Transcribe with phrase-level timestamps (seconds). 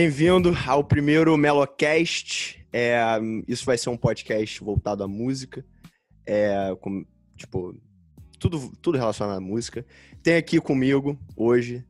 [0.00, 2.64] Bem-vindo ao primeiro Melocast.
[2.72, 2.94] É,
[3.48, 5.66] isso vai ser um podcast voltado à música.
[6.24, 7.04] É, com,
[7.36, 7.76] tipo,
[8.38, 9.84] tudo, tudo relacionado à música.
[10.22, 11.84] Tem aqui comigo hoje,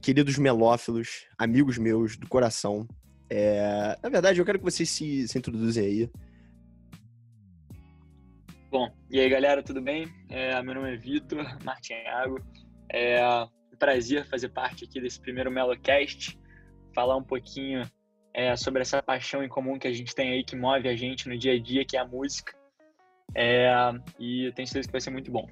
[0.00, 2.88] queridos melófilos, amigos meus do coração.
[3.28, 6.10] É, na verdade, eu quero que vocês se, se introduzem aí.
[8.70, 10.08] Bom, e aí galera, tudo bem?
[10.30, 12.40] É, meu nome é Vitor Martinhago.
[12.90, 16.42] É um prazer fazer parte aqui desse primeiro Melocast
[16.94, 17.82] falar um pouquinho
[18.32, 21.28] é, sobre essa paixão em comum que a gente tem aí, que move a gente
[21.28, 22.54] no dia a dia, que é a música.
[23.34, 23.68] É,
[24.18, 25.48] e eu tenho certeza que vai ser muito bom.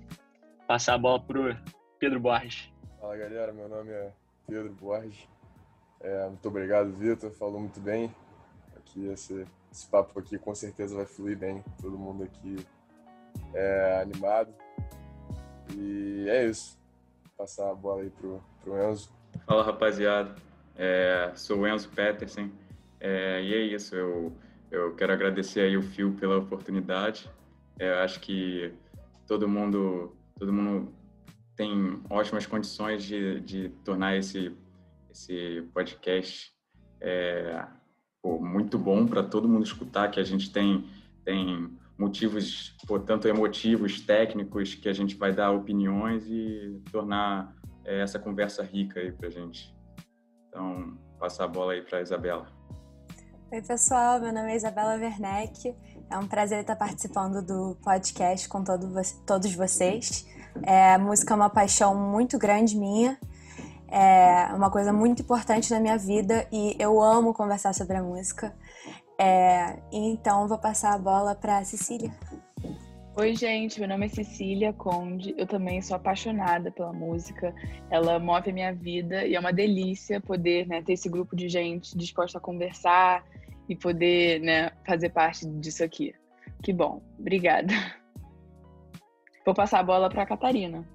[0.66, 1.56] Passar a bola pro
[1.98, 2.72] Pedro Borges.
[3.00, 4.12] Fala galera, meu nome é
[4.46, 5.28] Pedro Borges.
[6.00, 8.14] É, muito obrigado, Vitor, falou muito bem.
[8.76, 11.62] Aqui esse, esse papo aqui com certeza vai fluir bem.
[11.80, 12.64] Todo mundo aqui
[13.54, 14.52] é animado.
[15.76, 16.78] E é isso.
[17.22, 19.12] Vou passar a bola aí pro, pro Enzo.
[19.46, 20.34] Fala rapaziada,
[20.76, 22.50] é, sou Enzo Petersen
[23.04, 24.32] é, e é isso, eu,
[24.70, 27.28] eu quero agradecer aí o Fio pela oportunidade.
[27.76, 28.72] É, acho que
[29.26, 30.94] todo mundo, todo mundo
[31.56, 34.56] tem ótimas condições de, de tornar esse,
[35.10, 36.52] esse podcast
[37.00, 37.66] é,
[38.22, 40.88] pô, muito bom para todo mundo escutar, que a gente tem,
[41.24, 47.52] tem motivos, tanto emotivos, técnicos, que a gente vai dar opiniões e tornar
[47.84, 49.74] é, essa conversa rica aí para gente.
[50.52, 52.46] Então, passar a bola aí para Isabela.
[53.50, 54.20] Oi, pessoal.
[54.20, 55.74] Meu nome é Isabela Werneck.
[56.10, 58.92] É um prazer estar participando do podcast com todo,
[59.26, 60.26] todos vocês.
[60.62, 63.18] É, a música é uma paixão muito grande minha.
[63.88, 68.54] É uma coisa muito importante na minha vida e eu amo conversar sobre a música.
[69.18, 72.12] É, então, vou passar a bola para Cecília.
[73.14, 75.34] Oi, gente, meu nome é Cecília Conde.
[75.36, 77.54] Eu também sou apaixonada pela música.
[77.90, 81.46] Ela move a minha vida e é uma delícia poder né, ter esse grupo de
[81.46, 83.22] gente disposta a conversar
[83.68, 86.14] e poder né, fazer parte disso aqui.
[86.62, 87.74] Que bom, obrigada.
[89.44, 90.88] Vou passar a bola para a Catarina.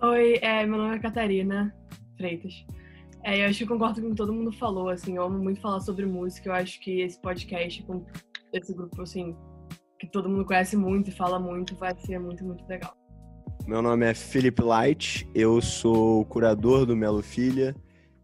[0.00, 1.74] Oi, é, meu nome é Catarina
[2.16, 2.64] Freitas.
[3.24, 4.88] É, eu acho que concordo com o que todo mundo falou.
[4.88, 6.50] Assim, eu amo muito falar sobre música.
[6.50, 8.04] Eu acho que esse podcast com
[8.52, 9.34] esse grupo assim
[10.02, 12.92] que todo mundo conhece muito e fala muito, vai ser muito, muito legal.
[13.68, 17.72] Meu nome é Felipe Light, eu sou curador do Melo Filha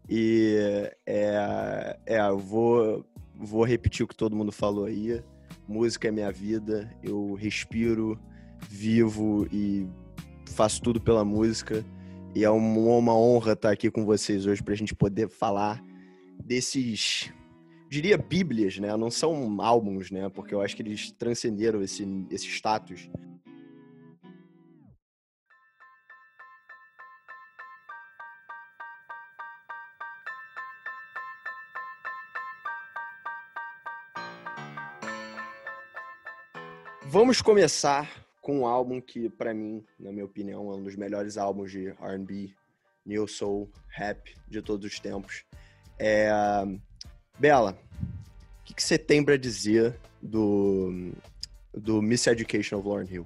[0.09, 0.57] e
[1.05, 5.23] é, é, vou, vou repetir o que todo mundo falou aí.
[5.69, 8.19] Música é minha vida, eu respiro,
[8.69, 9.87] vivo e
[10.49, 11.85] faço tudo pela música.
[12.35, 15.81] E é uma honra estar aqui com vocês hoje para a gente poder falar
[16.43, 17.31] desses
[17.89, 18.95] diria bíblias, né?
[18.95, 20.29] Não são álbuns, né?
[20.29, 23.09] Porque eu acho que eles transcenderam esse, esse status.
[37.11, 41.39] Vamos começar com um álbum que, para mim, na minha opinião, é um dos melhores
[41.39, 42.53] álbuns de R&B,
[43.03, 45.43] New Soul, Rap de todos os tempos.
[45.97, 46.31] É
[47.39, 47.77] Bela,
[48.61, 51.13] o que, que você tem para dizer do,
[51.73, 53.25] do Miss Education of Lauren Hill?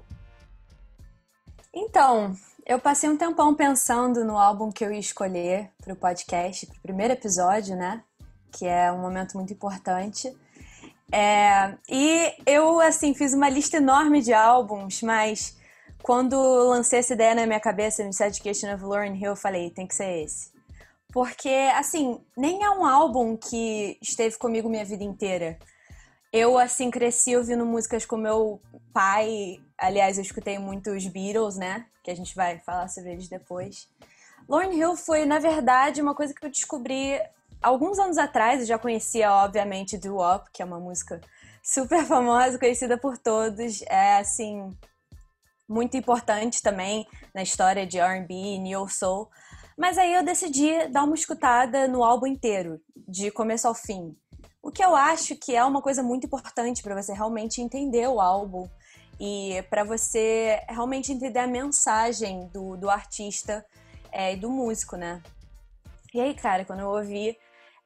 [1.73, 6.67] Então, eu passei um tempão pensando no álbum que eu ia escolher para o podcast,
[6.67, 8.03] para o primeiro episódio, né?
[8.51, 10.31] Que é um momento muito importante.
[11.11, 15.57] É, e eu, assim, fiz uma lista enorme de álbuns, mas
[16.03, 16.37] quando
[16.69, 19.95] lancei essa ideia na minha cabeça, Miss Education of Lauren Hill, eu falei, tem que
[19.95, 20.52] ser esse.
[21.13, 25.59] Porque, assim, nem é um álbum que esteve comigo minha vida inteira.
[26.31, 28.59] Eu, assim, cresci ouvindo músicas com meu
[28.91, 29.61] pai.
[29.77, 31.85] Aliás, eu escutei muito os Beatles, né?
[32.03, 33.87] Que a gente vai falar sobre eles depois.
[34.49, 37.21] Lauryn Hill foi, na verdade, uma coisa que eu descobri
[37.61, 38.61] alguns anos atrás.
[38.61, 41.21] Eu já conhecia, obviamente, Do Up, que é uma música
[41.61, 43.83] super famosa, conhecida por todos.
[43.83, 44.75] É, assim,
[45.69, 47.05] muito importante também
[47.35, 49.29] na história de R&B e Neo Soul.
[49.77, 54.15] Mas aí eu decidi dar uma escutada no álbum inteiro, de começo ao fim.
[54.61, 58.21] O que eu acho que é uma coisa muito importante para você realmente entender o
[58.21, 58.69] álbum
[59.19, 63.65] e para você realmente entender a mensagem do, do artista
[64.11, 65.21] é, e do músico, né?
[66.13, 67.37] E aí, cara, quando eu ouvi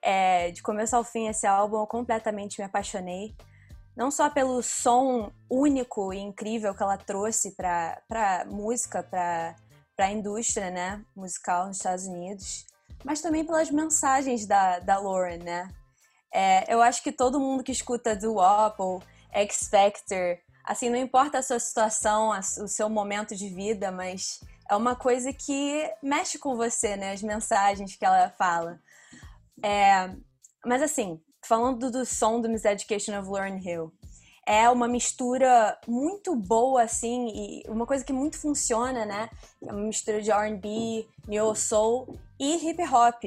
[0.02, 3.34] é, de começo ao fim esse álbum, eu completamente me apaixonei.
[3.96, 9.56] Não só pelo som único e incrível que ela trouxe para música, para
[9.98, 12.68] para a indústria né, musical nos Estados Unidos,
[13.04, 15.68] mas também pelas mensagens da, da Lauren, né?
[16.32, 19.00] É, eu acho que todo mundo que escuta do Apple,
[19.32, 24.40] X Factor, assim, não importa a sua situação, o seu momento de vida, mas
[24.70, 27.14] é uma coisa que mexe com você, né?
[27.14, 28.80] As mensagens que ela fala.
[29.64, 30.12] É,
[30.64, 33.92] mas assim, falando do som do Miseducation of Lauryn Hill,
[34.48, 39.30] é uma mistura muito boa, assim, e uma coisa que muito funciona, né?
[39.62, 43.24] É uma mistura de R&B, neo soul e hip hop.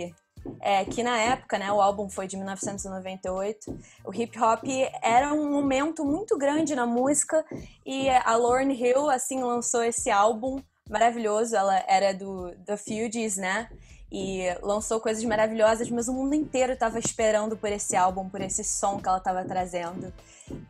[0.59, 4.65] É, que na época, né, o álbum foi de 1998, o hip hop
[5.03, 7.45] era um momento muito grande na música
[7.85, 10.59] e a Lauryn Hill, assim, lançou esse álbum
[10.89, 13.69] maravilhoso, ela era do The Fugees, né,
[14.13, 18.65] e lançou coisas maravilhosas, mas o mundo inteiro estava esperando por esse álbum, por esse
[18.65, 20.13] som que ela estava trazendo.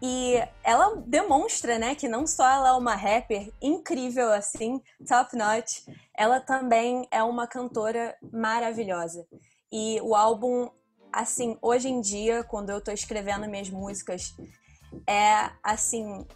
[0.02, 5.86] E ela demonstra, né, que não só ela é uma rapper incrível assim, top notch,
[6.14, 9.26] ela também é uma cantora maravilhosa.
[9.72, 10.68] E o álbum,
[11.10, 14.34] assim, hoje em dia, quando eu tô escrevendo minhas músicas,
[15.06, 16.26] é assim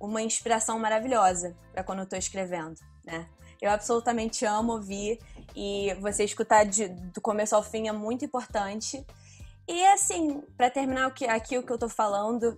[0.00, 3.28] uma inspiração maravilhosa para quando eu tô escrevendo, né?
[3.60, 5.18] Eu absolutamente amo ouvir
[5.54, 9.04] e você escutar de, do começo ao fim é muito importante.
[9.66, 12.56] E assim, para terminar aqui o que eu tô falando,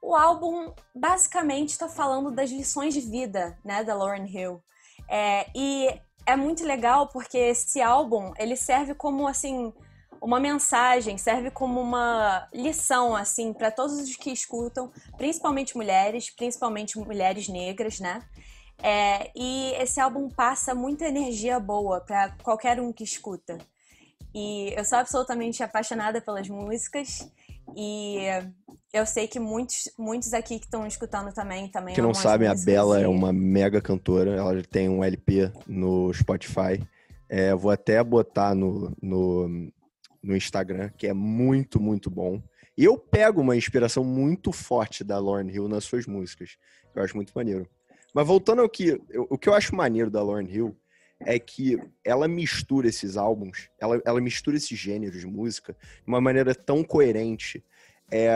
[0.00, 4.62] o álbum basicamente está falando das lições de vida, né, da Lauryn Hill.
[5.08, 9.72] É, e é muito legal porque esse álbum ele serve como assim
[10.20, 16.98] uma mensagem, serve como uma lição assim para todos os que escutam, principalmente mulheres, principalmente
[16.98, 18.22] mulheres negras, né?
[18.82, 23.58] É, e esse álbum passa muita energia boa para qualquer um que escuta.
[24.34, 27.26] E eu sou absolutamente apaixonada pelas músicas
[27.74, 28.18] e
[28.92, 31.94] eu sei que muitos, muitos aqui que estão escutando também também.
[31.94, 33.04] Que não sabem, a Bela e...
[33.04, 34.32] é uma mega cantora.
[34.32, 36.86] Ela tem um LP no Spotify.
[37.28, 39.72] É, vou até botar no, no,
[40.22, 42.40] no Instagram, que é muito, muito bom.
[42.76, 46.58] E eu pego uma inspiração muito forte da Lauren Hill nas suas músicas.
[46.94, 47.66] Eu acho muito maneiro.
[48.16, 48.98] Mas voltando ao que.
[49.10, 50.74] Eu, o que eu acho maneiro da Lauren Hill
[51.20, 56.18] é que ela mistura esses álbuns, ela, ela mistura esses gêneros de música de uma
[56.18, 57.62] maneira tão coerente.
[58.10, 58.30] É,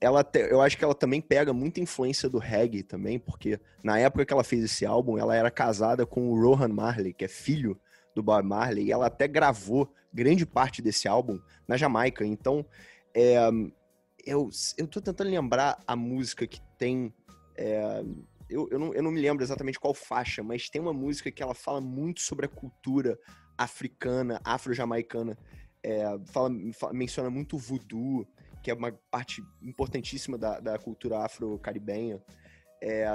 [0.00, 3.98] ela te, eu acho que ela também pega muita influência do reggae também, porque na
[3.98, 7.28] época que ela fez esse álbum, ela era casada com o Rohan Marley, que é
[7.28, 7.78] filho
[8.14, 11.38] do Bob Marley, e ela até gravou grande parte desse álbum
[11.68, 12.24] na Jamaica.
[12.24, 12.64] Então,
[13.14, 13.36] é,
[14.24, 14.48] eu,
[14.78, 17.12] eu tô tentando lembrar a música que tem.
[17.54, 18.02] É,
[18.48, 21.42] eu, eu, não, eu não me lembro exatamente qual faixa, mas tem uma música que
[21.42, 23.18] ela fala muito sobre a cultura
[23.56, 25.36] africana, afro-jamaicana.
[25.82, 28.26] É, fala, fala, menciona muito o voodoo,
[28.62, 32.22] que é uma parte importantíssima da, da cultura afro-caribenha.
[32.82, 33.06] É...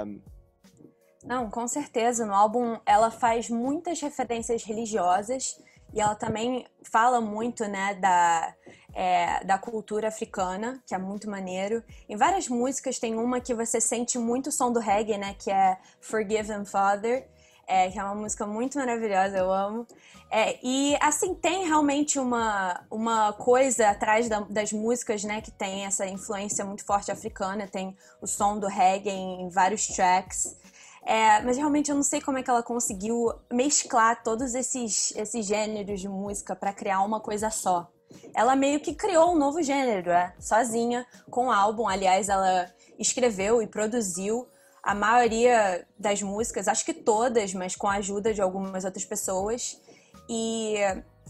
[1.24, 2.26] Não, com certeza.
[2.26, 5.56] No álbum ela faz muitas referências religiosas
[5.92, 8.54] e ela também fala muito, né, da,
[8.94, 11.82] é, da cultura africana, que é muito maneiro.
[12.08, 15.50] Em várias músicas tem uma que você sente muito o som do reggae, né, que
[15.50, 17.28] é Forgiven Father,
[17.66, 19.86] é, que é uma música muito maravilhosa, eu amo.
[20.30, 25.84] É, e assim, tem realmente uma, uma coisa atrás da, das músicas, né, que tem
[25.84, 30.56] essa influência muito forte africana, tem o som do reggae em, vários tracks.
[31.04, 35.44] É, mas realmente eu não sei como é que ela conseguiu mesclar todos esses, esses
[35.44, 37.90] gêneros de música para criar uma coisa só.
[38.34, 41.88] Ela meio que criou um novo gênero, é, sozinha, com o álbum.
[41.88, 44.48] Aliás, ela escreveu e produziu
[44.82, 49.80] a maioria das músicas, acho que todas, mas com a ajuda de algumas outras pessoas.
[50.28, 50.76] E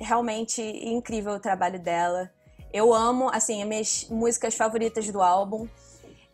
[0.01, 2.31] realmente incrível o trabalho dela.
[2.73, 5.69] Eu amo, assim, as minhas músicas favoritas do álbum.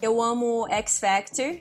[0.00, 1.60] Eu amo X Factor,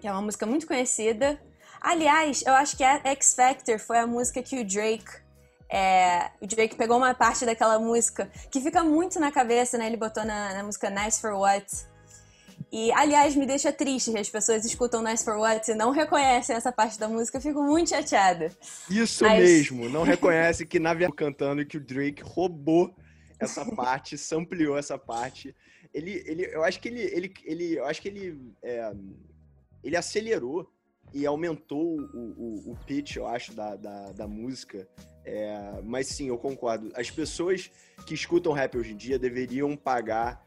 [0.00, 1.40] que é uma música muito conhecida.
[1.80, 5.25] Aliás, eu acho que X Factor foi a música que o Drake.
[5.68, 9.86] É, o Drake pegou uma parte daquela música que fica muito na cabeça, né?
[9.86, 11.66] Ele botou na, na música Nice for What.
[12.72, 16.54] E, aliás, me deixa triste que as pessoas escutam Nice for What e não reconhecem
[16.54, 17.38] essa parte da música.
[17.38, 18.50] Eu fico muito chateada.
[18.90, 19.40] Isso Mas...
[19.40, 22.94] mesmo, não reconhece que na verdade cantando e que o Drake roubou
[23.38, 25.54] essa parte, sampleou essa parte.
[25.92, 28.92] Ele, ele, eu acho que ele, ele, ele eu acho que ele é,
[29.82, 30.70] ele acelerou
[31.12, 34.86] e aumentou o, o, o pitch, eu acho, da, da, da música.
[35.24, 36.92] É, mas sim, eu concordo.
[36.94, 37.70] As pessoas
[38.06, 40.44] que escutam rap hoje em dia deveriam pagar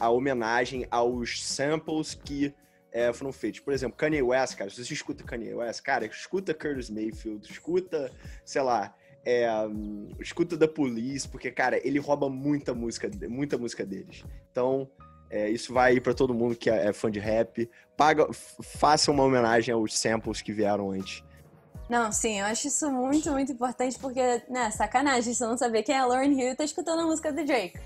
[0.00, 2.52] a homenagem aos samples que
[2.92, 3.60] é, foram feitos.
[3.60, 8.10] Por exemplo, Kanye West, cara, se você escuta Kanye West, cara, escuta Curtis Mayfield, escuta,
[8.44, 9.46] sei lá, é,
[10.20, 14.24] escuta da Police, porque, cara, ele rouba muita música, muita música deles.
[14.50, 14.90] Então,
[15.30, 17.70] é, isso vai para todo mundo que é, é, fã de rap.
[17.96, 21.22] Paga, faça uma homenagem aos samples que vieram antes.
[21.88, 25.94] Não, sim, eu acho isso muito, muito importante, porque, né, sacanagem você não saber quem
[25.94, 27.78] é a Lauren Hill e tá escutando a música do Drake.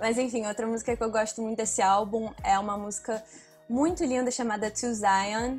[0.00, 3.22] Mas enfim, outra música que eu gosto muito desse álbum é uma música
[3.68, 5.58] muito linda chamada To Zion.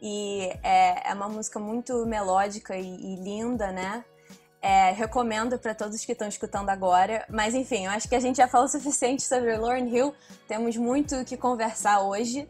[0.00, 4.04] E é, é uma música muito melódica e, e linda, né?
[4.60, 7.24] É, recomendo para todos que estão escutando agora.
[7.28, 10.14] Mas enfim, eu acho que a gente já falou o suficiente sobre Lauren Hill.
[10.48, 12.48] Temos muito o que conversar hoje.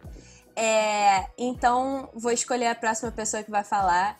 [0.57, 4.19] É, então, vou escolher a próxima pessoa que vai falar.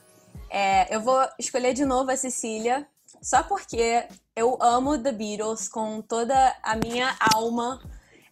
[0.49, 2.87] É, eu vou escolher de novo a Cecília,
[3.21, 7.81] só porque eu amo The Beatles com toda a minha alma.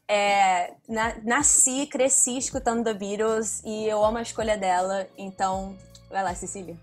[0.09, 5.09] É, na, nasci, cresci escutando The Beatles e eu amo a escolha dela.
[5.19, 5.77] Então,
[6.09, 6.77] vai lá, Cecília.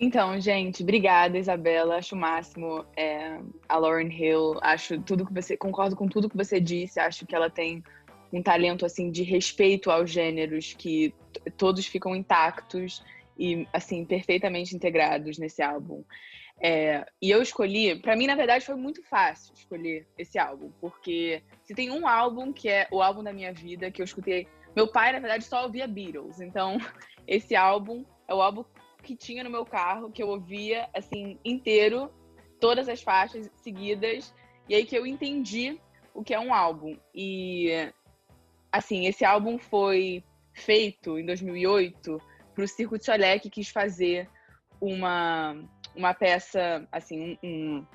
[0.00, 1.96] Então, gente, obrigada, Isabela.
[1.96, 4.58] Acho o máximo é, a Lauren Hill.
[4.62, 5.56] Acho tudo que você.
[5.56, 7.00] Concordo com tudo que você disse.
[7.00, 7.82] Acho que ela tem
[8.32, 11.14] um talento assim de respeito aos gêneros que
[11.56, 13.02] todos ficam intactos
[13.38, 16.04] e assim perfeitamente integrados nesse álbum.
[16.60, 21.40] É, e eu escolhi, para mim na verdade foi muito fácil escolher esse álbum, porque
[21.62, 24.88] se tem um álbum que é o álbum da minha vida que eu escutei, meu
[24.88, 26.78] pai na verdade só ouvia Beatles, então
[27.28, 28.64] esse álbum é o álbum
[29.08, 32.12] que tinha no meu carro, que eu ouvia, assim, inteiro,
[32.60, 34.34] todas as faixas seguidas,
[34.68, 35.80] e aí que eu entendi
[36.12, 36.94] o que é um álbum.
[37.14, 37.90] E,
[38.70, 40.22] assim, esse álbum foi
[40.52, 42.20] feito em 2008
[42.54, 44.28] para o Circo de Soleil, que quis fazer
[44.78, 45.56] uma,
[45.96, 47.86] uma peça, assim, um,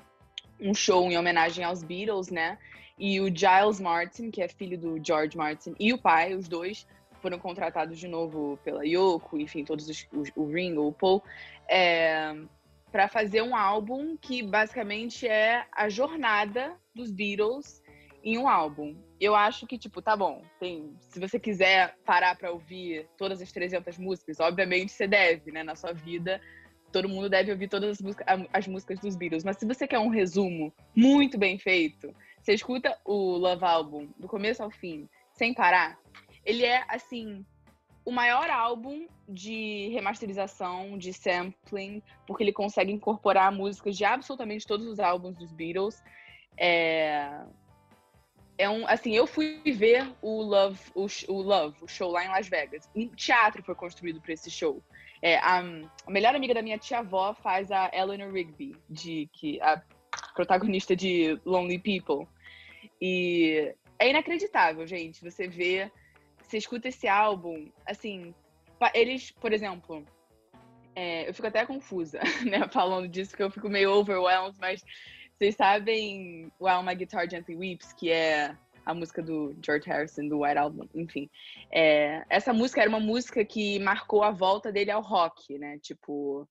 [0.60, 2.58] um show em homenagem aos Beatles, né?
[2.98, 6.88] E o Giles Martin, que é filho do George Martin, e o pai, os dois,
[7.24, 11.22] foram contratados de novo pela Yoko, enfim, todos os, os o Ringo, o Paul,
[11.66, 12.36] é,
[12.92, 17.82] para fazer um álbum que basicamente é a jornada dos Beatles
[18.22, 18.94] em um álbum.
[19.18, 23.50] Eu acho que, tipo, tá bom, tem, se você quiser parar para ouvir todas as
[23.50, 26.38] 300 músicas, obviamente você deve, né, na sua vida,
[26.92, 30.10] todo mundo deve ouvir todas as, as músicas dos Beatles, mas se você quer um
[30.10, 35.98] resumo muito bem feito, você escuta o Love Album do começo ao fim, sem parar,
[36.44, 37.44] ele é, assim,
[38.04, 44.86] o maior álbum de remasterização, de sampling, porque ele consegue incorporar músicas de absolutamente todos
[44.86, 46.02] os álbuns dos Beatles.
[46.56, 47.44] É,
[48.58, 52.28] é um, assim, eu fui ver o Love, o, o Love, o show lá em
[52.28, 52.88] Las Vegas.
[52.94, 54.82] Um teatro foi construído para esse show.
[55.22, 55.60] É, a,
[56.06, 59.82] a, melhor amiga da minha tia-avó faz a Eleanor Rigby, de, que, a
[60.34, 62.28] protagonista de Lonely People.
[63.00, 65.90] E é inacreditável, gente, você vê
[66.46, 68.34] você escuta esse álbum, assim,
[68.94, 70.04] eles, por exemplo,
[70.94, 74.84] é, eu fico até confusa, né, falando disso, porque eu fico meio overwhelmed, mas
[75.36, 80.42] vocês sabem While My Guitar Gently Weeps, que é a música do George Harrison, do
[80.42, 81.28] White Album, enfim.
[81.70, 85.78] É, essa música era uma música que marcou a volta dele ao rock, né?
[85.78, 86.46] Tipo,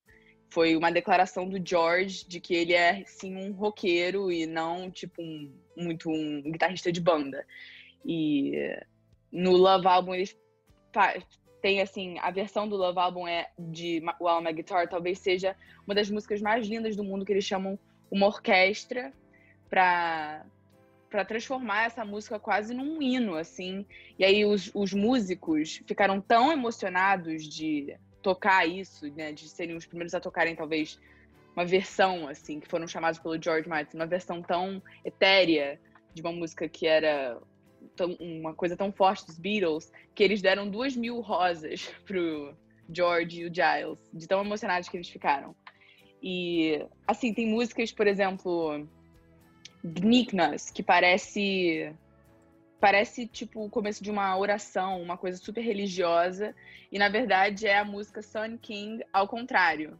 [0.49, 5.21] foi uma declaração do George de que ele é, sim, um roqueiro e não, tipo,
[5.21, 7.45] um, muito um guitarrista de banda.
[8.05, 8.53] E
[9.33, 10.37] no Love Album eles
[11.59, 15.55] tem assim, a versão do Love Album é de While My Guitar, talvez seja
[15.87, 17.79] uma das músicas mais lindas do mundo que eles chamam
[18.11, 19.11] uma orquestra
[19.69, 20.45] para
[21.09, 23.85] para transformar essa música quase num hino, assim.
[24.17, 29.85] E aí os, os músicos ficaram tão emocionados de tocar isso, né, de serem os
[29.85, 30.99] primeiros a tocarem talvez
[31.55, 35.79] uma versão assim, que foram chamados pelo George Martin, uma versão tão etérea
[36.15, 37.39] de uma música que era
[37.95, 42.55] tão, uma coisa tão forte dos Beatles que eles deram duas mil rosas pro
[42.91, 45.55] George e o Giles, de tão emocionados que eles ficaram.
[46.21, 48.87] E, assim, tem músicas, por exemplo,
[49.83, 51.93] Gniknas, que parece
[52.79, 56.53] parece tipo o começo de uma oração, uma coisa super religiosa,
[56.91, 59.97] e na verdade é a música Sun King ao contrário.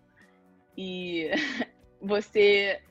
[0.77, 1.29] E
[2.01, 2.81] você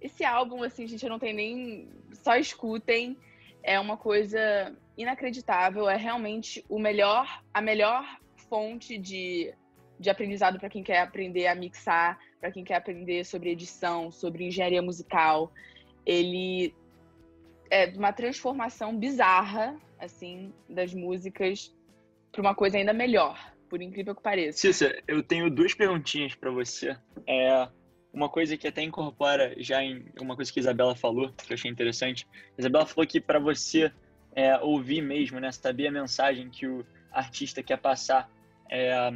[0.00, 3.16] esse álbum assim, gente, eu não tenho nem só escutem,
[3.62, 8.04] é uma coisa inacreditável, é realmente o melhor, a melhor
[8.48, 9.52] fonte de,
[9.98, 14.46] de aprendizado para quem quer aprender a mixar, para quem quer aprender sobre edição, sobre
[14.46, 15.52] engenharia musical.
[16.04, 16.74] Ele
[17.70, 21.74] é uma transformação bizarra, assim, das músicas
[22.32, 23.38] para uma coisa ainda melhor,
[23.68, 24.58] por incrível que pareça.
[24.58, 26.96] Cissa, eu tenho duas perguntinhas para você.
[27.26, 27.68] É,
[28.12, 31.54] uma coisa que até incorpora já em uma coisa que a Isabela falou, que eu
[31.54, 32.26] achei interessante.
[32.58, 33.92] A Isabela falou que para você
[34.34, 38.30] é, ouvir mesmo, né, saber a mensagem que o artista quer passar
[38.68, 39.10] é,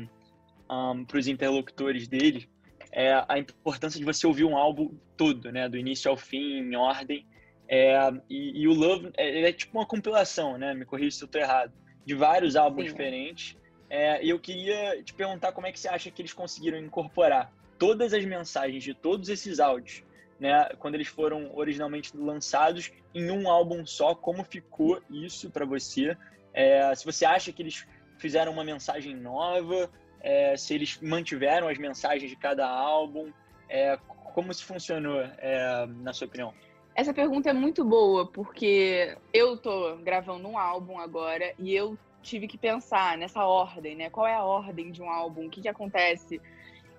[0.71, 2.49] um, para os interlocutores dele,
[2.93, 6.77] é a importância de você ouvir um álbum todo, né, do início ao fim, em
[6.77, 7.27] ordem.
[7.69, 7.97] É,
[8.29, 11.41] e, e, o Love é, é, tipo uma compilação, né, me corrija se eu estou
[11.41, 11.73] errado,
[12.05, 12.93] de vários álbuns Sim.
[12.93, 13.57] diferentes
[13.89, 17.51] É, e eu queria te perguntar como é que você acha que eles conseguiram incorporar
[17.79, 20.03] todas as mensagens de todos esses áudios,
[20.39, 26.17] né, quando eles foram originalmente lançados em um álbum só, como ficou isso para você?
[26.53, 27.87] É, se você acha que eles
[28.19, 29.91] fizeram uma mensagem nova,
[30.21, 33.33] é, se eles mantiveram as mensagens de cada álbum,
[33.69, 33.97] é,
[34.35, 36.53] como isso funcionou, é, na sua opinião?
[36.95, 42.47] Essa pergunta é muito boa, porque eu tô gravando um álbum agora e eu tive
[42.47, 44.11] que pensar nessa ordem, né?
[44.11, 45.47] Qual é a ordem de um álbum?
[45.47, 46.41] O que, que acontece?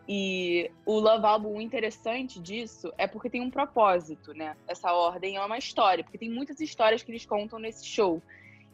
[0.07, 4.55] E o Love Album, o interessante disso é porque tem um propósito, né?
[4.67, 8.21] Essa ordem é uma história, porque tem muitas histórias que eles contam nesse show.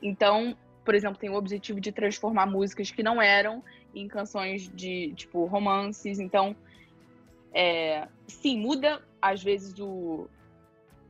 [0.01, 3.63] Então, por exemplo, tem o objetivo de transformar músicas que não eram
[3.95, 6.19] em canções de, tipo, romances.
[6.19, 6.55] Então,
[7.53, 10.27] é, sim, muda às vezes o,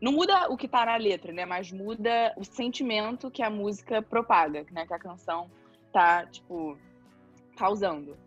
[0.01, 1.45] não muda o que tá na letra, né?
[1.45, 4.87] Mas muda o sentimento que a música propaga, né?
[4.87, 5.49] Que a canção
[5.93, 6.75] tá, tipo,
[7.55, 8.17] causando.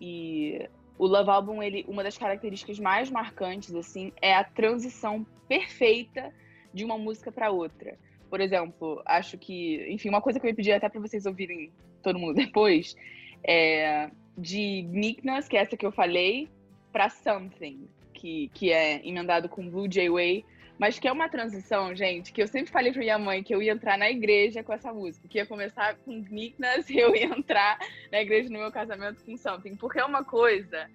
[0.00, 6.32] E o Love Album, ele, uma das características mais marcantes, assim, é a transição perfeita
[6.72, 7.98] de uma música para outra.
[8.30, 11.70] Por exemplo, acho que, enfim, uma coisa que eu ia pedir até para vocês ouvirem
[12.02, 12.96] todo mundo depois,
[13.44, 16.48] é de Nickness, que é essa que eu falei,
[16.92, 20.44] para Something, que, que é emendado com Blue Jay Way,
[20.78, 23.62] mas que é uma transição, gente, que eu sempre falei pra minha mãe que eu
[23.62, 27.26] ia entrar na igreja com essa música, que ia começar com Nickness e eu ia
[27.26, 27.78] entrar
[28.12, 30.88] na igreja no meu casamento com Something, porque é uma coisa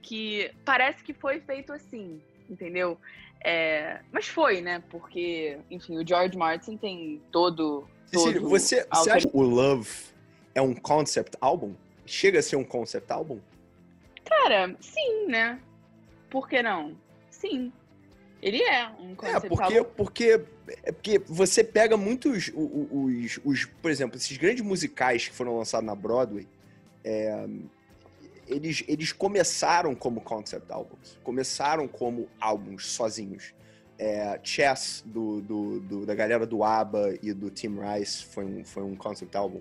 [0.00, 2.98] que parece que foi feito assim, entendeu?
[3.44, 4.82] É, mas foi, né?
[4.90, 7.88] Porque, enfim, o George Martin tem todo.
[8.06, 9.90] Cecília, todo você, você acha que o Love
[10.54, 11.74] é um concept album?
[12.06, 13.40] Chega a ser um concept album?
[14.24, 15.60] Cara, sim, né?
[16.30, 16.96] Por que não?
[17.30, 17.72] Sim.
[18.42, 19.90] Ele é um concept é, porque, album.
[19.96, 20.44] porque,
[20.82, 25.56] é porque você pega muitos, os, os, os, por exemplo, esses grandes musicais que foram
[25.56, 26.48] lançados na Broadway,
[27.04, 27.46] é,
[28.48, 33.54] eles, eles começaram como concept albums, começaram como álbuns sozinhos.
[33.96, 38.64] É, Chess, do, do, do, da galera do ABBA e do Tim Rice, foi um,
[38.64, 39.60] foi um concept album.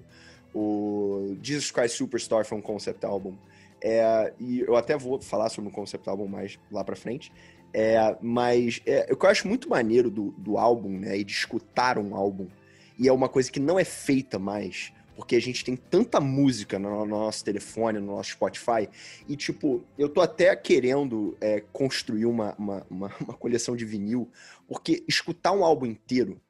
[0.53, 3.37] O Jesus Christ Superstar foi um concept album.
[3.79, 7.31] É, e eu até vou falar sobre o concept album mais lá pra frente.
[7.73, 11.31] É, mas é, o que eu acho muito maneiro do, do álbum, né, e de
[11.31, 12.47] escutar um álbum,
[12.99, 16.77] e é uma coisa que não é feita mais, porque a gente tem tanta música
[16.77, 18.89] no, nosso telefone, no nosso Spotify,
[19.27, 24.29] e tipo, eu tô até querendo é, construir uma, uma, uma, uma, coleção de vinil,
[24.67, 26.41] porque escutar um álbum inteiro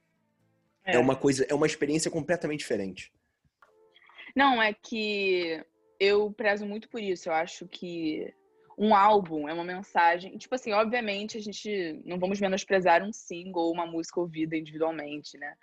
[0.83, 0.95] é.
[0.95, 3.11] é uma coisa, é uma experiência completamente diferente.
[4.35, 5.63] Não, é que
[5.99, 7.29] eu prezo muito por isso.
[7.29, 8.33] Eu acho que
[8.81, 10.35] um álbum é uma mensagem.
[10.37, 15.37] Tipo assim, obviamente a gente não vamos menosprezar um single ou uma música ouvida individualmente,
[15.37, 15.53] né?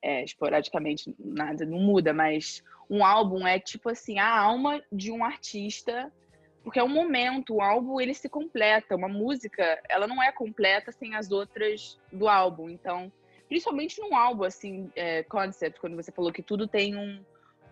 [0.00, 5.24] É, esporadicamente nada não muda, mas um álbum é tipo assim a alma de um
[5.24, 6.12] artista,
[6.62, 7.56] porque é um momento.
[7.56, 8.94] O álbum ele se completa.
[8.94, 12.70] Uma música ela não é completa sem as outras do álbum.
[12.70, 13.12] Então,
[13.48, 17.20] principalmente num álbum assim, é, concept, quando você falou que tudo tem um,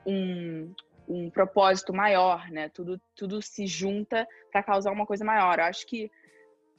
[0.05, 0.75] um,
[1.09, 2.68] um propósito maior, né?
[2.68, 5.59] Tudo, tudo se junta para causar uma coisa maior.
[5.59, 6.11] Eu acho que,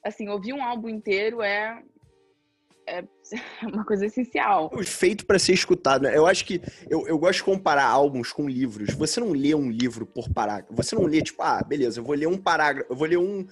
[0.03, 1.81] assim, ouvir um álbum inteiro é,
[2.87, 3.03] é
[3.63, 4.69] uma coisa essencial.
[4.73, 6.03] É feito para ser escutado.
[6.03, 6.15] Né?
[6.15, 8.93] Eu acho que eu, eu gosto de comparar álbuns com livros.
[8.93, 10.75] Você não lê um livro por parágrafo.
[10.75, 13.47] Você não lê, tipo, ah, beleza, eu vou ler um parágrafo, eu vou ler um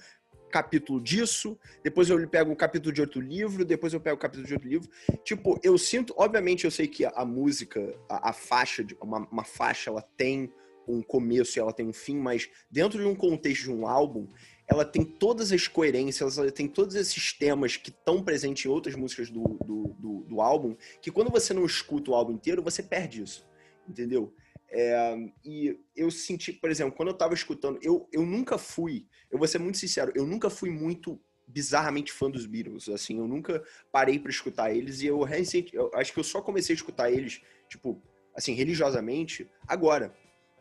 [0.48, 4.46] capítulo disso, depois eu pego um capítulo de outro livro, depois eu pego um capítulo
[4.46, 4.88] de outro livro.
[5.22, 9.90] Tipo, eu sinto, obviamente eu sei que a, música, a, a faixa, uma, uma faixa,
[9.90, 10.50] ela tem
[10.88, 14.26] um começo e ela tem um fim, mas dentro de um contexto de um álbum,
[14.68, 18.94] ela tem todas as coerências, ela tem todos esses temas que estão presentes em outras
[18.94, 22.82] músicas do, do, do, do, álbum, que quando você não escuta o álbum inteiro, você
[22.82, 23.46] perde isso,
[23.88, 24.34] entendeu?
[24.70, 29.38] É, e eu senti, por exemplo, quando eu tava escutando, eu, eu nunca fui, eu
[29.38, 33.64] vou ser muito sincero, eu nunca fui muito bizarramente fã dos Beatles, assim, eu nunca
[33.90, 37.10] parei para escutar eles e eu, recente, eu acho que eu só comecei a escutar
[37.10, 38.02] eles, tipo,
[38.34, 40.14] assim, religiosamente, agora,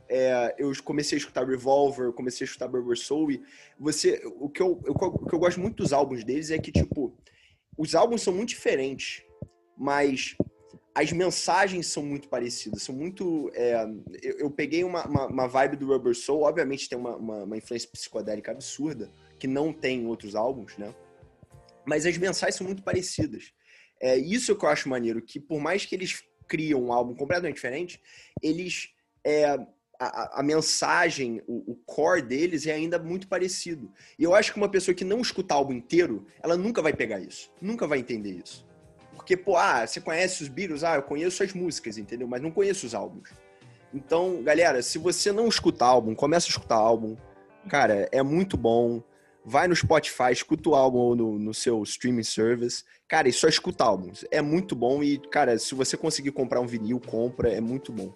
[0.09, 3.39] é, eu comecei a escutar Revolver, comecei a escutar Berber Soul.
[3.79, 6.71] Você, o que, eu, eu, o que eu gosto muito dos álbuns deles é que,
[6.71, 7.15] tipo,
[7.77, 9.23] os álbuns são muito diferentes,
[9.77, 10.35] mas
[10.95, 13.51] as mensagens são muito parecidas, são muito.
[13.53, 13.85] É,
[14.23, 17.57] eu, eu, peguei uma, uma, uma, vibe do Rubber Soul, obviamente tem uma, uma, uma,
[17.57, 20.93] influência psicodélica absurda, que não tem em outros álbuns, né?
[21.85, 23.53] Mas as mensagens são muito parecidas.
[24.01, 27.55] É isso que eu acho maneiro, que por mais que eles criam um álbum completamente
[27.55, 28.01] diferente,
[28.41, 28.89] eles
[29.23, 29.57] é,
[29.99, 33.91] a, a, mensagem, o, o, core deles é ainda muito parecido.
[34.17, 36.93] E eu acho que uma pessoa que não escuta o álbum inteiro, ela nunca vai
[36.93, 37.51] pegar isso.
[37.61, 38.65] Nunca vai entender isso.
[39.15, 40.83] Porque, pô, ah, você conhece os Beatles?
[40.83, 42.27] Ah, eu conheço as músicas, entendeu?
[42.27, 43.29] Mas não conheço os álbuns.
[43.93, 47.15] Então, galera, se você não escuta álbum, começa a escutar álbum.
[47.67, 49.01] Cara, é muito bom.
[49.43, 52.83] Vai no Spotify, escuta o álbum no, no seu streaming service.
[53.07, 54.25] Cara, e só escuta álbuns.
[54.29, 57.51] É muito bom e, cara, se você conseguir comprar um vinil, compra.
[57.51, 58.13] É muito bom.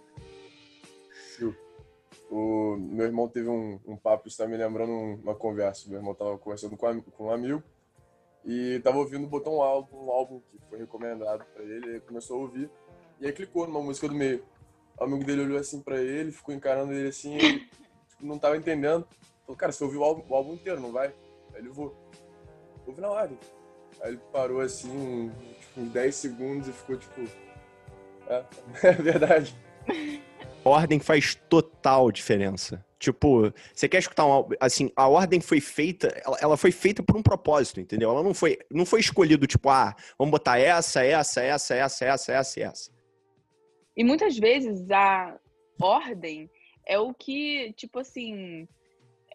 [2.31, 5.89] O meu irmão teve um, um papo, está me lembrando uma conversa.
[5.89, 7.61] Meu irmão estava conversando com, com um amigo
[8.45, 12.37] e estava ouvindo, botou um álbum, um álbum que foi recomendado para ele, ele começou
[12.37, 12.69] a ouvir
[13.19, 14.43] e aí clicou numa música do meio.
[14.97, 17.59] O amigo dele olhou assim para ele, ficou encarando ele assim, ele,
[18.07, 19.05] tipo, não estava entendendo.
[19.45, 21.07] Falou, cara, você ouviu o álbum, o álbum inteiro, não vai?
[21.53, 21.93] Aí ele vou.
[22.87, 23.37] Ouve na ordem.
[24.01, 27.21] Aí ele parou assim, tipo, uns 10 segundos e ficou tipo.
[28.27, 28.45] É,
[28.87, 29.53] é verdade
[30.63, 32.85] ordem faz total diferença.
[32.99, 34.47] Tipo, você quer escutar uma.
[34.59, 38.11] Assim, a ordem foi feita, ela, ela, foi feita por um propósito, entendeu?
[38.11, 42.33] Ela não foi, não foi escolhido, tipo, ah, vamos botar essa, essa, essa, essa, essa,
[42.33, 42.91] essa essa.
[43.97, 45.35] E muitas vezes a
[45.81, 46.47] ordem
[46.85, 48.67] é o que, tipo assim,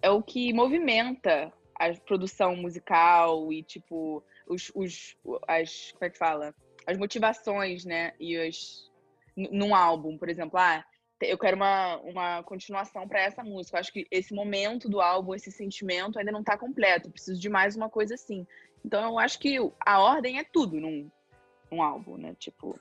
[0.01, 5.17] é o que movimenta a produção musical e, tipo, os, os
[5.49, 6.55] as, como é que fala?
[6.87, 8.12] As motivações, né?
[8.21, 8.89] E as,
[9.37, 10.85] num álbum, por exemplo, ah,
[11.20, 13.76] eu quero uma, uma continuação para essa música.
[13.76, 17.09] Eu acho que esse momento do álbum, esse sentimento ainda não está completo.
[17.09, 18.46] Eu preciso de mais uma coisa assim.
[18.85, 21.11] Então eu acho que a ordem é tudo num,
[21.70, 22.35] num álbum, né?
[22.38, 22.79] Tipo.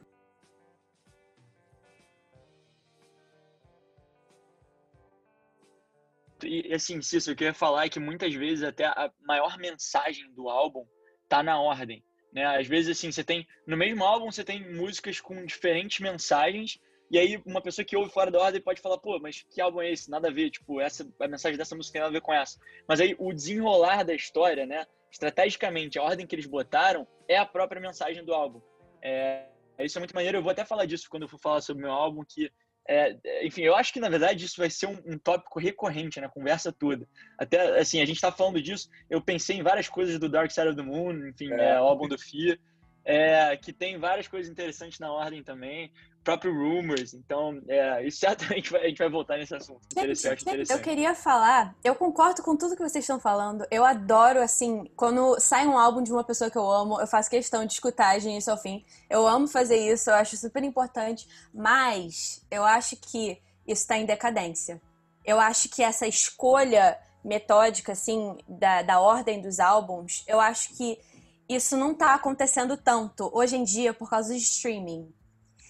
[6.43, 10.50] E assim, Cícero, eu queria falar é que muitas vezes até a maior mensagem do
[10.50, 10.86] álbum
[11.30, 12.04] tá na ordem.
[12.32, 12.45] Né?
[12.45, 13.48] Às vezes, assim, você tem.
[13.65, 16.78] No mesmo álbum, você tem músicas com diferentes mensagens,
[17.10, 19.82] e aí, uma pessoa que ouve fora da ordem pode falar, pô, mas que álbum
[19.82, 20.10] é esse?
[20.10, 22.60] Nada a ver, tipo, essa, a mensagem dessa música tem nada a ver com essa.
[22.88, 24.86] Mas aí, o desenrolar da história, né?
[25.12, 28.60] Estrategicamente, a ordem que eles botaram é a própria mensagem do álbum.
[29.02, 29.46] É,
[29.80, 30.39] isso é muito maneiro.
[30.39, 32.52] Eu vou até falar disso quando eu for falar sobre o meu álbum, que
[32.88, 36.30] é, enfim, eu acho que na verdade isso vai ser um, um, tópico recorrente na
[36.30, 37.08] conversa toda.
[37.38, 38.89] Até assim, a gente está falando disso.
[39.10, 41.72] Eu pensei em várias coisas do Dark Side of the Moon, enfim, é.
[41.72, 42.60] É, o álbum do Fia,
[43.04, 45.91] é, que tem várias coisas interessantes na ordem também
[46.26, 47.14] próprio Rumors.
[47.14, 49.82] Então, é, isso certamente vai, a gente vai voltar nesse assunto.
[49.92, 50.78] Interessante, interessante.
[50.78, 53.66] Eu queria falar, eu concordo com tudo que vocês estão falando.
[53.70, 57.30] Eu adoro, assim, quando sai um álbum de uma pessoa que eu amo, eu faço
[57.30, 58.84] questão de escutar de início ao fim.
[59.10, 61.28] Eu amo fazer isso, eu acho super importante.
[61.54, 64.82] Mas eu acho que isso está em decadência.
[65.24, 71.00] Eu acho que essa escolha metódica, assim, da, da ordem dos álbuns, eu acho que
[71.48, 75.12] isso não está acontecendo tanto hoje em dia por causa do streaming.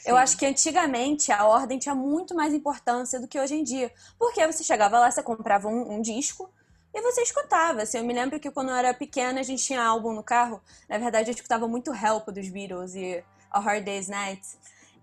[0.05, 3.91] Eu acho que antigamente a ordem tinha muito mais importância do que hoje em dia.
[4.19, 6.53] Porque você chegava lá, você comprava um, um disco
[6.93, 7.81] e você escutava.
[7.81, 10.61] Assim, eu me lembro que quando eu era pequena a gente tinha álbum no carro.
[10.87, 14.41] Na verdade, eu escutava muito Help dos Beatles e A Hard Day's Night.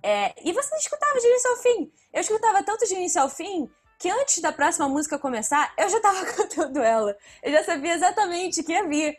[0.02, 1.92] É, e você escutava de início ao fim.
[2.12, 5.96] Eu escutava tanto de início ao fim que antes da próxima música começar, eu já
[5.96, 7.16] estava cantando ela.
[7.42, 9.18] Eu já sabia exatamente o que ia vir.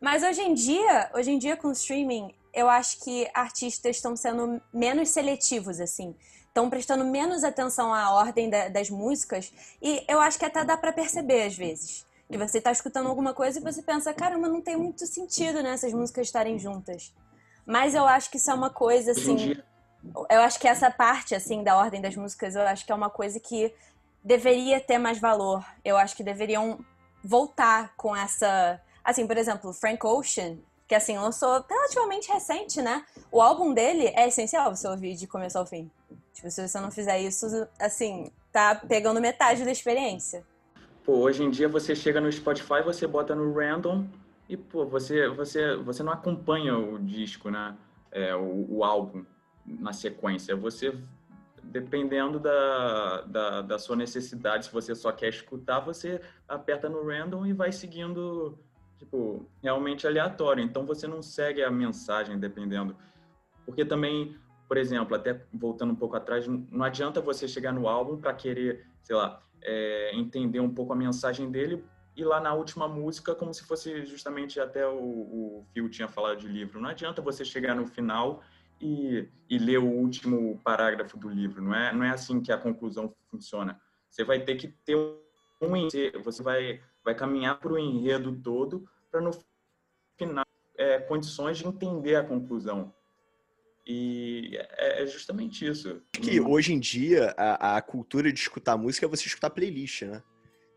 [0.00, 4.14] Mas hoje em dia, hoje em dia com o streaming, eu acho que artistas estão
[4.14, 6.14] sendo menos seletivos, assim.
[6.46, 9.52] Estão prestando menos atenção à ordem da, das músicas.
[9.80, 12.06] E eu acho que até dá para perceber, às vezes.
[12.30, 15.72] Que você está escutando alguma coisa e você pensa, caramba, não tem muito sentido, né?
[15.72, 17.14] Essas músicas estarem juntas.
[17.64, 19.56] Mas eu acho que isso é uma coisa, assim...
[20.28, 23.08] Eu acho que essa parte, assim, da ordem das músicas, eu acho que é uma
[23.08, 23.72] coisa que
[24.22, 25.64] deveria ter mais valor.
[25.84, 26.84] Eu acho que deveriam
[27.24, 28.80] voltar com essa...
[29.04, 33.04] Assim, por exemplo, Frank Ocean que assim, lançou relativamente recente, né?
[33.30, 35.90] O álbum dele é essencial você ouvir de começo ao fim.
[36.32, 37.46] Tipo, se você não fizer isso,
[37.78, 40.44] assim, tá pegando metade da experiência.
[41.04, 44.06] Pô, hoje em dia você chega no Spotify, você bota no random
[44.48, 47.76] e, pô, você, você, você não acompanha o disco, né?
[48.10, 49.24] É, o, o álbum
[49.64, 50.54] na sequência.
[50.56, 50.96] Você,
[51.62, 57.46] dependendo da, da, da sua necessidade, se você só quer escutar, você aperta no random
[57.46, 58.58] e vai seguindo
[59.02, 60.62] tipo, realmente aleatório.
[60.62, 62.96] Então você não segue a mensagem dependendo.
[63.66, 64.36] Porque também,
[64.68, 68.86] por exemplo, até voltando um pouco atrás, não adianta você chegar no álbum para querer,
[69.02, 71.84] sei lá, é, entender um pouco a mensagem dele
[72.16, 76.38] e lá na última música, como se fosse justamente até o, o Phil tinha falado
[76.38, 76.80] de livro.
[76.80, 78.42] Não adianta você chegar no final
[78.80, 81.62] e, e ler o último parágrafo do livro.
[81.62, 83.80] Não é, não é assim que a conclusão funciona.
[84.10, 85.22] Você vai ter que ter um
[86.22, 89.30] você vai vai caminhar para o enredo todo para no
[90.16, 90.44] final
[90.76, 92.92] é, condições de entender a conclusão.
[93.86, 96.00] E é, é justamente isso.
[96.12, 100.22] Que hoje em dia a, a, cultura de escutar música é você escutar playlist, né?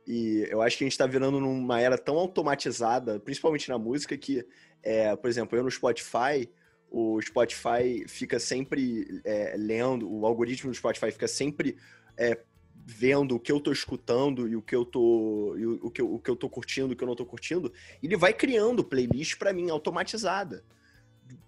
[0.07, 4.15] E eu acho que a gente está virando numa era tão automatizada, principalmente na música,
[4.15, 4.45] que,
[4.83, 6.47] é, por exemplo, eu no Spotify,
[6.91, 11.75] o Spotify fica sempre é, lendo, o algoritmo do Spotify fica sempre
[12.17, 12.39] é,
[12.85, 16.01] vendo o que eu tô escutando e o que eu tô e o, o, que,
[16.03, 19.37] o que eu tô curtindo, o que eu não tô curtindo, ele vai criando playlist
[19.37, 20.63] para mim automatizada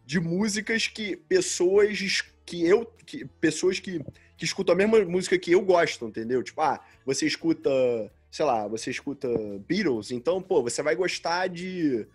[0.03, 4.01] de músicas que pessoas que eu que pessoas que,
[4.35, 6.41] que escutam a mesma música que eu gosto, entendeu?
[6.41, 7.69] Tipo, ah, você escuta,
[8.31, 9.27] sei lá, você escuta
[9.67, 12.07] Beatles, então, pô, você vai gostar de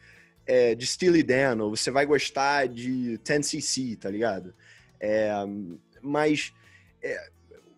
[0.45, 4.53] é, de Steely Dan, ou você vai gostar de 10cc, tá ligado?
[4.99, 5.31] É,
[6.01, 6.53] mas
[7.01, 7.31] é,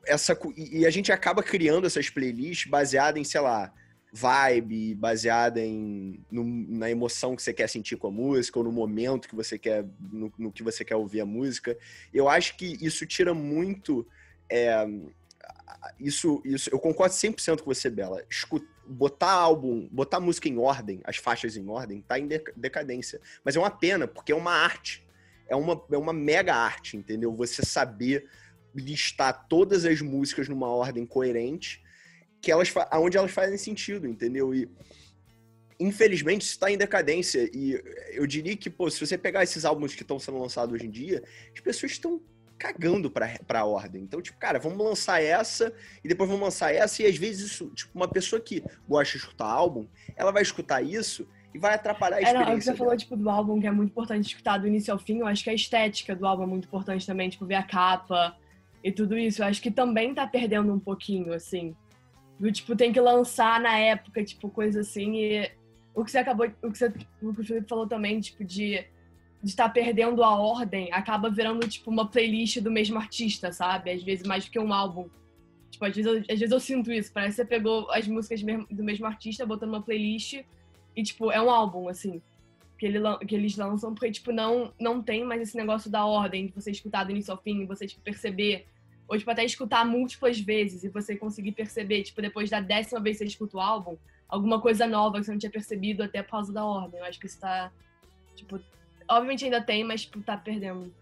[0.07, 3.73] essa e a gente acaba criando essas playlists baseadas em, sei lá,
[4.13, 8.71] vibe, baseada em no, na emoção que você quer sentir com a música ou no
[8.71, 11.77] momento que você quer no, no que você quer ouvir a música.
[12.13, 14.07] Eu acho que isso tira muito
[14.49, 14.87] é,
[15.99, 18.25] isso isso eu concordo 100% com você, Bela.
[18.31, 23.21] Escuta, botar álbum, botar música em ordem, as faixas em ordem, tá em decadência.
[23.45, 25.05] Mas é uma pena, porque é uma arte.
[25.47, 27.35] É uma, é uma mega arte, entendeu?
[27.35, 28.29] Você saber
[28.75, 31.83] listar todas as músicas numa ordem coerente
[32.45, 34.55] que elas aonde elas fazem sentido, entendeu?
[34.55, 34.69] E
[35.81, 37.83] infelizmente está em decadência e
[38.13, 40.91] eu diria que, pô, se você pegar esses álbuns que estão sendo lançados hoje em
[40.91, 42.21] dia, as pessoas estão
[42.59, 44.03] cagando pra, pra ordem.
[44.03, 45.73] Então, tipo, cara, vamos lançar essa
[46.05, 49.25] e depois vamos lançar essa e às vezes isso, tipo, uma pessoa que gosta de
[49.25, 52.51] escutar álbum, ela vai escutar isso e vai atrapalhar a experiência.
[52.51, 52.79] É, não, você dela.
[52.79, 55.43] falou, tipo, do álbum que é muito importante escutar do início ao fim, eu acho
[55.43, 58.37] que a estética do álbum é muito importante também, tipo, ver a capa
[58.85, 59.43] e tudo isso.
[59.43, 61.75] Eu acho que também tá perdendo um pouquinho, assim.
[62.39, 65.17] Do tipo, tem que lançar na época, tipo, coisa assim.
[65.17, 65.51] E
[65.95, 66.47] o que você acabou.
[66.63, 66.89] O que, você,
[67.23, 68.85] o, que o Felipe falou também, tipo, de
[69.43, 73.91] estar tá perdendo a ordem, acaba virando, tipo, uma playlist do mesmo artista, sabe?
[73.91, 75.09] Às vezes mais do que um álbum.
[75.71, 77.11] Tipo, às vezes, eu, às vezes eu sinto isso.
[77.11, 80.43] Parece que você pegou as músicas do mesmo artista, botou numa playlist
[80.95, 82.21] e, tipo, é um álbum, assim.
[82.79, 86.49] Que, ele, que eles lançam, porque, tipo, não, não tem mais esse negócio da ordem,
[86.49, 88.67] de você escutar do início ao fim, você, tipo, perceber
[89.09, 93.19] ou, tipo, até escutar múltiplas vezes e você conseguir perceber, tipo, depois da décima vez
[93.19, 93.97] que você escuta o álbum,
[94.29, 97.01] alguma coisa nova que você não tinha percebido até por causa da ordem.
[97.01, 97.71] Eu acho que isso tá,
[98.35, 98.61] tipo,
[99.09, 100.93] obviamente ainda tem, mas, tipo, tá perdendo.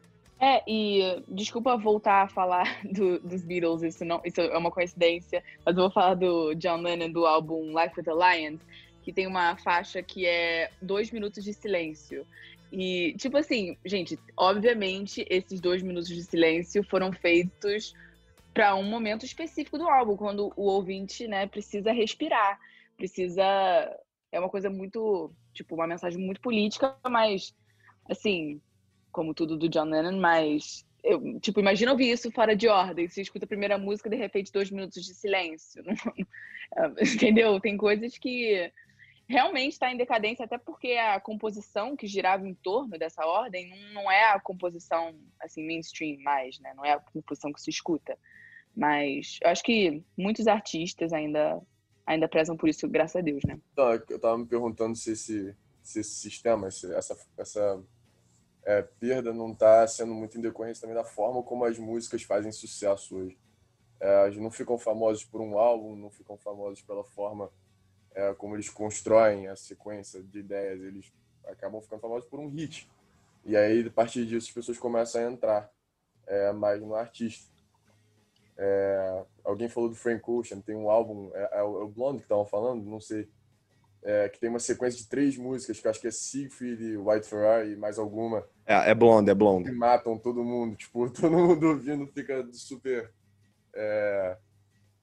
[0.40, 5.42] É, e desculpa voltar a falar do, dos Beatles, isso, não, isso é uma coincidência,
[5.64, 8.60] mas eu vou falar do John Lennon do álbum Life with the Lions,
[9.04, 12.26] que tem uma faixa que é dois minutos de silêncio.
[12.72, 17.92] E, tipo assim, gente, obviamente esses dois minutos de silêncio foram feitos
[18.54, 22.58] para um momento específico do álbum, quando o ouvinte, né, precisa respirar,
[22.96, 23.44] precisa.
[24.30, 27.54] É uma coisa muito, tipo, uma mensagem muito política, mas,
[28.08, 28.58] assim,
[29.10, 30.86] como tudo do John Lennon, mas.
[31.04, 33.08] Eu, tipo, imagina ouvir isso fora de ordem.
[33.08, 35.82] Você escuta a primeira música de repente dois minutos de silêncio.
[37.14, 37.60] Entendeu?
[37.60, 38.70] Tem coisas que
[39.32, 44.10] realmente está em decadência, até porque a composição que girava em torno dessa ordem não,
[44.10, 46.74] é a composição assim mainstream mais, né?
[46.74, 48.16] Não é a composição que se escuta.
[48.76, 51.60] Mas eu acho que muitos artistas ainda
[52.04, 53.58] ainda prezam por isso, graças a Deus, né?
[53.72, 57.82] Então, eu estava me perguntando se esse, se esse sistema, essa, essa
[58.64, 62.50] é, perda não está sendo muito em decorrência também da forma como as músicas fazem
[62.50, 63.38] sucesso hoje.
[64.00, 67.52] É, não ficam famosas por um álbum, não ficam famosas pela forma
[68.14, 71.12] é, como eles constroem a sequência de ideias, eles
[71.46, 72.88] acabam ficando famosos por um hit.
[73.44, 75.70] E aí, a partir disso, as pessoas começam a entrar
[76.26, 77.50] é, mais no artista.
[78.56, 82.46] É, alguém falou do Frank Ocean, tem um álbum, é, é o Blonde que estavam
[82.46, 83.28] falando, não sei,
[84.04, 87.72] é, que tem uma sequência de três músicas, que acho que é Siegfried, White Ferrari
[87.72, 88.46] e mais alguma.
[88.66, 89.70] É, é Blonde, é Blonde.
[89.70, 93.12] Que matam todo mundo, tipo, todo mundo ouvindo fica super...
[93.74, 94.36] É,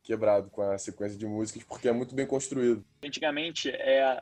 [0.09, 2.83] quebrado com a sequência de músicas, porque é muito bem construído.
[3.05, 4.19] Antigamente, é,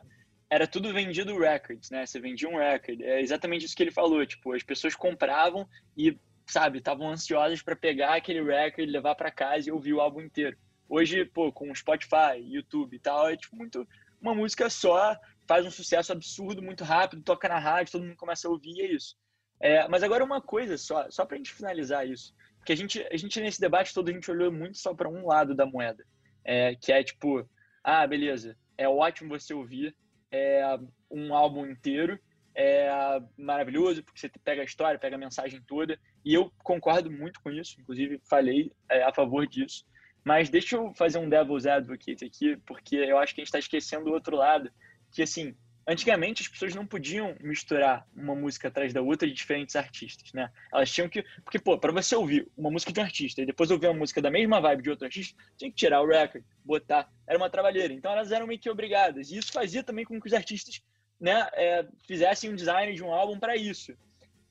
[0.50, 2.06] era tudo vendido records, né?
[2.06, 3.00] Você vendia um record.
[3.00, 4.26] É exatamente isso que ele falou.
[4.26, 5.66] Tipo, as pessoas compravam
[5.98, 10.20] e, sabe, estavam ansiosas para pegar aquele record, levar para casa e ouvir o álbum
[10.20, 10.58] inteiro.
[10.90, 13.88] Hoje, pô, com Spotify, YouTube e tal, é tipo muito
[14.22, 15.16] uma música só,
[15.48, 18.92] faz um sucesso absurdo, muito rápido, toca na rádio, todo mundo começa a ouvir, é
[18.92, 19.16] isso.
[19.60, 22.34] É, mas agora uma coisa só, só pra gente finalizar isso.
[22.68, 25.26] Porque a gente, a gente, nesse debate todo, a gente olhou muito só para um
[25.26, 26.04] lado da moeda.
[26.44, 27.50] É, que é tipo,
[27.82, 29.96] ah, beleza, é ótimo você ouvir
[30.30, 30.78] é,
[31.10, 32.20] um álbum inteiro,
[32.54, 32.90] é
[33.38, 37.50] maravilhoso, porque você pega a história, pega a mensagem toda, e eu concordo muito com
[37.52, 39.86] isso, inclusive falei é, a favor disso.
[40.22, 43.60] Mas deixa eu fazer um devil's advocate aqui, porque eu acho que a gente está
[43.60, 44.70] esquecendo o outro lado,
[45.14, 45.56] que assim,
[45.90, 50.52] Antigamente as pessoas não podiam misturar uma música atrás da outra de diferentes artistas, né?
[50.74, 51.24] Elas tinham que.
[51.46, 54.22] Porque, pô, pra você ouvir uma música de um artista e depois ouvir uma música
[54.22, 57.10] da mesma vibe de outro artista, tinha que tirar o record, botar.
[57.26, 57.94] Era uma trabalheira.
[57.94, 59.32] Então elas eram meio que obrigadas.
[59.32, 60.82] E isso fazia também com que os artistas
[61.18, 63.94] né, é, fizessem um design de um álbum para isso.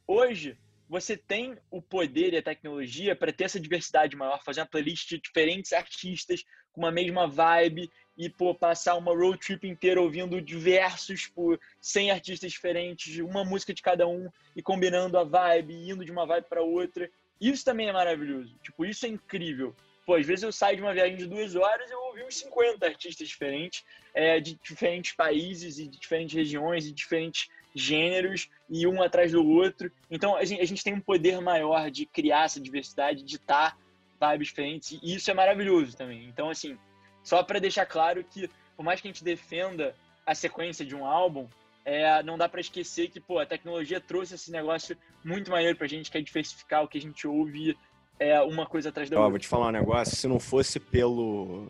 [0.07, 0.57] Hoje,
[0.89, 5.09] você tem o poder e a tecnologia para ter essa diversidade maior, fazer uma playlist
[5.09, 10.41] de diferentes artistas com uma mesma vibe e pô, passar uma road trip inteira ouvindo
[10.41, 16.05] diversos por 100 artistas diferentes, uma música de cada um e combinando a vibe, indo
[16.05, 17.11] de uma vibe para outra.
[17.41, 18.55] Isso também é maravilhoso.
[18.63, 19.75] Tipo, isso é incrível.
[20.07, 22.37] Pô, às vezes eu saio de uma viagem de duas horas e eu ouvi uns
[22.37, 28.87] 50 artistas diferentes, é, de diferentes países e de diferentes regiões e diferentes gêneros e
[28.87, 29.91] um atrás do outro.
[30.11, 33.77] Então a gente, a gente tem um poder maior de criar essa diversidade, de estar
[34.19, 36.25] vibes diferentes e isso é maravilhoso também.
[36.25, 36.79] Então, assim,
[37.27, 41.05] só para deixar claro que, por mais que a gente defenda a sequência de um
[41.05, 41.49] álbum,
[41.85, 45.89] é, não dá para esquecer que pô, a tecnologia trouxe esse negócio muito maneiro pra
[45.89, 47.77] gente, que é diversificar o que a gente ouve
[48.17, 49.31] é uma coisa atrás da outra.
[49.31, 51.67] vou te falar um negócio, se não fosse pelo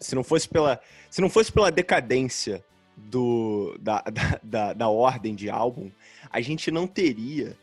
[0.00, 2.64] se não fosse pela se não fosse pela decadência
[2.96, 5.88] do da, da, da, da ordem de álbum,
[6.30, 7.56] a gente não teria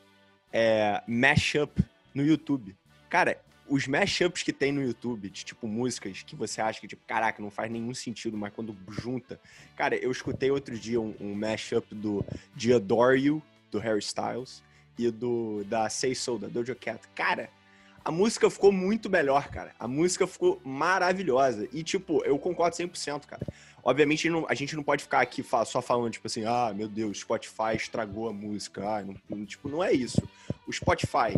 [0.53, 2.73] é, mashup no YouTube.
[3.09, 7.01] Cara, os mashups que tem no YouTube, de tipo músicas que você acha que, tipo,
[7.07, 9.39] caraca, não faz nenhum sentido, mas quando junta.
[9.75, 12.23] Cara, eu escutei outro dia um, um mashup do
[12.55, 14.63] de Adore You, do Harry Styles,
[14.97, 17.01] e do da Say So, da Doja Cat.
[17.15, 17.49] Cara,
[18.03, 19.73] a música ficou muito melhor, cara.
[19.79, 21.67] A música ficou maravilhosa.
[21.73, 23.45] E, tipo, eu concordo 100%, cara.
[23.83, 27.75] Obviamente, a gente não pode ficar aqui só falando, tipo assim, ah, meu Deus, Spotify
[27.75, 28.81] estragou a música.
[28.83, 30.21] Ah, não, tipo, não é isso.
[30.67, 31.33] O Spotify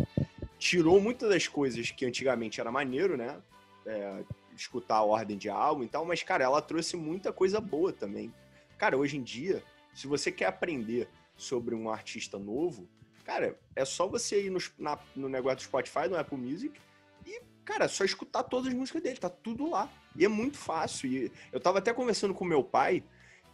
[0.58, 3.40] tirou muitas das coisas que antigamente era maneiro, né?
[3.86, 4.22] É,
[4.56, 8.32] escutar a ordem de álbum e tal, mas, cara, ela trouxe muita coisa boa também.
[8.76, 9.62] Cara, hoje em dia,
[9.94, 12.88] se você quer aprender sobre um artista novo,
[13.28, 16.80] Cara, é só você ir no, na, no negócio do Spotify, no Apple Music,
[17.26, 19.86] e, cara, é só escutar todas as músicas dele, tá tudo lá.
[20.16, 21.12] E é muito fácil.
[21.12, 23.04] E eu tava até conversando com meu pai,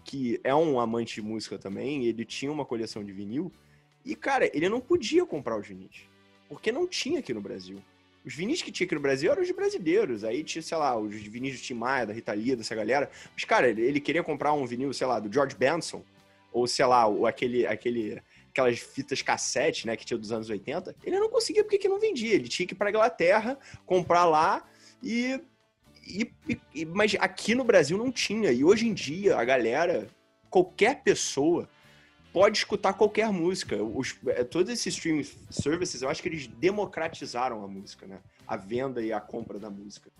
[0.04, 3.50] que é um amante de música também, ele tinha uma coleção de vinil,
[4.04, 6.08] e, cara, ele não podia comprar os vinis,
[6.48, 7.82] porque não tinha aqui no Brasil.
[8.24, 10.24] Os vinis que tinha aqui no Brasil eram os brasileiros.
[10.24, 13.10] Aí tinha, sei lá, os vinis do Tim Maia, da Rita Lee, dessa galera.
[13.34, 16.02] Mas, cara, ele queria comprar um vinil, sei lá, do George Benson.
[16.52, 18.22] Ou, sei lá, aquele, aquele
[18.54, 21.98] aquelas fitas cassete, né, que tinha dos anos 80, ele não conseguia porque que não
[21.98, 22.34] vendia.
[22.34, 24.64] Ele tinha que ir para Inglaterra, comprar lá
[25.02, 25.40] e,
[26.06, 26.30] e,
[26.72, 28.52] e, Mas aqui no Brasil não tinha.
[28.52, 30.06] E hoje em dia, a galera,
[30.48, 31.68] qualquer pessoa,
[32.34, 33.80] pode escutar qualquer música.
[33.80, 38.18] Os, é, todos esses streaming services, eu acho que eles democratizaram a música, né?
[38.46, 40.10] A venda e a compra da música.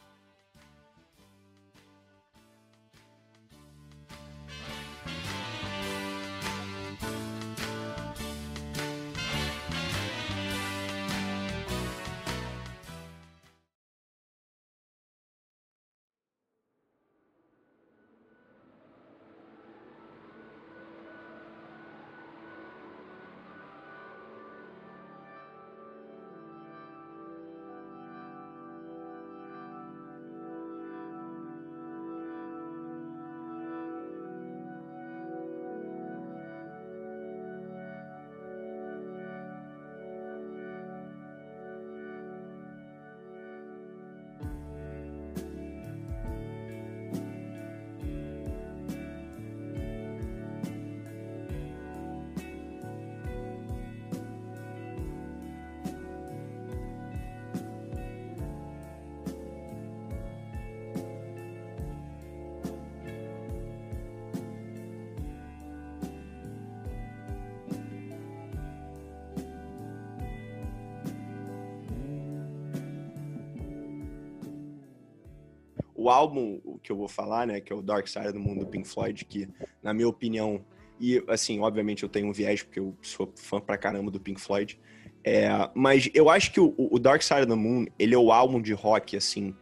[76.05, 78.67] O álbum que eu vou falar, né, que é o Dark Side do Mundo do
[78.67, 79.49] Pink Floyd, que,
[79.83, 80.63] na minha opinião,
[81.01, 84.39] e assim, obviamente eu tenho um viés, porque eu sou fã pra caramba do Pink
[84.39, 84.79] Floyd,
[85.25, 88.31] é, mas eu acho que o, o, Dark Side of the Moon, ele é o
[88.31, 89.55] álbum de rock, assim,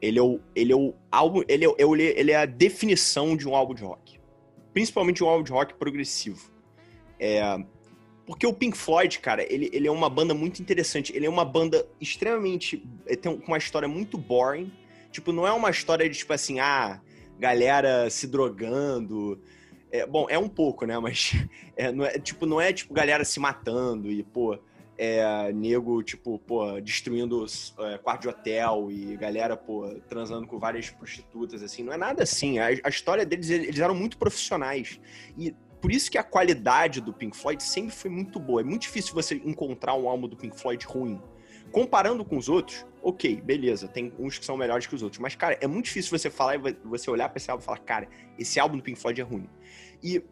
[0.00, 1.74] ele é o, ele é o álbum, ele é,
[2.18, 4.18] ele é a definição de um álbum de rock.
[4.72, 6.50] Principalmente um álbum de rock progressivo.
[7.20, 7.42] É,
[8.26, 11.14] porque o Pink Floyd, cara, ele, ele é uma banda muito interessante.
[11.14, 12.82] Ele é uma banda extremamente.
[13.20, 14.72] tem uma história muito boring,
[15.12, 17.00] Tipo, não é uma história de, tipo assim, ah,
[17.38, 19.40] galera se drogando.
[19.92, 20.98] É, bom, é um pouco, né?
[20.98, 21.32] Mas,
[21.76, 24.58] é, não é, tipo, não é, tipo, galera se matando e, pô,
[24.96, 27.44] é, nego, tipo, pô, destruindo
[27.78, 31.82] é, quarto de hotel e galera, pô, transando com várias prostitutas, assim.
[31.82, 32.58] Não é nada assim.
[32.58, 34.98] A, a história deles, eles eram muito profissionais.
[35.36, 38.60] E por isso que a qualidade do Pink Floyd sempre foi muito boa.
[38.60, 41.20] É muito difícil você encontrar um álbum do Pink Floyd ruim.
[41.72, 45.18] Comparando com os outros, ok, beleza, tem uns que são melhores que os outros.
[45.18, 47.78] Mas, cara, é muito difícil você falar e você olhar pra esse álbum e falar,
[47.78, 48.08] cara,
[48.38, 49.48] esse álbum do Pink Floyd é ruim.
[50.02, 50.22] E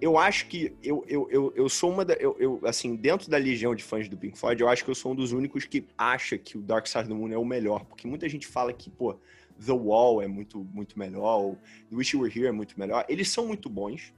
[0.00, 2.14] eu acho que eu, eu, eu, eu sou uma da.
[2.14, 4.94] Eu, eu, assim, dentro da legião de fãs do Pink Floyd, eu acho que eu
[4.94, 7.44] sou um dos únicos que acha que o Dark Side of the Moon é o
[7.44, 7.84] melhor.
[7.84, 9.18] Porque muita gente fala que, pô,
[9.64, 11.58] The Wall é muito, muito melhor, o
[11.90, 13.04] The Wish You Were Here é muito melhor.
[13.08, 14.14] Eles são muito bons.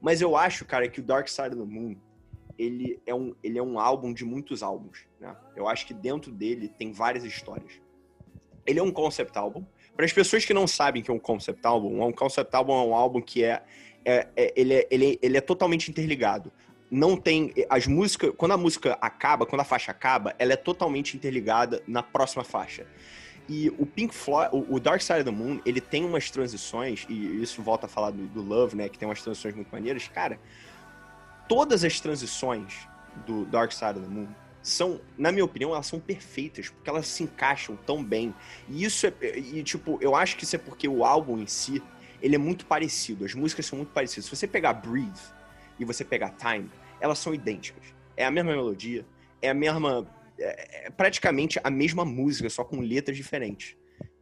[0.00, 1.96] Mas eu acho, cara, que o Dark Side of the Moon
[2.58, 5.06] ele é um, ele é um álbum de muitos álbuns.
[5.20, 5.34] Né?
[5.56, 7.80] Eu acho que dentro dele tem várias histórias.
[8.66, 9.64] Ele é um concept álbum.
[9.96, 12.82] Para as pessoas que não sabem que é um concept álbum, um concept álbum é
[12.82, 13.62] um álbum que é
[14.04, 16.52] é, é, ele, é, ele, ele é totalmente interligado.
[16.90, 17.52] Não tem.
[17.68, 18.32] As músicas.
[18.36, 22.86] Quando a música acaba, quando a faixa acaba, ela é totalmente interligada na próxima faixa.
[23.48, 27.42] E o Pink Floyd, o, Dark Side of the Moon, ele tem umas transições, e
[27.42, 28.88] isso volta a falar do, do Love, né?
[28.88, 30.08] Que tem umas transições muito maneiras.
[30.08, 30.38] Cara,
[31.48, 32.88] todas as transições
[33.26, 34.28] do Dark Side of the Moon
[34.62, 38.34] são, na minha opinião, elas são perfeitas, porque elas se encaixam tão bem.
[38.68, 39.12] E isso é.
[39.38, 41.82] E, tipo, eu acho que isso é porque o álbum em si
[42.22, 44.24] ele é muito parecido, as músicas são muito parecidas.
[44.24, 45.20] Se você pegar Breathe
[45.78, 47.84] e você pegar Time, elas são idênticas.
[48.16, 49.04] É a mesma melodia,
[49.42, 50.10] é a mesma.
[50.38, 53.76] É, é praticamente a mesma música, só com letras diferentes.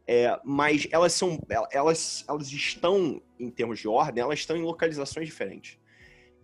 [0.05, 1.41] É, mas elas são.
[1.71, 5.79] Elas, elas estão, em termos de ordem, elas estão em localizações diferentes.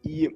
[0.06, 0.34] E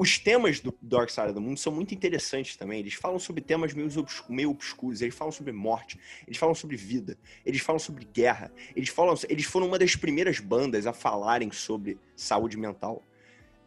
[0.00, 2.80] os temas do Dark Side do Mundo são muito interessantes também.
[2.80, 6.74] Eles falam sobre temas meio, obscuros, meio obscuros, eles falam sobre morte, eles falam sobre
[6.74, 8.50] vida, eles falam sobre guerra.
[8.74, 13.04] Eles, falam, eles foram uma das primeiras bandas a falarem sobre saúde mental.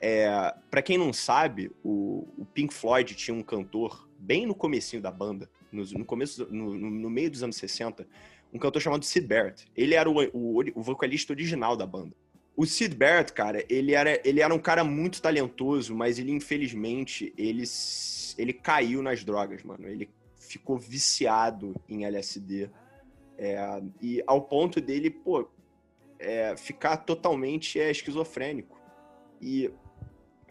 [0.02, 5.04] É, para quem não sabe, o, o, Pink Floyd tinha um cantor bem no comecinho
[5.04, 8.08] da banda, no, no começo, no, no, meio dos anos 60,
[8.52, 9.68] um cantor chamado Sid Barrett.
[9.76, 12.16] Ele era o, o, o vocalista original da banda.
[12.56, 17.34] O Sid Barrett, cara, ele era, ele era um cara muito talentoso, mas ele, infelizmente,
[17.36, 17.64] ele,
[18.38, 19.88] ele caiu nas drogas, mano.
[19.88, 22.70] Ele ficou viciado em LSD.
[23.40, 25.50] É, e ao ponto dele, pô,
[26.20, 28.80] é, ficar totalmente é, esquizofrênico.
[29.42, 29.72] E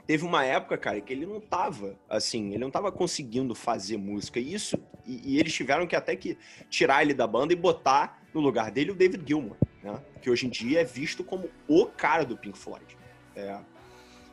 [0.05, 4.41] teve uma época, cara, que ele não tava, assim, ele não tava conseguindo fazer música.
[4.41, 4.77] E isso,
[5.07, 6.37] e, e eles tiveram que até que
[6.69, 10.01] tirar ele da banda e botar no lugar dele o David Gilmour né?
[10.21, 12.97] Que hoje em dia é visto como o cara do Pink Floyd.
[13.35, 13.59] É.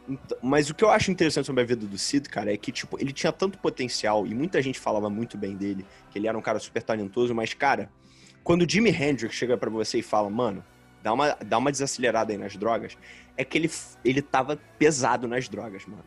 [0.08, 2.72] Então, mas o que eu acho interessante sobre a vida do Sid, cara, é que,
[2.72, 6.38] tipo, ele tinha tanto potencial e muita gente falava muito bem dele, que ele era
[6.38, 7.92] um cara super talentoso, mas, cara,
[8.44, 10.66] quando o Jimi Hendrix chega para você e fala, mano,
[11.04, 12.98] dá uma, dá uma desacelerada aí nas drogas,
[13.38, 13.70] é que ele,
[14.04, 16.04] ele tava pesado nas drogas, mano.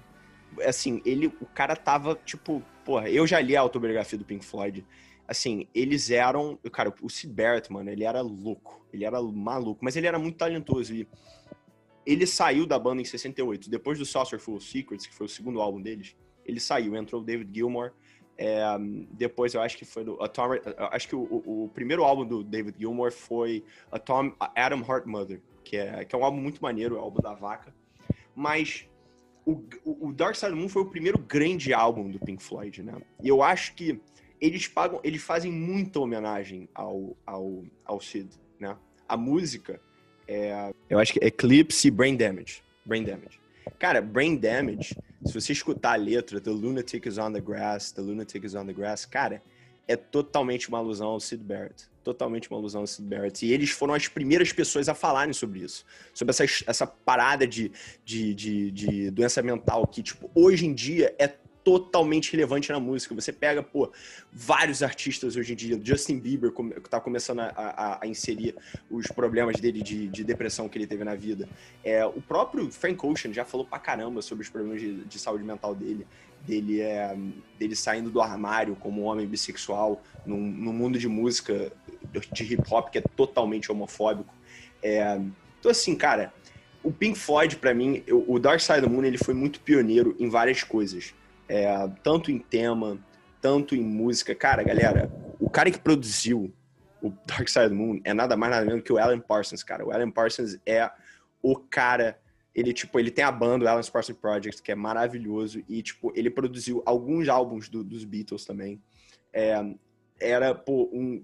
[0.67, 4.85] Assim, ele, o cara tava, tipo, porra, eu já li a autobiografia do Pink Floyd
[5.33, 6.59] assim, eles eram.
[6.73, 7.35] Cara, o Sid
[7.71, 8.87] mano, ele era louco.
[8.93, 10.95] Ele era maluco, mas ele era muito talentoso.
[10.95, 11.09] E
[12.07, 13.69] ele saiu da banda em 68.
[13.69, 17.53] Depois do Saucerful Secrets, que foi o segundo álbum deles, ele saiu, entrou o David
[17.53, 17.93] Gilmour.
[18.37, 18.63] É,
[19.13, 22.43] depois eu acho que foi do Atomic, acho que o, o, o, primeiro álbum do
[22.43, 26.97] David Gilmour foi Atom, Adam Heart Mother, que é, que é um álbum muito maneiro,
[26.97, 27.75] é o álbum da vaca.
[28.35, 28.89] Mas
[29.45, 32.83] o, o Dark Side of the Moon foi o primeiro grande álbum do Pink Floyd,
[32.83, 32.95] né?
[33.23, 34.01] E eu acho que
[34.43, 38.29] eles pagam, eles fazem muita homenagem ao, ao, ao Sid,
[38.59, 38.77] né?
[39.09, 39.81] A música
[40.27, 42.63] é, eu acho que é Eclipse e Brain Damage.
[42.85, 43.41] Brain Damage.
[43.79, 48.03] Cara, Brain Damage, se você escutar a letra, The Lunatic is on the Grass, The
[48.03, 49.43] Lunatic is on the Grass, cara,
[49.87, 51.89] é totalmente uma alusão ao Sid Barrett.
[52.03, 53.47] Totalmente uma alusão ao Sid Barrett.
[53.47, 55.85] E eles foram as primeiras pessoas a falarem sobre isso.
[56.13, 57.71] Sobre essa, essa parada de,
[58.05, 61.29] de, de, de doença mental que, tipo, hoje em dia é
[61.65, 63.15] totalmente relevante na música.
[63.15, 63.91] Você pega, pô,
[64.33, 68.55] vários artistas hoje em dia, Justin Bieber que tá começando a, a, a, inserir
[68.91, 71.49] os problemas dele de, de, depressão que ele teve na vida.
[71.85, 75.45] É, o próprio Frank Ocean já falou pra caramba sobre os problemas de, de saúde
[75.45, 76.07] mental dele.
[76.47, 77.17] Dele, é,
[77.57, 81.71] dele saindo do armário como um homem bissexual num, num mundo de música
[82.33, 84.35] de hip hop que é totalmente homofóbico.
[84.83, 85.21] É,
[85.61, 86.35] então, assim, cara,
[86.83, 90.17] o Pink Floyd, para mim, o Dark Side of the Moon, ele foi muito pioneiro
[90.19, 91.15] em várias coisas
[91.53, 92.99] é, tanto em tema,
[93.39, 94.35] tanto em música.
[94.35, 96.51] Cara, galera, o cara que produziu
[97.03, 99.85] o Dark Side Moon é nada mais nada menos que o Alan Parsons, cara.
[99.85, 100.91] O Alan Parsons é
[101.43, 102.19] o cara.
[102.55, 105.63] Ele, tipo, ele tem a banda, o Alan Parsons Project, que é maravilhoso.
[105.69, 108.81] E, tipo, ele produziu alguns álbuns do, dos Beatles também.
[109.31, 109.63] É,
[110.19, 111.23] era, pô, um.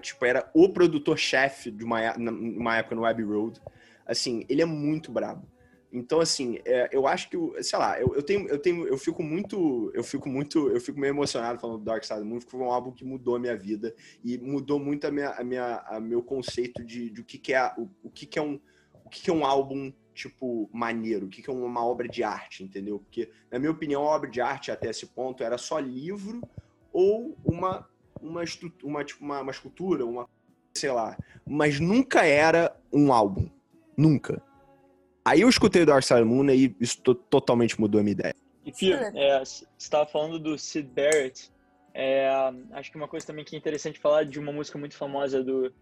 [0.00, 3.60] Tipo, era o produtor-chefe de uma, uma época no Abbey Road.
[4.04, 5.46] Assim, ele é muito brabo.
[5.92, 9.22] Então, assim, é, eu acho que, sei lá, eu, eu, tenho, eu tenho, eu fico
[9.22, 12.38] muito, eu fico muito, eu fico meio emocionado falando do Dark Side of the Moon,
[12.38, 15.44] porque foi um álbum que mudou a minha vida e mudou muito a minha, a
[15.44, 18.42] minha, a meu conceito de, de o que, que é, o, o que, que é
[18.42, 18.58] um,
[19.04, 22.22] o que, que é um álbum tipo maneiro, o que, que é uma obra de
[22.22, 22.98] arte, entendeu?
[22.98, 26.40] Porque na minha opinião, a obra de arte até esse ponto era só livro
[26.90, 27.86] ou uma
[28.20, 28.42] uma
[28.82, 30.26] uma tipo uma, uma escultura, uma
[30.74, 33.50] sei lá, mas nunca era um álbum,
[33.96, 34.42] nunca
[35.24, 38.12] Aí eu escutei o Dark Side of the Moon e isso totalmente mudou a minha
[38.12, 38.34] ideia.
[38.64, 41.50] E Fio, é, você estava falando do Sid Barrett.
[41.94, 42.28] É,
[42.72, 45.72] acho que uma coisa também que é interessante falar de uma música muito famosa do,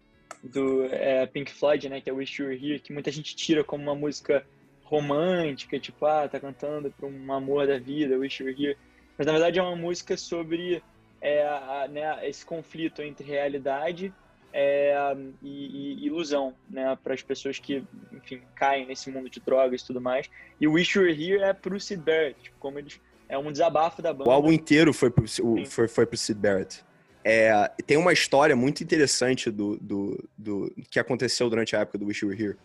[0.43, 3.63] do é, Pink Floyd, né, que é Wish You Were Here, que muita gente tira
[3.63, 4.45] como uma música
[4.83, 8.77] romântica, tipo, ah, tá cantando para um amor da vida, Wish You Were Here.
[9.17, 10.83] Mas na verdade é uma música sobre
[11.21, 14.13] é, a, né, esse conflito entre realidade
[14.53, 14.95] é,
[15.41, 19.87] e, e, ilusão, né, para as pessoas que, enfim, caem nesse mundo de drogas e
[19.87, 20.29] tudo mais.
[20.59, 22.99] E Wish You Were Here é pro Sid Barrett, tipo, como eles
[23.29, 24.29] é um desabafo da banda.
[24.29, 25.25] O álbum inteiro foi pro,
[25.65, 26.83] foi, foi pro Sid Barrett.
[27.23, 32.07] É, tem uma história muito interessante do, do, do, que aconteceu durante a época do
[32.07, 32.57] Wish You Were Here,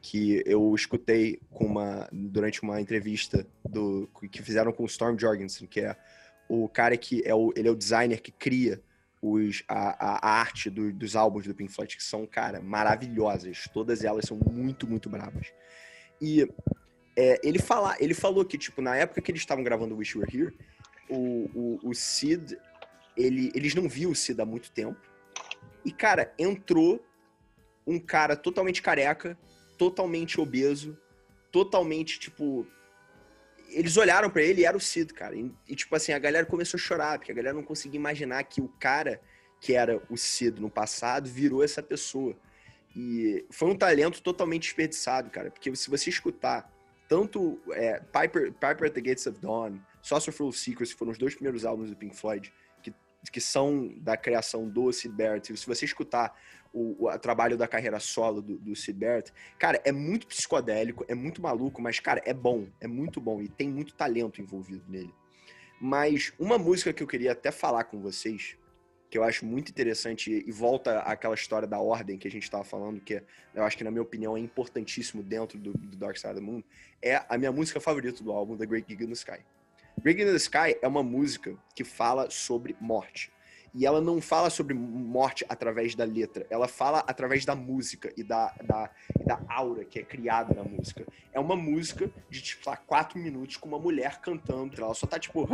[0.00, 5.66] que eu escutei com uma, durante uma entrevista do, que fizeram com o Storm Jorgensen,
[5.66, 5.96] que é
[6.48, 8.80] o cara que é o, ele é o designer que cria
[9.20, 13.68] os, a, a arte do, dos álbuns do Pink Floyd, que são, cara, maravilhosas.
[13.72, 15.52] Todas elas são muito, muito bravas.
[16.20, 16.48] E
[17.16, 20.20] é, ele, fala, ele falou que, tipo, na época que eles estavam gravando Wish You
[20.22, 20.54] Were Here,
[21.08, 22.58] o, o, o Sid,
[23.16, 25.00] ele, eles não viam o Sid há muito tempo.
[25.84, 27.04] E, cara, entrou
[27.86, 29.38] um cara totalmente careca,
[29.78, 30.98] totalmente obeso,
[31.50, 32.66] totalmente, tipo.
[33.68, 35.34] Eles olharam para ele e era o Sid, cara.
[35.34, 38.42] E, e, tipo assim, a galera começou a chorar, porque a galera não conseguia imaginar
[38.44, 39.20] que o cara
[39.60, 42.36] que era o Sid no passado virou essa pessoa.
[42.94, 45.50] E foi um talento totalmente desperdiçado, cara.
[45.50, 46.72] Porque se você escutar
[47.08, 51.34] tanto é, Piper, Piper at the Gates of Dawn, Saucerful Secrets, que foram os dois
[51.34, 52.52] primeiros álbuns do Pink Floyd,
[52.82, 52.92] que,
[53.30, 55.56] que são da criação do Sid Barrett.
[55.56, 56.34] Se você escutar
[56.76, 58.72] o, o trabalho da carreira solo do, do
[59.58, 63.48] cara, é muito psicodélico, é muito maluco, mas, cara, é bom, é muito bom e
[63.48, 65.12] tem muito talento envolvido nele.
[65.80, 68.58] Mas uma música que eu queria até falar com vocês,
[69.08, 72.64] que eu acho muito interessante e volta àquela história da ordem que a gente estava
[72.64, 73.22] falando, que
[73.54, 76.44] eu acho que, na minha opinião, é importantíssimo dentro do, do, Dark Side of the
[76.44, 76.62] Moon,
[77.00, 79.40] é a minha música favorita do álbum, The Great Gig in the Sky.
[80.02, 83.32] Great Gig in the Sky é uma música que fala sobre morte.
[83.76, 88.24] E ela não fala sobre morte através da letra, ela fala através da música e
[88.24, 91.06] da, da, e da aura que é criada na música.
[91.30, 94.82] É uma música de, tipo, lá, quatro minutos com uma mulher cantando.
[94.82, 95.46] Ela só tá, tipo...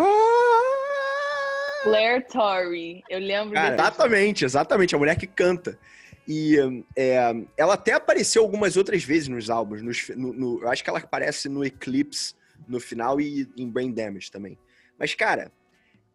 [1.82, 3.02] Claire Torrey.
[3.10, 4.94] Eu lembro Cara, Exatamente, exatamente.
[4.94, 5.76] A mulher que canta.
[6.28, 6.56] E
[6.94, 9.82] é, ela até apareceu algumas outras vezes nos álbuns.
[9.82, 12.36] Nos, no, no, eu acho que ela aparece no Eclipse
[12.68, 14.56] no final e em Brain Damage também.
[14.96, 15.50] Mas, cara,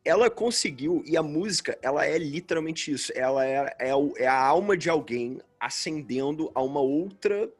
[0.07, 3.11] ela conseguiu, e a música, ela é literalmente isso.
[3.13, 7.51] Ela é, é, é a alma de alguém ascendendo a uma outra,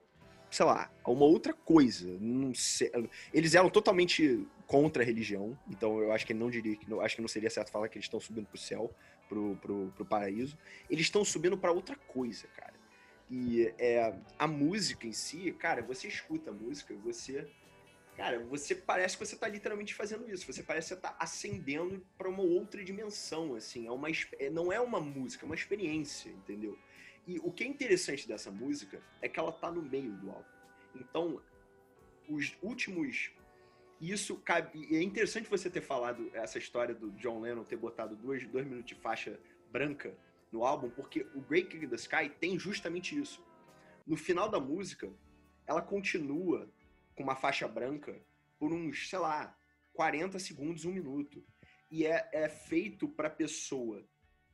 [0.50, 2.08] sei lá, a uma outra coisa.
[2.54, 2.89] Sei,
[3.34, 7.22] eles eram totalmente contra a religião, então eu acho que não diria que acho que
[7.22, 8.93] não seria certo falar que eles estão subindo pro céu,
[9.28, 10.58] pro, pro, pro paraíso.
[10.89, 12.74] Eles estão subindo para outra coisa, cara.
[13.30, 17.45] E é, a música em si, cara, você escuta a música, você
[18.18, 20.51] cara, você parece que você está literalmente fazendo isso.
[20.51, 23.86] Você parece estar tá ascendendo para uma outra dimensão, assim.
[23.86, 24.07] É uma,
[24.39, 26.78] é, não é uma música, é uma experiência, entendeu?
[27.28, 30.49] E o que é interessante dessa música é que ela tá no meio do álbum.
[30.95, 31.41] Então,
[32.28, 33.32] os últimos
[34.01, 34.95] isso cabe.
[34.95, 38.89] É interessante você ter falado essa história do John Lennon ter botado dois, dois minutos
[38.89, 39.39] de faixa
[39.72, 40.15] branca
[40.51, 43.43] no álbum, porque o Great King the Sky tem justamente isso.
[44.05, 45.11] No final da música,
[45.65, 46.70] ela continua
[47.18, 48.18] com uma faixa branca
[48.57, 49.53] por uns, sei lá,
[49.93, 51.43] 40 segundos, um minuto.
[51.91, 54.07] E é, é feito para pessoa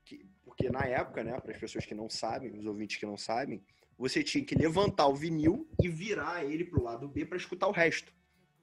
[0.04, 3.18] que, porque na época, né, para as pessoas que não sabem, os ouvintes que não
[3.18, 3.64] sabem,
[3.98, 7.72] você tinha que levantar o vinil e virar ele pro lado B para escutar o
[7.72, 8.12] resto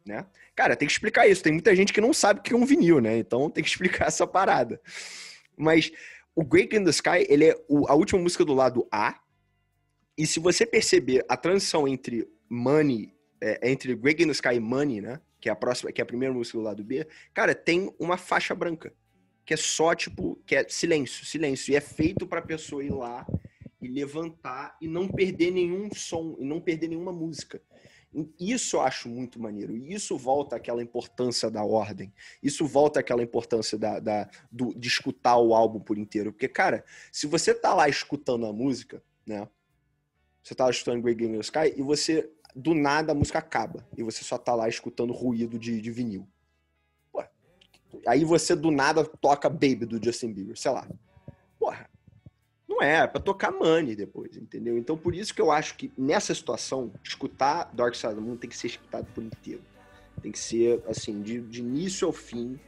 [0.05, 0.27] né?
[0.55, 1.43] Cara, tem que explicar isso.
[1.43, 3.19] Tem muita gente que não sabe o que é um vinil, né?
[3.19, 4.81] Então tem que explicar essa parada.
[5.57, 5.93] Mas
[6.35, 7.55] o Great in the Sky, ele é
[7.89, 9.21] a última música do lado A.
[10.17, 15.01] E se você perceber a transição entre Money, é, entre Great in the Sky Money,
[15.01, 15.21] né?
[15.41, 18.17] Que é a próxima, que é a primeira música do lado B, cara, tem uma
[18.17, 18.93] faixa branca.
[19.45, 21.73] Que é só, tipo, que é silêncio, silêncio.
[21.73, 23.27] E é feito pra pessoa ir lá
[23.81, 27.61] e levantar e não perder nenhum som, e não perder nenhuma música.
[28.39, 29.77] Isso eu acho muito maneiro.
[29.77, 32.13] E isso volta àquela importância da ordem.
[32.43, 36.33] Isso volta àquela importância da, da do, de escutar o álbum por inteiro.
[36.33, 39.49] Porque, cara, se você tá lá escutando a música, né?
[40.43, 43.87] Você tá escutando Great Game Sky e você, do nada, a música acaba.
[43.97, 46.27] E você só tá lá escutando ruído de, de vinil.
[48.07, 50.87] Aí você, do nada, toca Baby do Justin Bieber, sei lá.
[51.59, 51.89] Porra,
[52.69, 54.79] não é, é pra tocar Money depois, entendeu?
[54.79, 58.37] Então por isso que eu acho que nessa situação, escutar Dark Side of the Moon
[58.37, 59.63] tem que ser escutado por inteiro.
[60.23, 62.59] Tem que ser, assim, de, de início ao fim.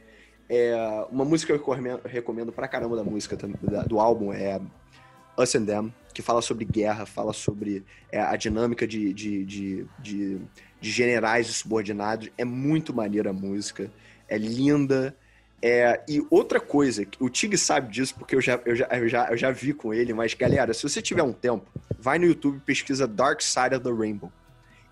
[0.49, 0.75] É,
[1.09, 3.37] uma música que eu recomendo, pra caramba da música,
[3.87, 4.59] do álbum, é
[5.37, 9.85] Us and Them, que fala sobre guerra, fala sobre é, a dinâmica de, de, de,
[9.99, 10.37] de,
[10.79, 12.29] de generais e subordinados.
[12.37, 13.91] É muito maneira a música,
[14.27, 15.15] é linda.
[15.61, 19.29] É, e outra coisa, o Tig sabe disso porque eu já, eu, já, eu, já,
[19.29, 21.65] eu já vi com ele, mas galera, se você tiver um tempo,
[21.97, 24.31] vai no YouTube e pesquisa Dark Side of the Rainbow.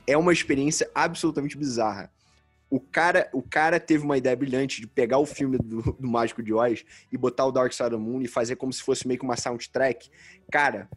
[0.07, 2.09] É uma experiência absolutamente bizarra.
[2.71, 6.41] O cara, o cara teve uma ideia brilhante de pegar o filme do, do Mágico
[6.41, 9.05] de Oz e botar o Dark Side of the Moon e fazer como se fosse
[9.05, 10.09] meio que uma soundtrack.
[10.49, 10.89] Cara,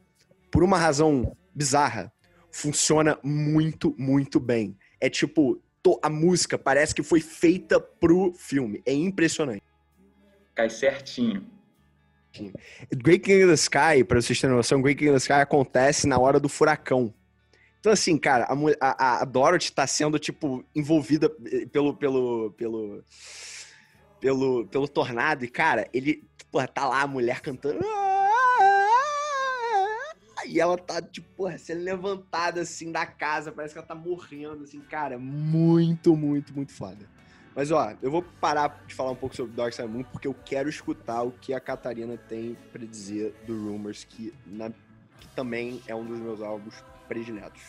[0.53, 2.12] por uma razão bizarra,
[2.49, 4.79] funciona muito, muito bem.
[5.01, 5.61] É tipo,
[6.01, 8.81] a música parece que foi feita pro filme.
[8.87, 9.64] É impressionante.
[10.55, 11.45] Cai certinho.
[12.97, 16.07] Great King of the Sky, pra vocês terem noção, Great King of the Sky acontece
[16.07, 17.12] na hora do furacão.
[17.85, 18.49] Então, assim, cara,
[18.80, 21.28] a, a, Dorothy tá sendo, tipo, envolvida
[21.70, 23.05] pelo, pelo, pelo,
[24.18, 25.45] pelo, pelo tornado.
[25.45, 27.85] E, cara, ele, porra, tá lá a mulher cantando.
[30.47, 33.53] E ela tá, tipo, porra, sendo levantada, assim, da casa.
[33.53, 35.18] Parece que ela tá morrendo, assim, cara.
[35.18, 37.07] Muito, muito, muito foda.
[37.55, 40.35] Mas, ó, eu vou parar de falar um pouco sobre Dark Side Moon, porque eu
[40.47, 44.70] quero escutar o que a Catarina tem pra dizer do Rumors, que, na,
[45.20, 46.82] que também é um dos meus álbuns
[47.14, 47.62] prediletos.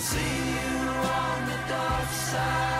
[0.00, 2.77] see you on the dark side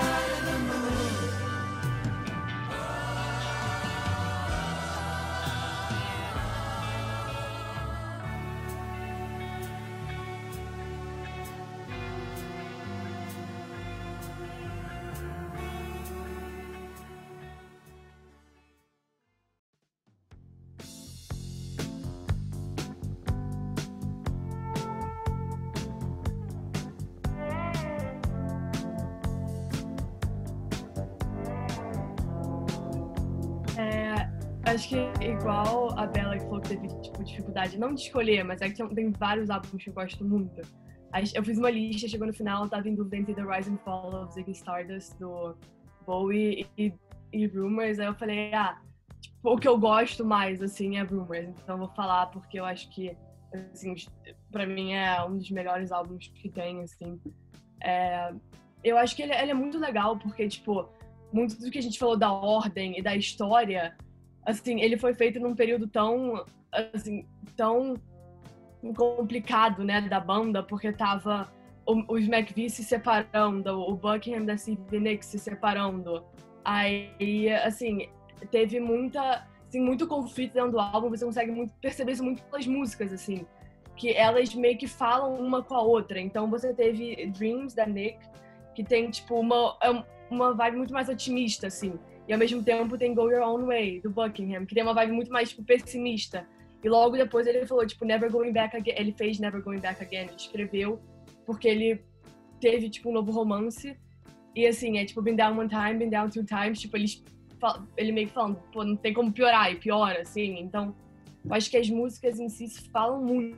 [34.78, 38.60] acho que igual a Bela que falou que teve tipo, dificuldade, não de escolher, mas
[38.60, 40.62] é que tem vários álbuns que eu gosto muito.
[41.34, 44.22] Eu fiz uma lista, chegou no final, tava em dúvida entre The Rise and Fall
[44.22, 45.56] of Ziggy Stardust, do
[46.06, 46.94] Bowie e,
[47.32, 47.98] e Rumors.
[47.98, 48.80] Aí eu falei, ah,
[49.20, 51.48] tipo, o que eu gosto mais, assim, é Rumors.
[51.48, 53.16] Então eu vou falar porque eu acho que,
[53.72, 53.96] assim,
[54.52, 57.20] pra mim é um dos melhores álbuns que tem, assim.
[57.82, 58.32] É,
[58.84, 60.88] eu acho que ele, ele é muito legal porque, tipo,
[61.32, 63.96] muito do que a gente falou da ordem e da história
[64.45, 66.45] assim, ele foi feito num período tão,
[66.95, 67.26] assim,
[67.57, 67.95] tão
[68.97, 71.51] complicado, né, da banda, porque tava
[72.07, 76.22] os McVie se separando, o Buckingham da Stevie Nicks se separando.
[76.62, 78.09] Aí, assim,
[78.51, 82.66] teve muita, assim, muito conflito dentro do álbum, você consegue muito, perceber isso muito pelas
[82.66, 83.47] músicas, assim,
[83.97, 86.20] que elas meio que falam uma com a outra.
[86.20, 88.18] Então você teve Dreams da Nick,
[88.74, 91.99] que tem, tipo, uma, é uma vibe muito mais otimista, assim.
[92.28, 95.12] E ao mesmo tempo tem Go Your Own Way, do Buckingham, que tem uma vibe
[95.12, 96.46] muito mais tipo, pessimista.
[96.84, 98.94] E logo depois ele falou, tipo, Never Going Back Again.
[98.98, 101.00] Ele fez Never Going Back Again, escreveu,
[101.46, 102.04] porque ele
[102.60, 103.98] teve, tipo, um novo romance.
[104.54, 106.78] E assim, é tipo, Been Down One Time, Been Down Two Times.
[106.78, 107.06] Tipo, ele,
[107.96, 110.60] ele meio que falando, pô, não tem como piorar, e piora, assim.
[110.60, 110.94] Então,
[111.46, 113.56] eu acho que as músicas em si falam muito,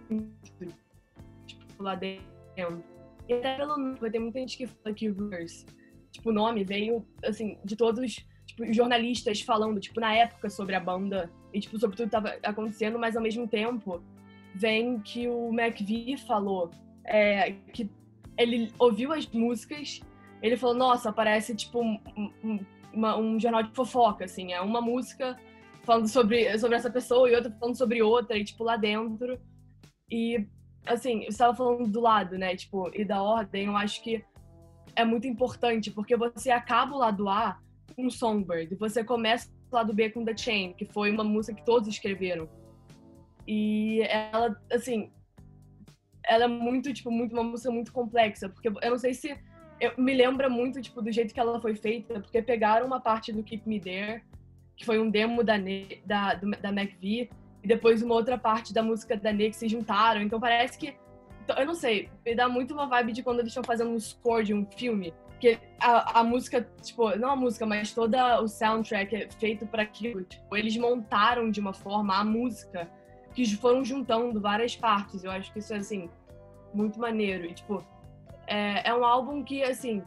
[1.44, 2.24] tipo, lá dentro.
[3.28, 5.66] E até pelo nome, tem muita gente que fala que Verse,
[6.12, 10.80] tipo, o nome veio, assim, de todos tipo, jornalistas falando, tipo, na época sobre a
[10.80, 14.02] banda e, tipo, sobre tudo que tava acontecendo, mas ao mesmo tempo
[14.54, 16.70] vem que o McVie falou
[17.04, 17.88] é, que
[18.36, 20.00] ele ouviu as músicas,
[20.42, 21.98] ele falou, nossa, parece, tipo, um,
[22.42, 22.58] um,
[22.94, 25.38] um jornal de fofoca, assim, é uma música
[25.82, 29.38] falando sobre, sobre essa pessoa e outra falando sobre outra, e, tipo, lá dentro.
[30.10, 30.46] E,
[30.86, 34.24] assim, você estava falando do lado, né, tipo, e da ordem, eu acho que
[34.96, 37.58] é muito importante, porque você acaba o lado A
[38.00, 38.74] com Songbird.
[38.76, 42.48] Você começa o lado B com The Chain, que foi uma música que todos escreveram.
[43.46, 45.10] E ela, assim,
[46.24, 49.36] ela é muito, tipo, muito, uma música muito complexa, porque eu não sei se
[49.80, 53.32] eu, me lembra muito, tipo, do jeito que ela foi feita, porque pegaram uma parte
[53.32, 54.22] do Keep Me There,
[54.76, 55.56] que foi um demo da,
[56.04, 57.30] da, da McVie,
[57.62, 60.94] e depois uma outra parte da música da Ne que se juntaram, então parece que,
[61.44, 63.98] então, eu não sei, me dá muito uma vibe de quando eles estão fazendo um
[63.98, 68.46] score de um filme, porque a, a música, tipo, não a música, mas todo o
[68.46, 70.22] soundtrack é feito para aquilo.
[70.22, 72.90] Tipo, eles montaram de uma forma a música
[73.34, 75.24] que foram juntando várias partes.
[75.24, 76.10] Eu acho que isso é, assim,
[76.74, 77.46] muito maneiro.
[77.46, 77.82] E, tipo,
[78.46, 80.02] é, é um álbum que, assim,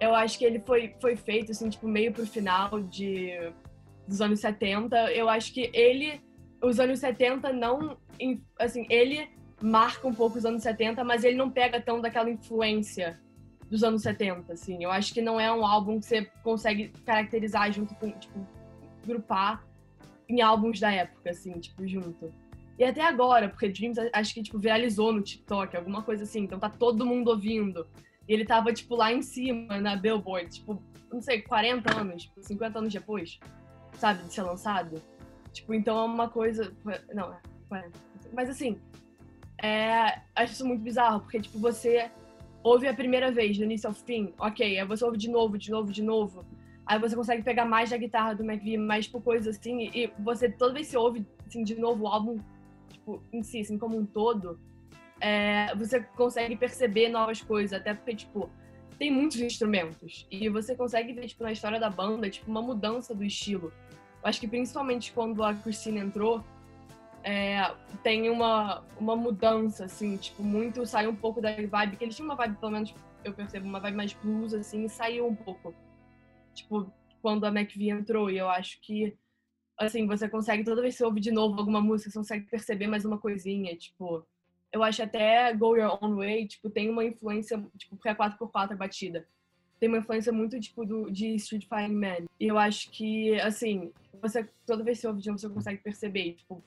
[0.00, 3.32] eu acho que ele foi, foi feito, assim, tipo, meio pro final de,
[4.06, 5.12] dos anos 70.
[5.12, 6.20] Eu acho que ele,
[6.62, 7.98] os anos 70 não,
[8.56, 9.28] assim, ele
[9.60, 13.18] marca um pouco os anos 70, mas ele não pega tão daquela influência
[13.70, 14.82] dos anos 70, assim.
[14.82, 18.46] Eu acho que não é um álbum que você consegue caracterizar junto com, tipo,
[19.06, 19.64] grupar
[20.28, 22.32] em álbuns da época, assim, tipo, junto.
[22.78, 26.58] E até agora, porque Dreams acho que, tipo, viralizou no TikTok, alguma coisa assim, então
[26.58, 27.86] tá todo mundo ouvindo.
[28.28, 32.42] E ele tava, tipo, lá em cima, na Billboard, tipo, não sei, 40 anos, tipo,
[32.42, 33.40] 50 anos depois,
[33.94, 35.02] sabe, de ser lançado.
[35.52, 36.72] Tipo, então é uma coisa.
[37.12, 37.98] Não, é 40.
[38.32, 38.78] Mas assim,
[39.62, 42.10] é, acho isso muito bizarro, porque, tipo, você
[42.62, 45.70] ouve a primeira vez, do início ao fim, ok, aí você ouve de novo, de
[45.70, 46.44] novo, de novo.
[46.86, 50.50] Aí você consegue pegar mais da guitarra do McVie, mais, tipo, coisas assim, e você
[50.50, 52.38] toda vez que ouve, assim, de novo o álbum,
[52.90, 54.58] tipo, em si, assim, como um todo,
[55.20, 58.48] é, você consegue perceber novas coisas, até porque, tipo,
[58.98, 60.26] tem muitos instrumentos.
[60.30, 63.72] E você consegue ver, tipo, na história da banda, tipo, uma mudança do estilo.
[64.22, 66.42] Eu acho que principalmente quando a Christine entrou,
[67.24, 72.16] é, tem uma, uma mudança, assim, tipo, muito saiu um pouco da vibe, que eles
[72.16, 72.94] tinham uma vibe, pelo menos
[73.24, 75.74] eu percebo, uma vibe mais blues, assim, saiu um pouco.
[76.54, 76.90] Tipo,
[77.20, 79.16] quando a McVie entrou, e eu acho que,
[79.76, 82.86] assim, você consegue, toda vez que você ouve de novo alguma música, você consegue perceber
[82.86, 84.24] mais uma coisinha, tipo,
[84.72, 88.72] eu acho até Go Your Own Way, tipo, tem uma influência, tipo, porque é 4x4
[88.72, 89.26] a batida.
[89.80, 92.26] Tem uma influência muito, tipo, do, de Street Fighting Man.
[92.38, 95.82] E eu acho que, assim, você, toda vez que você ouve de novo, você consegue
[95.82, 96.62] perceber, tipo,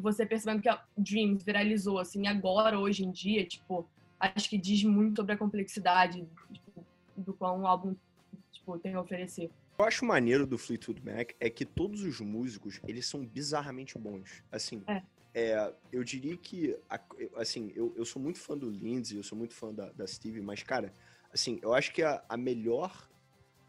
[0.00, 3.88] você percebendo que a Dreams viralizou, assim, agora, hoje em dia, tipo,
[4.18, 6.84] acho que diz muito sobre a complexidade tipo,
[7.16, 7.94] do qual um álbum,
[8.52, 9.50] tipo, tem a oferecer.
[9.78, 14.42] Eu acho maneiro do Fleetwood Mac é que todos os músicos, eles são bizarramente bons.
[14.52, 15.02] Assim, é.
[15.32, 16.76] É, eu diria que,
[17.36, 20.40] assim, eu, eu sou muito fã do Lindsay, eu sou muito fã da, da Steve,
[20.40, 20.92] mas, cara,
[21.32, 23.08] assim, eu acho que a, a melhor,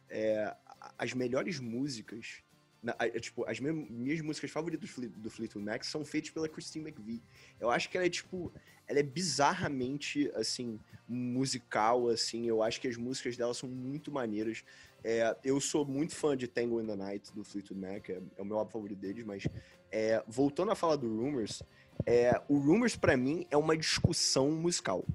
[0.09, 0.55] é,
[0.97, 2.43] as melhores músicas
[2.81, 6.89] na, tipo, as minhas, minhas músicas favoritas do, do Fleetwood Mac são feitas pela Christine
[6.89, 7.21] McVie.
[7.59, 8.51] Eu acho que ela é, tipo,
[8.87, 12.47] ela é bizarramente, assim, musical, assim.
[12.47, 14.63] Eu acho que as músicas dela são muito maneiras.
[15.03, 18.41] É, eu sou muito fã de Tango in the Night, do Fleetwood Mac, é, é
[18.41, 19.47] o meu álbum favorito deles, mas
[19.91, 21.61] é, voltando a falar do Rumors,
[22.05, 25.05] é, o Rumors, para mim, é uma discussão musical.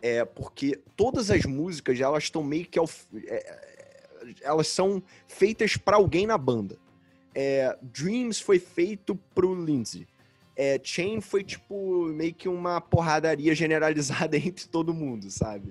[0.00, 2.78] É, porque todas as músicas, elas estão meio que...
[2.78, 2.88] Ao,
[3.26, 3.77] é,
[4.42, 6.78] elas são feitas para alguém na banda.
[7.34, 10.06] É, Dreams foi feito pro Lindsay.
[10.56, 15.70] É, Chain foi tipo meio que uma porradaria generalizada entre todo mundo, sabe?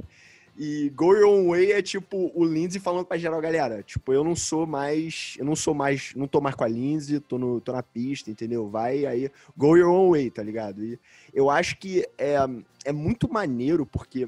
[0.57, 4.35] E Go Your Way é tipo o Lindsay falando pra geral, galera, tipo, eu não
[4.35, 7.73] sou mais, eu não sou mais, não tô mais com a Lindsay, tô, no, tô
[7.73, 8.67] na pista, entendeu?
[8.67, 10.83] Vai aí, Go Your Way, tá ligado?
[10.83, 10.97] E
[11.31, 12.37] eu acho que é,
[12.85, 14.27] é muito maneiro porque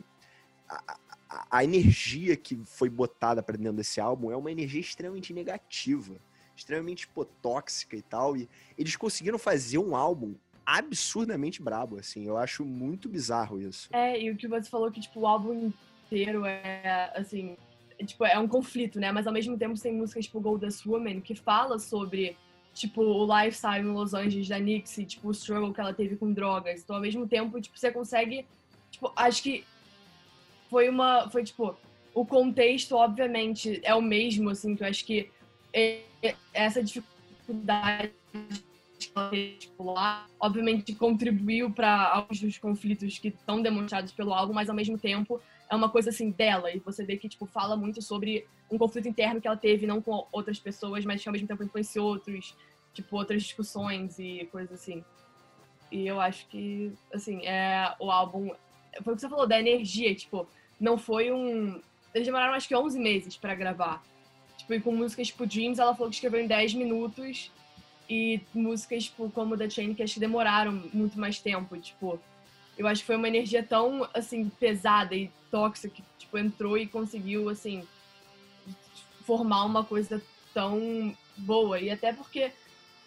[1.29, 6.15] a, energia que foi botada para dentro desse álbum é uma energia extremamente negativa,
[6.55, 8.35] extremamente tipo, tóxica e tal.
[8.35, 10.33] E eles conseguiram fazer um álbum
[10.65, 12.25] absurdamente brabo, assim.
[12.25, 13.89] Eu acho muito bizarro isso.
[13.91, 15.71] É, e o que você falou que, tipo, o álbum
[16.05, 17.55] inteiro é, assim,
[17.97, 19.11] é, tipo, é um conflito, né?
[19.11, 22.35] Mas ao mesmo tempo tem músicas tipo Goldust Woman, que fala sobre,
[22.73, 26.33] tipo, o lifestyle em Los Angeles da Nixie, tipo, o struggle que ela teve com
[26.33, 26.81] drogas.
[26.81, 28.45] Então, ao mesmo tempo, tipo, você consegue,
[28.91, 29.63] tipo, acho que
[30.69, 31.29] foi uma.
[31.29, 31.75] Foi tipo.
[32.13, 35.29] O contexto, obviamente, é o mesmo, assim, que eu acho que
[36.53, 38.11] essa dificuldade
[39.57, 44.75] tipo, lá, obviamente contribuiu para alguns dos conflitos que estão demonstrados pelo álbum, mas ao
[44.75, 45.39] mesmo tempo
[45.69, 49.07] é uma coisa assim dela e você vê que tipo fala muito sobre um conflito
[49.07, 52.55] interno que ela teve não com outras pessoas, mas que ao mesmo tempo influenciou outros,
[52.93, 55.03] tipo outras discussões e coisas assim.
[55.91, 58.51] E eu acho que assim, é o álbum
[59.03, 60.47] foi o que você falou da energia, tipo,
[60.79, 61.81] não foi um.
[62.13, 64.03] Eles demoraram acho que 11 meses para gravar.
[64.57, 67.51] Tipo, e com músicas tipo Dreams, ela falou que escreveu em 10 minutos.
[68.09, 71.77] E músicas tipo, como The Chain, que acho que demoraram muito mais tempo.
[71.77, 72.19] Tipo,
[72.77, 76.87] eu acho que foi uma energia tão, assim, pesada e tóxica que, tipo, entrou e
[76.87, 77.85] conseguiu, assim,
[79.25, 80.21] formar uma coisa
[80.53, 81.79] tão boa.
[81.79, 82.51] E até porque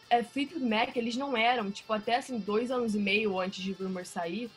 [0.08, 3.72] é, Fleetwood Mac, eles não eram, tipo, até, assim, dois anos e meio antes de
[3.72, 4.50] Rumor sair,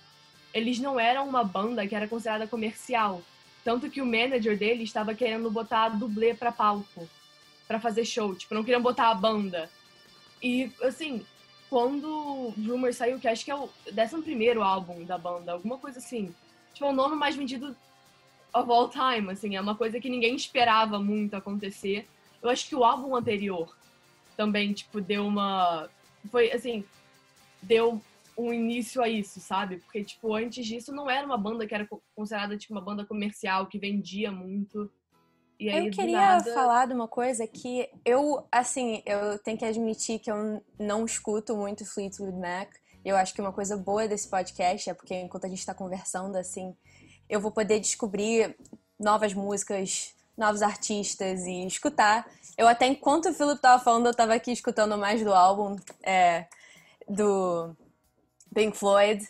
[0.55, 3.21] eles não eram uma banda que era considerada comercial.
[3.61, 7.09] Tanto que o manager dele estava querendo botar dublê para palco,
[7.67, 8.33] para fazer show.
[8.33, 9.69] Tipo, não queriam botar a banda.
[10.41, 11.25] E, assim,
[11.69, 16.33] quando Rumor saiu, que acho que é o 11 álbum da banda, alguma coisa assim.
[16.73, 17.75] Tipo, é o nome mais vendido
[18.53, 19.57] of all time, assim.
[19.57, 22.07] É uma coisa que ninguém esperava muito acontecer.
[22.41, 23.75] Eu acho que o álbum anterior
[24.37, 25.89] também, tipo, deu uma...
[26.31, 26.85] Foi, assim,
[27.61, 28.01] deu
[28.37, 29.77] um início a isso, sabe?
[29.77, 33.67] Porque, tipo, antes disso não era uma banda que era considerada, tipo, uma banda comercial,
[33.67, 34.91] que vendia muito.
[35.59, 36.53] E aí, eu queria nada...
[36.53, 41.55] falar de uma coisa que eu, assim, eu tenho que admitir que eu não escuto
[41.55, 42.69] muito Fleetwood Mac.
[43.03, 46.35] Eu acho que uma coisa boa desse podcast é porque enquanto a gente está conversando,
[46.35, 46.75] assim,
[47.29, 48.57] eu vou poder descobrir
[48.99, 52.29] novas músicas, novos artistas e escutar.
[52.57, 56.47] Eu até, enquanto o Philip tava falando, eu tava aqui escutando mais do álbum é,
[57.07, 57.75] do
[58.55, 59.27] Pink Floyd.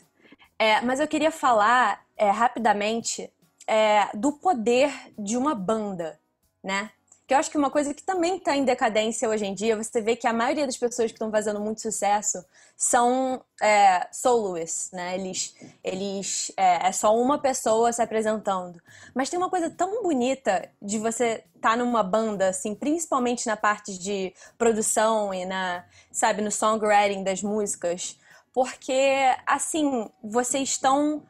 [0.58, 3.30] É, mas eu queria falar é, rapidamente
[3.68, 6.18] é, do poder de uma banda,
[6.64, 6.92] né?
[7.28, 10.00] Que eu acho que uma coisa que também está em decadência hoje em dia, você
[10.00, 12.46] vê que a maioria das pessoas que estão fazendo muito sucesso
[12.78, 15.16] são é, soloists, né?
[15.16, 18.80] Eles, eles é, é, só uma pessoa se apresentando.
[19.14, 23.58] Mas tem uma coisa tão bonita de você estar tá numa banda, assim, principalmente na
[23.58, 28.20] parte de produção e na, sabe, no songwriting das músicas,
[28.56, 31.22] porque assim vocês estão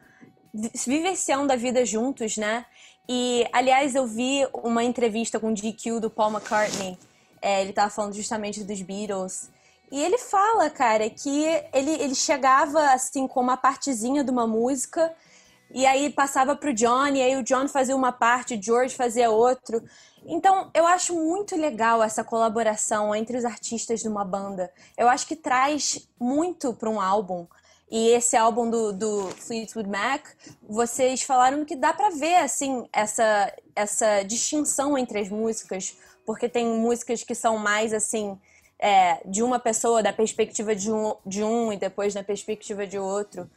[0.86, 2.64] vivenciando a vida juntos, né?
[3.08, 6.96] E, aliás, eu vi uma entrevista com o GQ do Paul McCartney.
[7.42, 9.50] É, ele tava falando justamente dos Beatles.
[9.90, 15.12] E ele fala, cara, que ele, ele chegava, assim, com uma partezinha de uma música,
[15.70, 19.30] e aí passava pro John, e aí o John fazia uma parte, o George fazia
[19.30, 19.82] outro.
[20.24, 24.72] Então, eu acho muito legal essa colaboração entre os artistas de uma banda.
[24.96, 27.46] Eu acho que traz muito para um álbum.
[27.88, 30.26] E esse álbum do, do Fleetwood Mac,
[30.68, 36.66] vocês falaram que dá para ver assim essa essa distinção entre as músicas, porque tem
[36.66, 38.36] músicas que são mais assim
[38.78, 42.98] é, de uma pessoa, da perspectiva de um, de um e depois na perspectiva de
[42.98, 43.48] outro.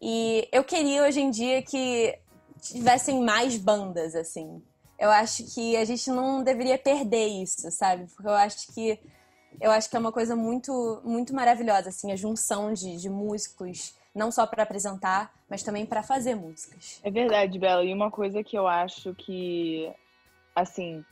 [0.00, 2.18] E eu queria hoje em dia que
[2.60, 4.62] tivessem mais bandas assim.
[4.98, 8.06] Eu acho que a gente não deveria perder isso, sabe?
[8.14, 8.98] Porque eu acho que
[9.60, 13.94] eu acho que é uma coisa muito, muito maravilhosa, assim, a junção de, de músicos,
[14.14, 17.00] não só para apresentar, mas também para fazer músicas.
[17.02, 17.84] É verdade, Bela.
[17.84, 19.92] E uma coisa que eu acho que,
[20.54, 21.04] assim,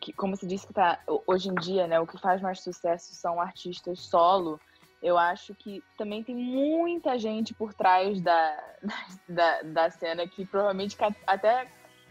[0.00, 3.14] que, como você disse que tá hoje em dia, né, o que faz mais sucesso
[3.14, 4.58] são artistas solo.
[5.02, 8.76] Eu acho que também tem muita gente por trás da,
[9.28, 10.96] da, da cena que provavelmente
[11.26, 11.68] até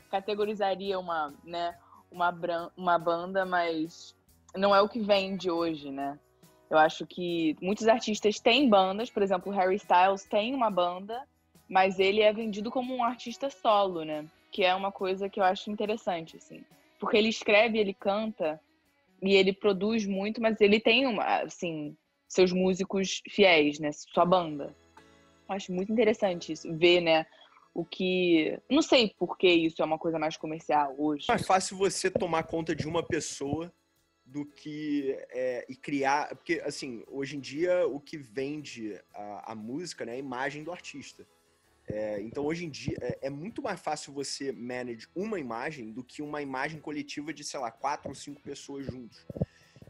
[0.10, 1.76] categorizaria uma, né,
[2.12, 2.34] uma,
[2.78, 4.16] uma banda, mas
[4.56, 6.18] não é o que vende hoje, né?
[6.70, 11.26] Eu acho que muitos artistas têm bandas, por exemplo, Harry Styles tem uma banda,
[11.68, 14.26] mas ele é vendido como um artista solo, né?
[14.52, 16.64] Que é uma coisa que eu acho interessante, assim.
[17.00, 18.60] Porque ele escreve, ele canta
[19.22, 21.96] e ele produz muito, mas ele tem, uma, assim,
[22.28, 23.92] seus músicos fiéis, né?
[23.92, 24.76] Sua banda.
[25.48, 27.26] Acho muito interessante isso, ver, né?
[27.74, 28.60] O que.
[28.70, 31.26] Não sei por que isso é uma coisa mais comercial hoje.
[31.30, 33.72] É mais fácil você tomar conta de uma pessoa
[34.26, 36.36] do que é, e criar.
[36.36, 40.64] Porque, assim, hoje em dia o que vende a, a música né, é a imagem
[40.64, 41.26] do artista.
[41.90, 46.04] É, então, hoje em dia, é, é, muito mais fácil você manage uma imagem do
[46.04, 49.26] que uma imagem coletiva de, sei lá, quatro ou cinco pessoas juntos.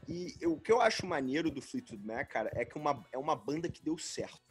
[0.07, 3.17] E eu, o que eu acho maneiro do Fleetwood Mac, cara, é que uma, é
[3.17, 4.47] uma banda que deu certo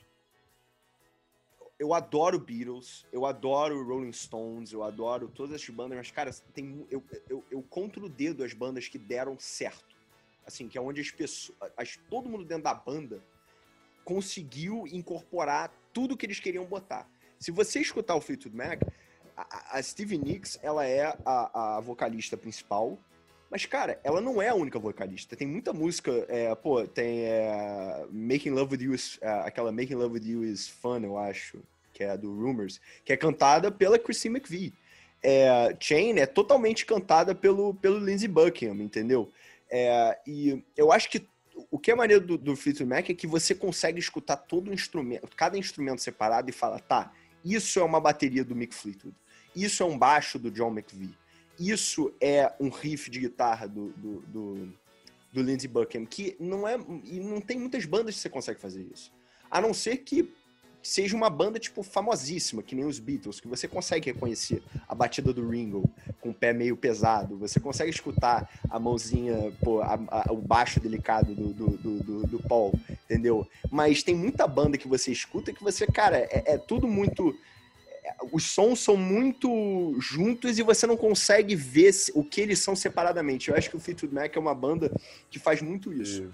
[1.79, 6.87] eu adoro Beatles, eu adoro Rolling Stones, eu adoro todas essas bandas, mas, cara, tem,
[6.91, 9.95] eu, eu, eu conto no dedo as bandas que deram certo.
[10.47, 11.59] Assim, que é onde as pessoas.
[11.77, 13.23] As, todo mundo dentro da banda
[14.05, 17.09] conseguiu incorporar tudo que eles queriam botar.
[17.39, 18.81] Se você escutar o Fleetwood Mac,
[19.37, 22.97] a, a Stevie Nicks, ela é a, a vocalista principal,
[23.57, 25.35] mas, cara, ela não é a única vocalista.
[25.35, 29.95] Tem muita música, é, pô, tem é, Making Love With You, is, é, aquela Making
[29.95, 33.99] Love With You Is Fun, eu acho, que é do Rumors, que é cantada pela
[33.99, 34.75] Christine McVie.
[35.23, 39.33] É, Chain é totalmente cantada pelo, pelo Lindsey Buckingham, entendeu?
[39.71, 41.27] É, e eu acho que
[41.71, 45.27] o que é maneiro do, do Fleetwood Mac é que você consegue escutar todo instrumento,
[45.35, 47.11] cada instrumento separado e fala, tá,
[47.43, 49.17] isso é uma bateria do Mick Fleetwood,
[49.55, 51.17] isso é um baixo do John McVie,
[51.59, 54.73] isso é um riff de guitarra do, do, do,
[55.33, 56.79] do Lindsey Buckingham, que não é.
[57.05, 59.13] E não tem muitas bandas que você consegue fazer isso.
[59.51, 60.33] A não ser que
[60.87, 65.33] seja uma banda, tipo, famosíssima, que nem os Beatles, que você consegue reconhecer a batida
[65.33, 65.91] do Ringo
[66.21, 70.79] com o pé meio pesado, você consegue escutar a mãozinha, pô, a, a, o baixo
[70.79, 73.47] delicado do, do, do, do, Paul, entendeu?
[73.69, 77.37] Mas tem muita banda que você escuta que você, cara, é, é tudo muito
[78.33, 83.51] os sons são muito juntos e você não consegue ver o que eles são separadamente.
[83.51, 84.91] Eu acho que o Fleetwood Mac é uma banda
[85.31, 86.33] que faz muito isso.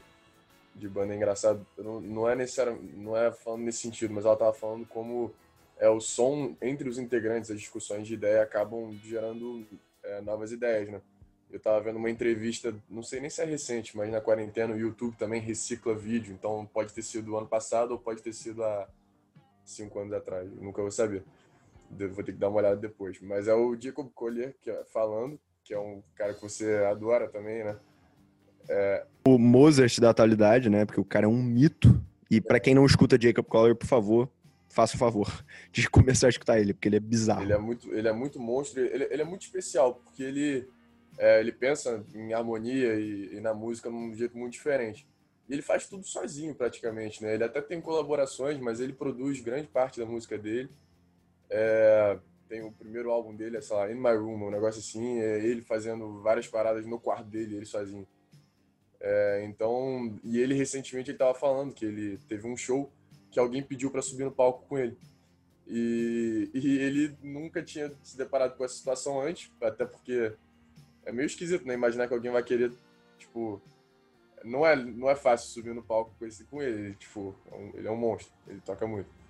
[0.75, 1.67] De, de banda é engraçado.
[1.77, 5.33] Não, não é necessariamente, não é falando nesse sentido, mas ela tava falando como
[5.79, 9.67] é o som entre os integrantes, as discussões de ideia acabam gerando
[10.05, 11.01] é, novas ideias, né?
[11.51, 14.79] Eu tava vendo uma entrevista, não sei nem se é recente, mas na quarentena o
[14.79, 18.89] YouTube também recicla vídeo, então pode ter sido ano passado ou pode ter sido há
[19.63, 21.23] cinco anos atrás, nunca vou saber
[21.97, 23.21] vou ter que dar uma olhada depois.
[23.21, 27.29] Mas é o Jacob Collier que é, falando, que é um cara que você adora
[27.29, 27.77] também, né?
[28.69, 29.07] É...
[29.27, 30.85] O Mozart da atualidade, né?
[30.85, 32.01] Porque o cara é um mito.
[32.31, 34.29] E para quem não escuta Jacob Collier, por favor,
[34.69, 37.43] faça o favor de começar a escutar ele, porque ele é bizarro.
[37.43, 40.69] Ele é muito, ele é muito monstro, ele, ele é muito especial, porque ele,
[41.19, 45.07] é, ele pensa em harmonia e, e, na música num jeito muito diferente.
[45.49, 47.35] E ele faz tudo sozinho, praticamente, né?
[47.35, 50.71] Ele até tem colaborações, mas ele produz grande parte da música dele.
[51.55, 55.21] É, tem o primeiro álbum dele, é, sei lá, In My Room, um negócio assim,
[55.21, 58.07] é ele fazendo várias paradas no quarto dele, ele sozinho.
[58.99, 62.91] É, então, e ele recentemente ele tava falando que ele teve um show
[63.31, 64.97] que alguém pediu para subir no palco com ele.
[65.67, 70.33] E, e, ele nunca tinha se deparado com essa situação antes, até porque
[71.05, 71.75] é meio esquisito, né?
[71.75, 72.73] Imaginar que alguém vai querer,
[73.19, 73.61] tipo,
[74.45, 77.89] não é, não é fácil subir no palco com, esse, com ele, tipo, é ele
[77.89, 79.22] é um monstro, ele toca muito.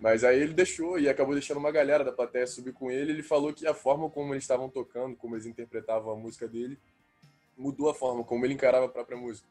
[0.00, 3.12] Mas aí ele deixou e acabou deixando uma galera da plateia subir com ele.
[3.12, 6.78] Ele falou que a forma como eles estavam tocando, como eles interpretavam a música dele,
[7.56, 9.46] mudou a forma como ele encarava a própria música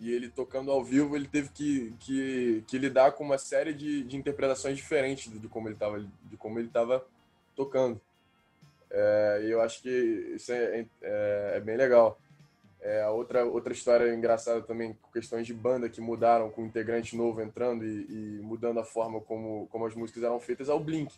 [0.00, 4.02] e ele tocando ao vivo, ele teve que, que, que lidar com uma série de,
[4.02, 7.06] de interpretações diferentes de como ele estava de como ele estava
[7.54, 8.00] tocando.
[8.90, 9.90] É, e eu acho que
[10.34, 12.18] isso é, é, é bem legal.
[12.82, 17.84] É, outra, outra história engraçada também, questões de banda que mudaram, com integrante novo entrando
[17.84, 21.14] e, e, mudando a forma como, como as músicas eram feitas, é o Blink.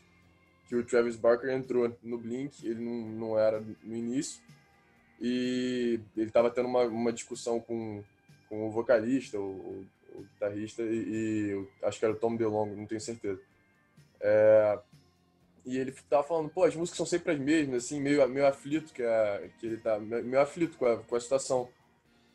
[0.69, 4.43] Que o Travis Barker entrou no Blink, ele não, não era no início,
[5.21, 8.03] e ele estava tendo uma, uma discussão com,
[8.49, 12.87] com o vocalista, o, o guitarrista e, e, acho que era o Tom DeLongo, não
[12.87, 13.41] tenho certeza.
[14.21, 14.79] É,
[15.65, 18.93] e ele tava falando, pô, as músicas são sempre as mesmas, assim, meio, meio aflito
[18.93, 21.69] que, a, que ele tá, meio aflito com a, com a situação.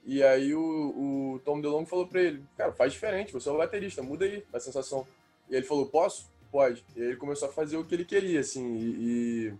[0.05, 3.57] E aí o, o Tom DeLongo falou pra ele, cara, faz diferente, você é o
[3.57, 5.05] baterista, muda aí a sensação.
[5.49, 6.31] E ele falou, posso?
[6.49, 6.85] Pode.
[6.95, 9.53] E aí ele começou a fazer o que ele queria, assim, e,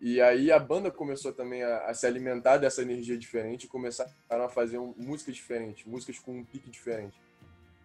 [0.00, 4.10] e aí a banda começou também a, a, se alimentar dessa energia diferente e começaram
[4.28, 7.16] a fazer um, músicas diferentes, músicas com um pique diferente.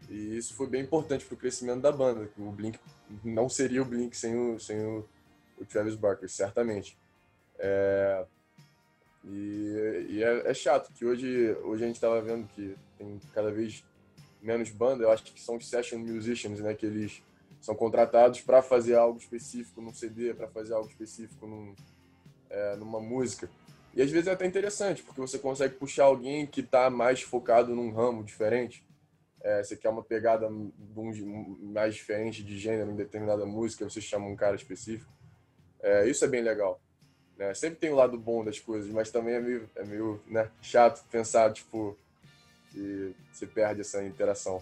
[0.09, 2.29] E isso foi bem importante para o crescimento da banda.
[2.37, 2.79] O Blink
[3.23, 5.05] não seria o Blink sem o, sem o,
[5.59, 6.97] o Travis Barker, certamente.
[7.59, 8.25] É,
[9.25, 13.51] e, e é, é, chato que hoje, hoje a gente estava vendo que tem cada
[13.51, 13.83] vez
[14.41, 15.03] menos banda.
[15.03, 16.73] Eu acho que são os session musicians, né?
[16.73, 17.21] Que eles
[17.59, 21.75] são contratados para fazer algo específico num CD, para fazer algo específico num,
[22.49, 23.49] é, numa música.
[23.93, 27.75] E às vezes é até interessante, porque você consegue puxar alguém que está mais focado
[27.75, 28.86] num ramo diferente.
[29.47, 30.49] É, você quer uma pegada
[31.61, 35.09] mais diferente de gênero em determinada música, você chama um cara específico.
[35.81, 36.81] É, isso é bem legal.
[37.37, 37.53] Né?
[37.53, 40.51] Sempre tem o um lado bom das coisas, mas também é meio, é meio né,
[40.61, 41.97] chato pensar tipo,
[42.73, 44.61] que você perde essa interação.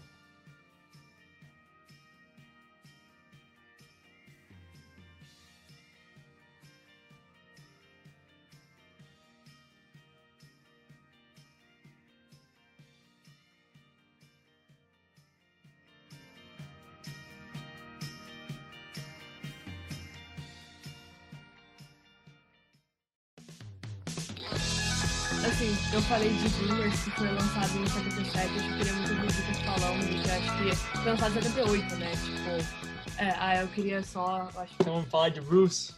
[27.76, 31.38] Foi lançado em 77, eu queria muito ouvir vocês falando, que acho que foi lançado
[31.38, 32.12] em 78, né?
[32.12, 34.50] Tipo, é, ah, eu queria só.
[34.56, 34.74] Acho...
[34.80, 35.94] Então vamos falar de Bruce.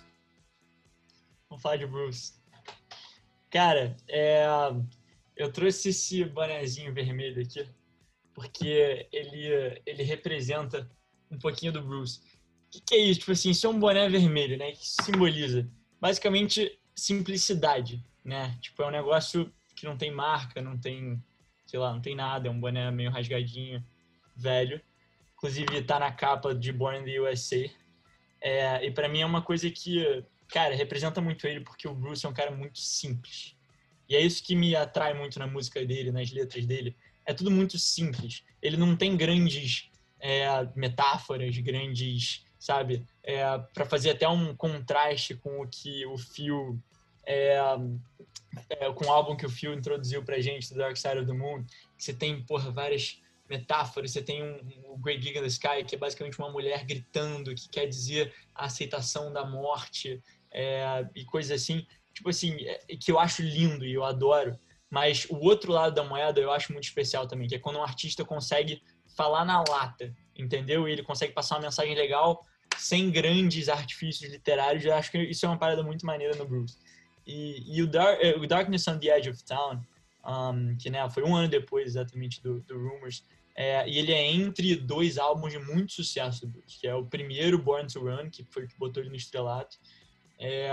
[1.49, 2.34] Vamos falar de Bruce.
[3.51, 4.45] Cara, é,
[5.36, 7.67] eu trouxe esse bonezinho vermelho aqui,
[8.34, 10.89] porque ele, ele representa
[11.30, 12.19] um pouquinho do Bruce.
[12.19, 13.19] O que, que é isso?
[13.21, 14.71] Tipo assim, isso é um boné vermelho, né?
[14.71, 15.69] Que simboliza
[15.99, 18.57] basicamente simplicidade, né?
[18.61, 21.21] Tipo, é um negócio que não tem marca, não tem,
[21.68, 23.86] sei lá, não tem nada, é um boné meio rasgadinho,
[24.36, 24.82] velho.
[25.36, 27.70] Inclusive tá na capa de Born in the USA.
[28.41, 32.26] É, e para mim é uma coisa que, cara, representa muito ele porque o Bruce
[32.26, 33.55] é um cara muito simples.
[34.09, 36.95] E é isso que me atrai muito na música dele, nas letras dele.
[37.26, 38.43] É tudo muito simples.
[38.61, 43.05] Ele não tem grandes é, metáforas, grandes, sabe?
[43.22, 43.43] É,
[43.74, 46.82] para fazer até um contraste com o que o Phil
[47.28, 47.59] é,
[48.69, 51.34] é, com o álbum que o Phil introduziu pra gente, The Dark Side of the
[51.34, 51.65] Moon,
[51.97, 55.95] você tem, porra, várias metáforas, você tem um, um Great Gig in the Sky, que
[55.95, 60.21] é basicamente uma mulher gritando, que quer dizer a aceitação da morte
[60.51, 64.57] é, e coisas assim, tipo assim, é, que eu acho lindo e eu adoro,
[64.89, 67.84] mas o outro lado da moeda eu acho muito especial também, que é quando um
[67.84, 68.82] artista consegue
[69.15, 70.88] falar na lata, entendeu?
[70.88, 72.45] E ele consegue passar uma mensagem legal
[72.78, 76.78] sem grandes artifícios literários, eu acho que isso é uma parada muito maneira no Bruce.
[77.28, 79.84] E, e o, Dark, eh, o, Darkness on the Edge of Town,
[80.25, 83.23] um, que né, foi um ano depois exatamente do, do Rumors,
[83.53, 87.61] é, e ele é entre dois álbuns de muito sucesso do que é o primeiro
[87.61, 89.78] Born to Run, que foi o que botou ele no estrelato,
[90.39, 90.69] é,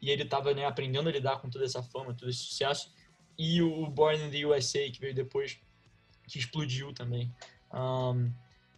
[0.00, 2.94] e ele estava né, aprendendo a lidar com toda essa fama, todo esse sucesso,
[3.36, 5.60] e o Born in the USA, que veio depois,
[6.28, 7.34] que explodiu também,
[7.74, 8.32] um,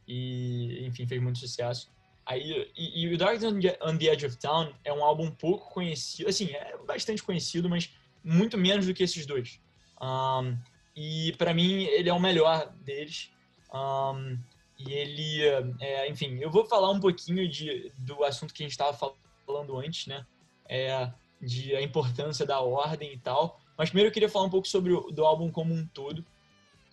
[0.09, 1.93] e enfim, fez muito sucesso.
[2.33, 5.31] Aí, e, e o Dark on the, on the Edge of Town é um álbum
[5.31, 7.91] pouco conhecido, assim, é bastante conhecido, mas
[8.25, 9.61] muito menos do que esses dois.
[10.01, 10.57] Um,
[10.97, 13.31] e para mim ele é o melhor deles.
[13.71, 14.39] Um,
[14.79, 15.43] e ele,
[15.79, 19.15] é, enfim, eu vou falar um pouquinho de, do assunto que a gente estava
[19.47, 20.27] falando antes, né?
[20.67, 23.61] É, de a importância da ordem e tal.
[23.77, 26.25] Mas primeiro eu queria falar um pouco sobre o do álbum como um todo.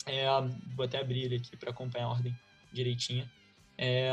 [0.05, 0.27] É,
[0.75, 2.37] vou até abrir ele aqui para acompanhar a ordem
[2.73, 3.31] direitinha.
[3.77, 4.11] É,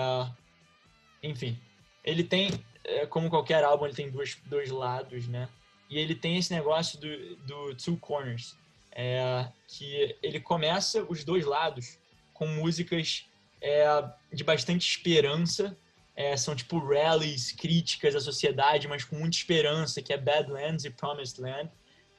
[1.26, 1.58] enfim,
[2.04, 2.50] ele tem,
[2.84, 5.48] é, como qualquer álbum, ele tem dois, dois lados, né?
[5.88, 8.56] E ele tem esse negócio do, do Two Corners,
[8.92, 11.98] é, que ele começa os dois lados
[12.32, 13.26] com músicas
[13.60, 13.86] é,
[14.32, 15.76] de bastante esperança,
[16.14, 20.90] é, são tipo rallies, críticas à sociedade, mas com muita esperança, que é Badlands e
[20.90, 21.70] Promised Land,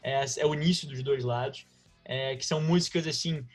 [0.04, 1.66] é, é o início dos dois lados,
[2.06, 3.46] é, que são músicas assim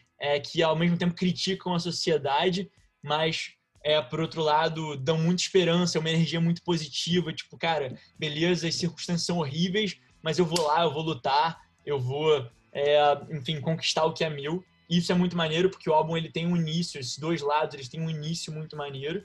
[0.44, 2.70] que ao mesmo tempo criticam a sociedade,
[3.02, 7.96] mas é, por outro lado, dão muita esperança, é uma energia muito positiva, tipo, cara,
[8.18, 12.96] beleza, as circunstâncias são horríveis, mas eu vou lá, eu vou lutar, eu vou, é,
[13.30, 14.64] enfim, conquistar o que é meu.
[14.88, 17.88] Isso é muito maneiro, porque o álbum ele tem um início, esses dois lados, eles
[17.88, 19.24] têm um início muito maneiro.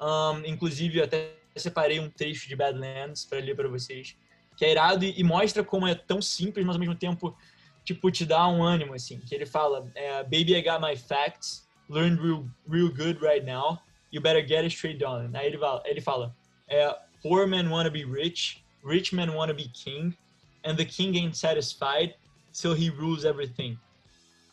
[0.00, 4.16] Um, inclusive, até separei um trecho de Badlands para ler para vocês,
[4.56, 7.36] que é irado e, e, mostra como é tão simples, mas ao mesmo tempo,
[7.84, 9.18] tipo, te dá um ânimo, assim.
[9.18, 13.80] Que ele fala, é, Baby, I got my facts, learned real, real good right now.
[14.10, 15.32] You better get it straight, darling.
[15.34, 16.34] Aí ele fala, ele fala
[16.68, 20.16] é, Poor men wanna be rich, rich men wanna be king,
[20.64, 22.14] and the king ain't satisfied
[22.52, 23.78] till he rules everything.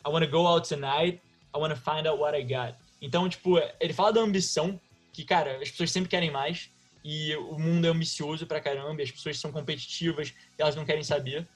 [0.04, 1.20] I wanna go out tonight,
[1.54, 2.76] I wanna find out what I got.
[3.02, 4.78] Então, tipo, ele fala da ambição,
[5.12, 6.70] que, cara, as pessoas sempre querem mais,
[7.04, 11.48] e o mundo é ambicioso pra caramba, as pessoas são competitivas, elas não querem saber.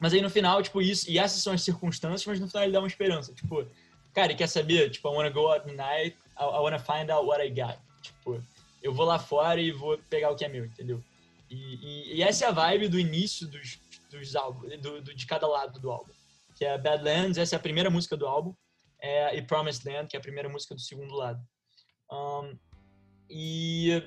[0.00, 2.72] Mas aí no final, tipo, isso, e essas são as circunstâncias, mas no final ele
[2.72, 3.32] dá uma esperança.
[3.32, 3.64] Tipo,
[4.12, 4.90] cara, quer saber?
[4.90, 7.78] Tipo, I wanna go out tonight, I, I wanna find out what I got.
[8.02, 8.42] Tipo,
[8.82, 11.02] eu vou lá fora e vou pegar o que é meu, entendeu?
[11.48, 13.78] E, e, e essa é a vibe do início dos,
[14.10, 16.12] dos álbuns, do, do, de cada lado do álbum.
[16.56, 18.54] Que é Badlands, essa é a primeira música do álbum,
[19.00, 21.40] é, e Promised Land, que é a primeira música do segundo lado.
[22.10, 22.58] Um,
[23.28, 24.02] e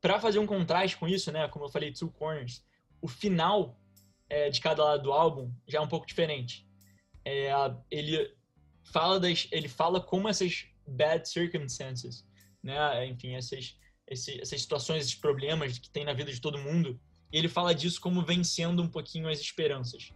[0.00, 2.62] para fazer um contraste com isso, né, como eu falei, Two Corners,
[3.00, 3.78] o final
[4.28, 6.66] é, de cada lado do álbum já é um pouco diferente.
[7.24, 7.50] É,
[7.90, 8.35] ele
[8.92, 12.24] fala das, ele fala como essas bad circumstances,
[12.62, 13.06] né?
[13.06, 13.76] Enfim, essas,
[14.06, 16.98] essas situações, esses problemas que tem na vida de todo mundo.
[17.32, 20.12] E ele fala disso como vencendo um pouquinho as esperanças.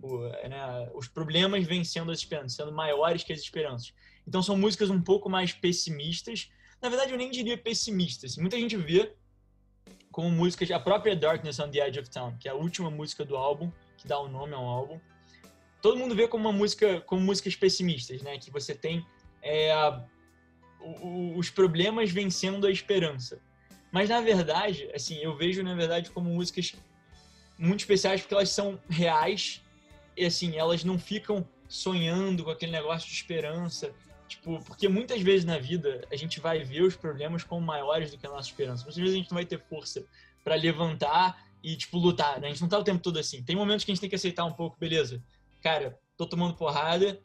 [0.00, 0.90] O, né?
[0.94, 3.92] Os problemas vencendo as esperanças, sendo maiores que as esperanças.
[4.26, 6.50] Então são músicas um pouco mais pessimistas.
[6.80, 8.36] Na verdade, eu nem diria pessimistas.
[8.36, 9.14] Muita gente vê
[10.14, 13.24] como músicas, a própria Darkness on the Edge of Town, que é a última música
[13.24, 15.00] do álbum, que dá o um nome ao álbum.
[15.84, 18.38] Todo mundo vê como uma música, como músicas pessimistas, né?
[18.38, 19.04] Que você tem
[19.42, 19.70] é,
[21.36, 23.38] os problemas vencendo a esperança.
[23.92, 26.74] Mas na verdade, assim, eu vejo na verdade como músicas
[27.58, 29.60] muito especiais porque elas são reais
[30.16, 33.92] e assim, elas não ficam sonhando com aquele negócio de esperança,
[34.26, 38.16] tipo, porque muitas vezes na vida a gente vai ver os problemas como maiores do
[38.16, 38.84] que a nossa esperança.
[38.84, 40.02] Muitas vezes a gente não vai ter força
[40.42, 42.46] para levantar e tipo lutar, né?
[42.46, 43.42] A gente não tá o tempo todo assim.
[43.42, 45.22] Tem momentos que a gente tem que aceitar um pouco, beleza?
[45.64, 47.18] Cara, tô tomando porrada,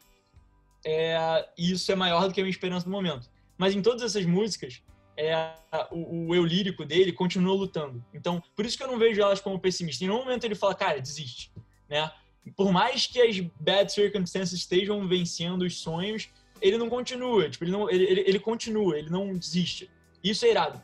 [0.82, 3.28] é, isso é maior do que a minha esperança no momento.
[3.58, 4.82] Mas em todas essas músicas,
[5.14, 5.52] é,
[5.90, 8.02] o, o, eu lírico dele continua lutando.
[8.14, 10.00] Então, por isso que eu não vejo elas como pessimistas.
[10.00, 11.52] Em nenhum momento ele fala, cara, desiste,
[11.86, 12.10] né?
[12.56, 16.30] Por mais que as bad circumstances estejam vencendo os sonhos,
[16.62, 17.50] ele não continua.
[17.50, 19.90] Tipo, ele, não, ele, ele, ele continua, ele não desiste.
[20.24, 20.82] Isso é irado.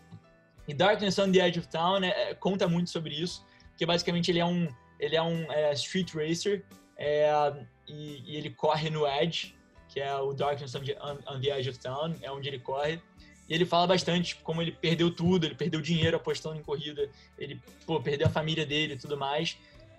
[0.68, 3.46] E Darkness on the Edge of Town é, conta muito sobre isso,
[3.78, 4.68] que basicamente ele é um,
[5.00, 6.62] ele é um é, street racer
[6.97, 7.31] é,
[7.86, 9.55] e, e, ele corre no Edge,
[9.89, 13.01] que é o Darkness on the Edge of Town, é onde ele corre.
[13.48, 17.09] E ele fala bastante como ele perdeu tudo, ele perdeu dinheiro apostando em corrida,
[17.39, 19.56] ele pô, perdeu a família dele e tudo mais.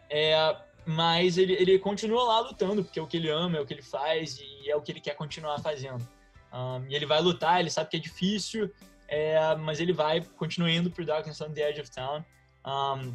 [0.09, 0.55] É,
[0.85, 3.73] mas ele, ele continua lá lutando, porque é o que ele ama, é o que
[3.73, 6.07] ele faz e é o que ele quer continuar fazendo.
[6.53, 8.71] Um, e ele vai lutar, ele sabe que é difícil,
[9.07, 12.23] é, mas ele vai, continua indo pro Darkness on the Edge of Town.
[12.65, 13.13] Um,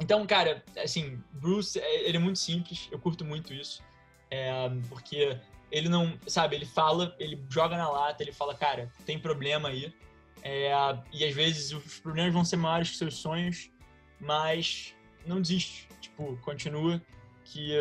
[0.00, 3.82] então, cara, assim, Bruce, é, ele é muito simples, eu curto muito isso,
[4.30, 4.50] é,
[4.88, 5.38] porque
[5.70, 9.92] ele não, sabe, ele fala, ele joga na lata, ele fala, cara, tem problema aí.
[10.42, 10.72] É,
[11.12, 13.70] e às vezes os problemas vão ser maiores que seus sonhos,
[14.20, 14.94] mas
[15.24, 15.88] não desiste.
[16.00, 17.00] Tipo, continua
[17.44, 17.72] que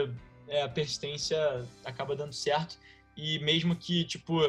[0.47, 1.37] é, a persistência
[1.83, 2.77] acaba dando certo.
[3.17, 4.39] E mesmo que, tipo,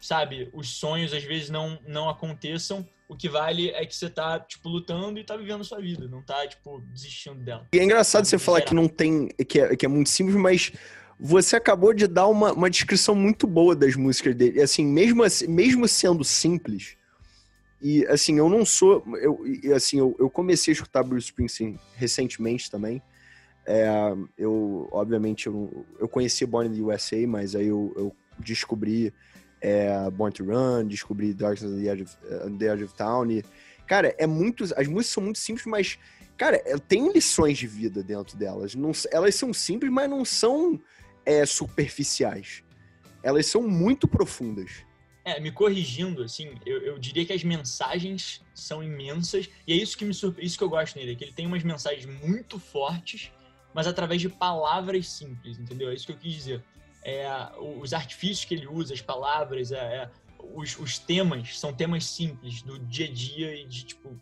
[0.00, 4.38] sabe, os sonhos às vezes não, não aconteçam, o que vale é que você tá,
[4.38, 7.66] tipo, lutando e tá vivendo a sua vida, não tá, tipo, desistindo dela.
[7.74, 10.70] E é engraçado você falar que não tem, que é, que é muito simples, mas
[11.18, 14.62] você acabou de dar uma, uma descrição muito boa das músicas dele.
[14.62, 16.96] Assim, mesmo, assim, mesmo sendo simples,
[17.82, 19.02] e assim, eu não sou.
[19.16, 23.02] Eu, e, assim, eu, eu comecei a escutar Bruce Springsteen recentemente também.
[23.66, 23.88] É,
[24.38, 29.12] eu, obviamente, eu, eu conheci Born in the USA, mas aí eu, eu descobri
[29.60, 32.16] é, Born to Run, descobri Darkness on the Edge of,
[32.58, 33.30] the Edge of Town.
[33.30, 33.44] E,
[33.86, 34.64] cara, é muito.
[34.76, 35.98] As músicas são muito simples, mas,
[36.36, 36.58] cara,
[36.88, 38.74] tem lições de vida dentro delas.
[38.74, 40.80] Não, elas são simples, mas não são
[41.24, 42.62] é, superficiais.
[43.22, 44.84] Elas são muito profundas.
[45.22, 49.96] É, me corrigindo, assim, eu, eu, diria que as mensagens são imensas, e é isso
[49.96, 50.44] que, me surpre...
[50.44, 53.30] isso que eu gosto nele, é que ele tem umas mensagens muito fortes,
[53.74, 55.90] mas através de palavras simples, entendeu?
[55.90, 56.64] É isso que eu quis dizer.
[57.02, 57.26] É,
[57.58, 62.62] os artifícios que ele usa, as palavras, é, é, os, os, temas, são temas simples,
[62.62, 64.20] do dia a dia e de, tipo,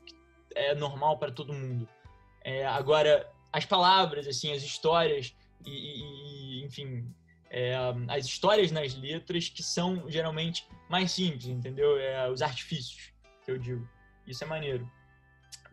[0.55, 1.89] é normal para todo mundo.
[2.45, 5.35] É, agora, as palavras, assim, as histórias
[5.65, 7.13] e, e enfim,
[7.51, 7.75] é,
[8.09, 11.99] as histórias nas letras que são geralmente mais simples, entendeu?
[11.99, 13.13] É, os artifícios
[13.45, 13.89] que eu digo.
[14.27, 14.91] Isso é maneiro.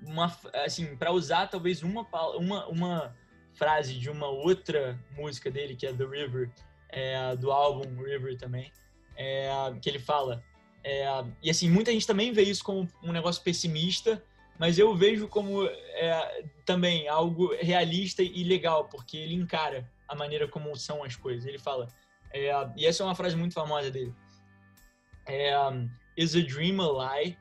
[0.02, 2.08] Uma, assim, para usar talvez uma,
[2.38, 3.16] uma, uma
[3.54, 6.52] frase de uma outra música dele, que é The River,
[6.96, 8.72] é, do álbum River também,
[9.18, 9.50] é,
[9.82, 10.42] que ele fala.
[10.82, 11.06] É,
[11.44, 14.24] e assim, muita gente também vê isso como um negócio pessimista,
[14.58, 20.48] mas eu vejo como é, também algo realista e legal, porque ele encara a maneira
[20.48, 21.46] como são as coisas.
[21.46, 21.90] Ele fala,
[22.32, 24.14] é, e essa é uma frase muito famosa dele.
[25.28, 25.52] É,
[26.16, 27.38] is a dream a lie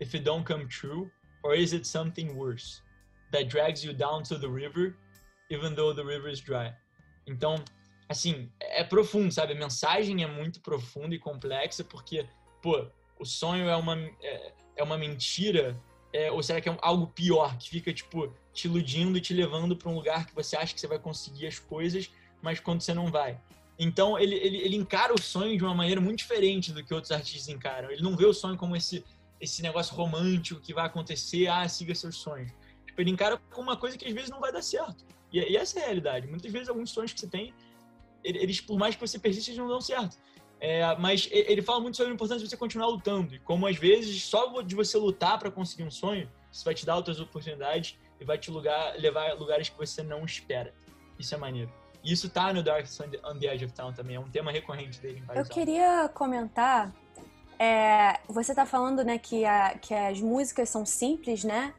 [0.00, 1.08] if it don't come true,
[1.44, 2.82] or is it something worse
[3.30, 4.96] that drags you down to the river,
[5.50, 6.74] even though the river is dry?
[7.26, 7.62] Então,
[8.08, 9.52] assim, é profundo, sabe?
[9.52, 12.26] A mensagem é muito profunda e complexa porque,
[12.62, 12.86] pô,
[13.18, 15.80] o sonho é uma é, é uma mentira,
[16.12, 19.76] é, ou será que é algo pior que fica tipo te iludindo e te levando
[19.76, 22.10] para um lugar que você acha que você vai conseguir as coisas,
[22.40, 23.40] mas quando você não vai.
[23.78, 27.10] Então ele, ele, ele encara o sonho de uma maneira muito diferente do que outros
[27.10, 27.90] artistas encaram.
[27.90, 29.04] Ele não vê o sonho como esse,
[29.40, 32.52] esse negócio romântico que vai acontecer, ah, siga seus sonhos.
[32.86, 35.04] Tipo, ele encara como uma coisa que às vezes não vai dar certo.
[35.32, 36.28] E, e essa é a realidade.
[36.28, 37.52] Muitas vezes alguns sonhos que você tem,
[38.24, 40.18] eles, por mais que você persista, eles não dão certo.
[40.60, 43.34] É, mas ele fala muito sobre a importância de você continuar lutando.
[43.34, 46.86] E como às vezes só de você lutar para conseguir um sonho, isso vai te
[46.86, 50.72] dar outras oportunidades e vai te lugar, levar a lugares que você não espera.
[51.18, 51.70] Isso é maneiro.
[52.02, 52.86] Isso tá no Dark
[53.24, 55.22] on the Edge of Town também, é um tema recorrente dele.
[55.30, 56.92] Em Eu queria comentar,
[57.58, 61.74] é, você tá falando, né, que, a, que as músicas são simples, né?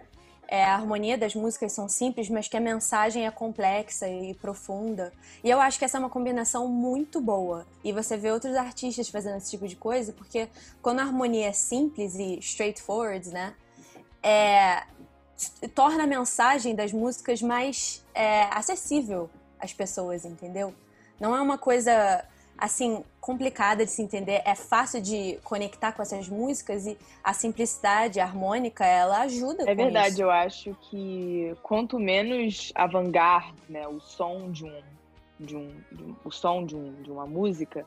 [0.47, 5.11] É, a harmonia das músicas são simples, mas que a mensagem é complexa e profunda.
[5.43, 7.65] E eu acho que essa é uma combinação muito boa.
[7.83, 10.47] E você vê outros artistas fazendo esse tipo de coisa, porque
[10.81, 13.55] quando a harmonia é simples e straightforward, né?
[14.21, 14.83] É,
[15.73, 20.73] torna a mensagem das músicas mais é, acessível às pessoas, entendeu?
[21.19, 22.25] Não é uma coisa
[22.57, 28.19] assim complicada de se entender, é fácil de conectar com essas músicas e a simplicidade
[28.19, 29.69] a harmônica ela ajuda.
[29.69, 30.21] É verdade, isso.
[30.21, 34.81] eu acho que quanto menos avant-garde, né, o som de um,
[35.39, 37.85] de um, de um, o som de, um, de uma música,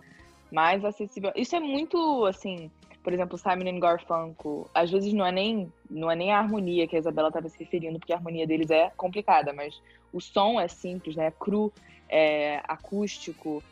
[0.51, 1.31] mais acessível.
[1.37, 2.71] Isso é muito assim
[3.09, 6.87] por exemplo, Simon e Garfunkel, às vezes não é nem não é nem a harmonia
[6.87, 9.81] que a Isabela estava se referindo, porque a harmonia deles é complicada, mas
[10.13, 11.29] o som é simples, né?
[11.29, 11.73] É cru,
[12.07, 13.63] é acústico,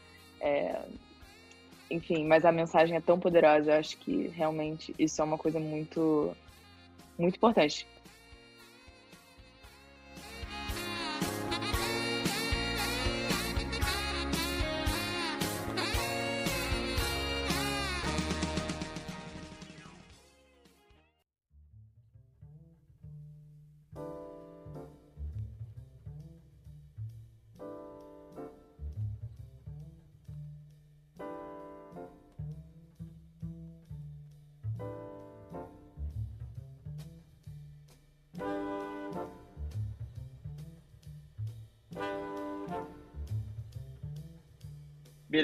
[0.41, 0.81] é...
[1.91, 5.59] enfim, mas a mensagem é tão poderosa, eu acho que realmente isso é uma coisa
[5.59, 6.37] muito
[7.19, 7.87] muito importante.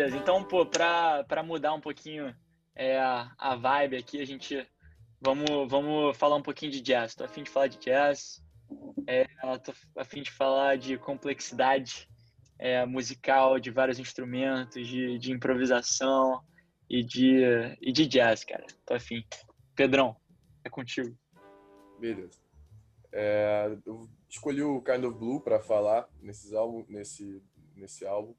[0.02, 2.34] Beleza, então, pô, pra, pra mudar um pouquinho
[2.74, 4.66] é, a vibe aqui, a gente
[5.20, 7.14] vamos, vamos falar um pouquinho de jazz.
[7.14, 8.42] Tô a fim de falar de jazz,
[9.06, 9.24] é,
[9.58, 12.08] tô a fim de falar de complexidade
[12.58, 16.42] é, musical, de vários instrumentos, de, de improvisação
[16.90, 17.40] e de,
[17.80, 18.66] e de jazz, cara.
[18.84, 19.24] Tô a fim.
[19.76, 20.16] Pedrão,
[20.64, 21.16] é contigo.
[22.00, 22.40] Beleza.
[23.12, 27.40] É, eu escolhi o Kind of Blue para falar nesses álbum, nesse,
[27.76, 28.34] nesse álbum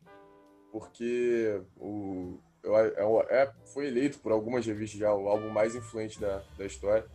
[0.74, 6.41] porque o, é, é, foi eleito por algumas revistas já o álbum mais influente da,
[6.58, 7.06] da história,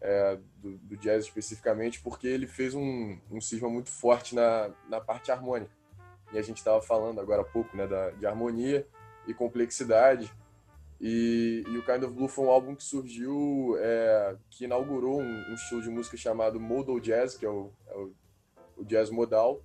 [0.00, 4.98] é, do, do, jazz especificamente, porque ele fez um, um cisma muito forte na, na
[4.98, 5.70] parte harmônica.
[6.32, 8.86] E a gente estava falando agora há pouco né, da, de harmonia
[9.26, 10.32] e complexidade.
[10.98, 15.50] E, e, o Kind of Blue foi um álbum que surgiu, é, que inaugurou um,
[15.50, 18.14] um, estilo de música chamado modal jazz, que é o, é o,
[18.78, 19.60] o jazz modal.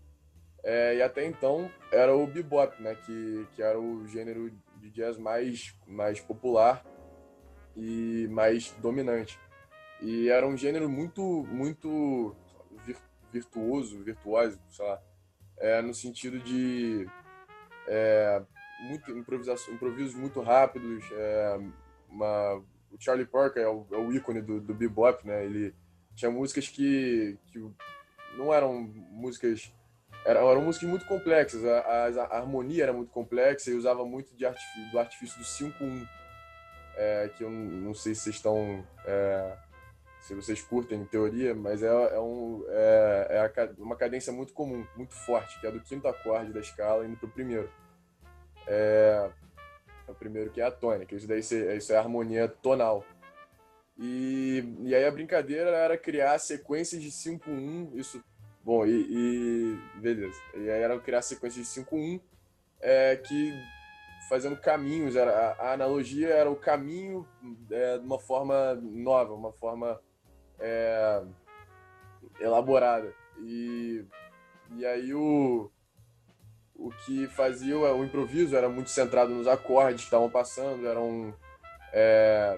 [0.63, 5.17] É, e até então era o bebop, né, que, que era o gênero de jazz
[5.17, 6.85] mais, mais popular
[7.75, 9.39] e mais dominante.
[10.01, 12.35] E era um gênero muito, muito
[13.31, 15.01] virtuoso, virtuoso, sei lá,
[15.57, 17.07] é, no sentido de
[17.87, 18.41] é,
[18.81, 21.03] muito improvisação, improvisos muito rápidos.
[21.11, 21.59] É,
[22.09, 22.55] uma,
[22.91, 25.45] o Charlie Parker é o, é o ícone do, do bebop, né?
[25.45, 25.73] Ele
[26.15, 27.59] tinha músicas que, que
[28.37, 28.81] não eram
[29.11, 29.73] músicas
[30.25, 34.35] eram, eram músicas muito complexas, a, a, a, harmonia era muito complexa e usava muito
[34.35, 36.07] de artifício, do artifício do 5-1,
[36.95, 39.57] é, que eu não sei se vocês estão é,
[40.21, 44.85] se vocês curtem em teoria, mas é, é, um, é, é uma cadência muito comum,
[44.95, 47.69] muito forte, que é do quinto acorde da escala indo para o primeiro.
[48.67, 49.29] É,
[50.07, 53.03] o primeiro que é a tônica, isso daí isso é harmonia tonal.
[53.97, 58.23] E, e aí a brincadeira era criar sequências de 5-1, isso,
[58.63, 60.39] bom, e, e, beleza.
[60.55, 62.21] E aí era criar sequências de 5-1
[62.79, 63.53] é, que
[64.29, 67.27] fazendo caminhos, era, a, a analogia era o caminho
[67.69, 69.99] é, de uma forma nova, uma forma
[70.59, 71.21] é,
[72.39, 73.13] elaborada.
[73.39, 74.05] E,
[74.77, 75.69] e aí o,
[76.75, 81.35] o que fazia o improviso era muito centrado nos acordes que estavam passando, eram
[81.91, 82.57] é,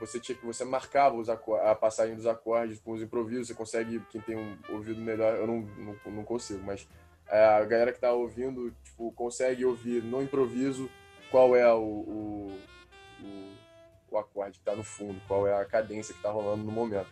[0.00, 4.00] você tinha que você marcava os a passagem dos acordes com os improvisos, você consegue,
[4.10, 6.88] quem tem um ouvido melhor, eu não, não, não consigo, mas
[7.28, 10.90] é, a galera que está ouvindo, tipo, consegue ouvir no improviso
[11.30, 12.58] qual é o, o,
[13.22, 13.60] o
[14.10, 17.08] o acorde que está no fundo, qual é a cadência que está rolando no momento.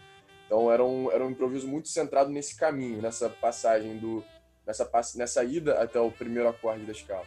[0.46, 4.24] Então era um, era um improviso muito centrado nesse caminho, nessa passagem do
[4.66, 7.26] nessa nessa ida até o primeiro acorde da escala,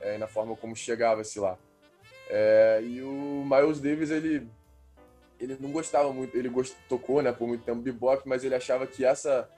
[0.00, 1.56] é, na forma como chegava-se lá.
[2.28, 4.48] É, e o Miles Davis ele
[5.40, 8.86] ele não gostava muito, ele gost, tocou né por muito tempo bebop, mas ele achava
[8.86, 9.48] que essa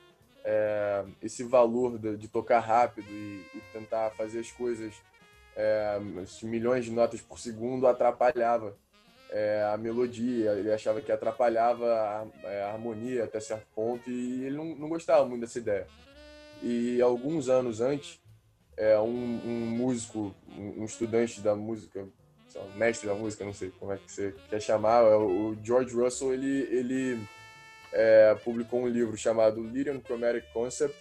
[0.44, 4.94] é, esse valor de, de tocar rápido e, e, tentar fazer as coisas
[5.56, 5.98] é,
[6.42, 8.76] milhões de notas por segundo atrapalhava
[9.30, 14.44] é, a melodia, ele achava que atrapalhava a, é, a, harmonia até certo ponto e
[14.44, 15.86] ele não, não gostava muito dessa ideia.
[16.62, 18.20] E alguns anos antes,
[18.76, 22.06] é, um, um músico, um, um, estudante da música,
[22.56, 25.94] um mestre da música, não sei como é que você quer chamar, é o George
[25.94, 27.28] Russell, ele, ele
[27.92, 30.96] é, publicou um livro chamado Lyrian Chromatic Concept,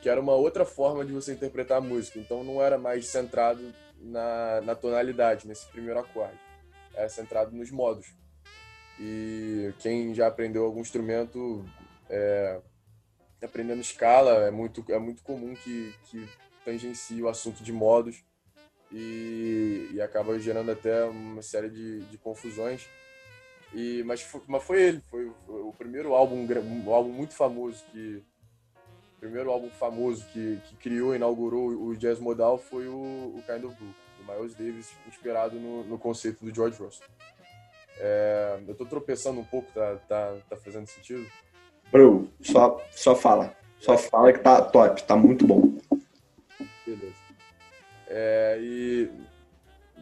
[0.00, 2.18] que era uma outra forma de você interpretar a música.
[2.18, 6.38] Então não era mais centrado na, na tonalidade, nesse primeiro acorde
[6.94, 8.14] é centrado nos modos.
[8.98, 11.64] E quem já aprendeu algum instrumento,
[12.08, 12.60] é,
[13.42, 16.28] aprendendo escala, é muito, é muito comum que, que
[16.64, 18.22] tangencie o assunto de modos
[18.92, 22.86] e, e acaba gerando até uma série de, de confusões.
[23.72, 28.22] E, mas, foi, mas foi ele, foi o primeiro álbum, um álbum muito famoso que
[29.20, 33.76] primeiro álbum famoso que, que criou, inaugurou o jazz modal foi o, o Kind of
[33.76, 37.06] Blue do Miles Davis, inspirado no, no conceito do George Russell.
[37.98, 41.26] É, eu tô tropeçando um pouco, tá, tá, tá fazendo sentido?
[41.92, 43.54] Bro, só, só fala.
[43.78, 45.78] Só fala que tá top, tá muito bom.
[46.86, 47.19] Beleza.
[48.10, 49.10] É, e.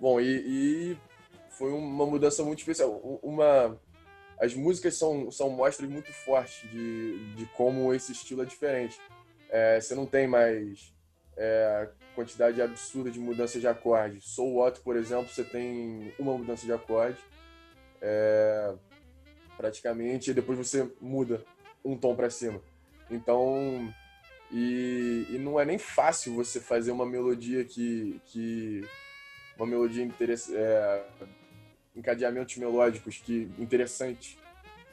[0.01, 0.99] Bom, e, e,
[1.51, 2.91] foi uma mudança muito especial.
[3.23, 3.79] Uma,
[4.41, 8.99] as músicas são, são mostras muito fortes de, de como esse estilo é diferente.
[9.51, 10.95] É, você não tem mais
[11.37, 14.21] é, quantidade absurda de mudanças de acorde.
[14.21, 17.19] Soul What, por exemplo, você tem uma mudança de acorde,
[18.01, 18.75] é,
[19.57, 21.45] praticamente, e depois você muda
[21.85, 22.61] um tom para cima.
[23.11, 23.93] Então,
[24.51, 28.83] e, e, não é nem fácil você fazer uma melodia que, que
[29.57, 31.05] uma melodia interessante, é,
[31.95, 34.39] encadeamentos melódicos que interessante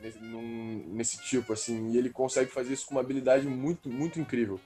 [0.01, 4.19] nesse, num, nesse tipo assim, e ele consegue fazer isso com uma habilidade muito muito
[4.19, 4.59] incrível.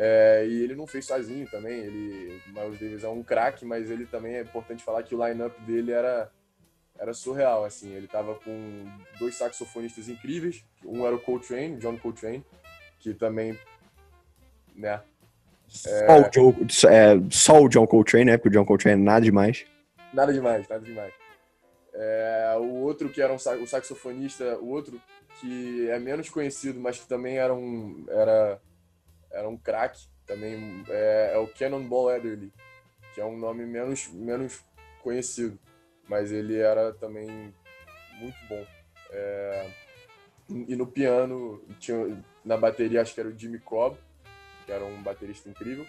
[0.00, 1.80] É, e ele não fez sozinho também.
[1.80, 5.60] Ele, Miles Davis é um craque, mas ele também é importante falar que o line-up
[5.62, 6.30] dele era,
[6.96, 7.64] era surreal.
[7.64, 8.84] Assim, ele estava com
[9.18, 10.64] dois saxofonistas incríveis.
[10.84, 12.46] Um era o Coltrane, John Coltrane,
[13.00, 13.58] que também,
[14.78, 15.02] né?
[15.84, 16.06] É...
[16.06, 18.38] Só, o Joe, é, só o John Coltrane, né?
[18.38, 19.66] Porque o John Coltrane é nada demais.
[20.12, 21.12] Nada demais, nada demais.
[21.92, 25.00] É, o outro que era um, o saxofonista, o outro
[25.40, 28.60] que é menos conhecido, mas que também era um era
[29.30, 32.52] era um craque também, é, é, o Cannonball Adderley,
[33.14, 34.62] que é um nome menos, menos
[35.02, 35.58] conhecido,
[36.06, 37.52] mas ele era também
[38.20, 38.64] muito bom.
[39.10, 39.70] É,
[40.50, 43.98] e no piano, tinha, na bateria acho que era o Jimmy Cobb,
[44.68, 45.86] que era um baterista incrível.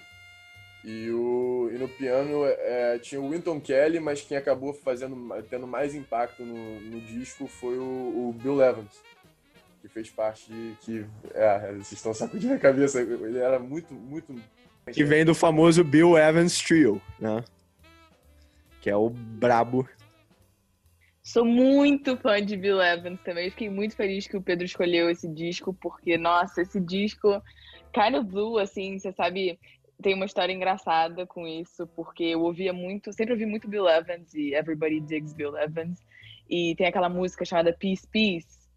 [0.86, 5.68] E, o, e no piano é, tinha o Winton Kelly, mas quem acabou fazendo, tendo
[5.68, 9.04] mais impacto no, no disco foi o, o, Bill Evans,
[9.82, 10.78] que fez parte de.
[10.80, 14.34] que é, vocês estão sacudindo a cabeça, ele era muito, muito.
[14.94, 17.44] Que vem do famoso Bill Evans Trio, né?
[18.80, 19.86] Que é o brabo.
[21.22, 23.52] Sou muito fã de Bill Evans também.
[23.52, 27.44] Fiquei muito feliz que o Pedro escolheu esse disco, porque, nossa, esse disco.
[27.94, 29.60] Kind of Blue, assim, você sabe,
[30.02, 34.34] tem uma história engraçada com isso, porque eu ouvia muito, sempre ouvi muito Bill Evans
[34.34, 36.00] e Everybody Digs Bill Evans.
[36.50, 38.68] E tem aquela música chamada Peace Peace,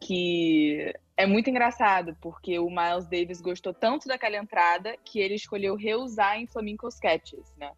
[0.00, 5.74] que é muito engraçado, porque o Miles Davis gostou tanto daquela entrada que ele escolheu
[5.76, 7.72] reusar em Flamenco Sketches, né?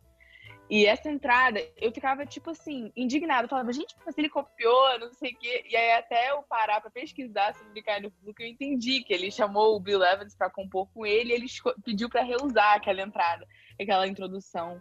[0.69, 3.45] E essa entrada, eu ficava, tipo assim, indignada.
[3.45, 5.65] Eu falava, gente, mas ele copiou, não sei o quê.
[5.69, 9.13] E aí, até eu parar pra pesquisar sobre Kind of Blue, que eu entendi que
[9.13, 11.47] ele chamou o Bill Evans pra compor com ele e ele
[11.85, 13.47] pediu pra reusar aquela entrada,
[13.81, 14.81] aquela introdução.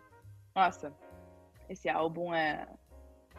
[0.55, 0.93] Nossa,
[1.69, 2.65] esse álbum é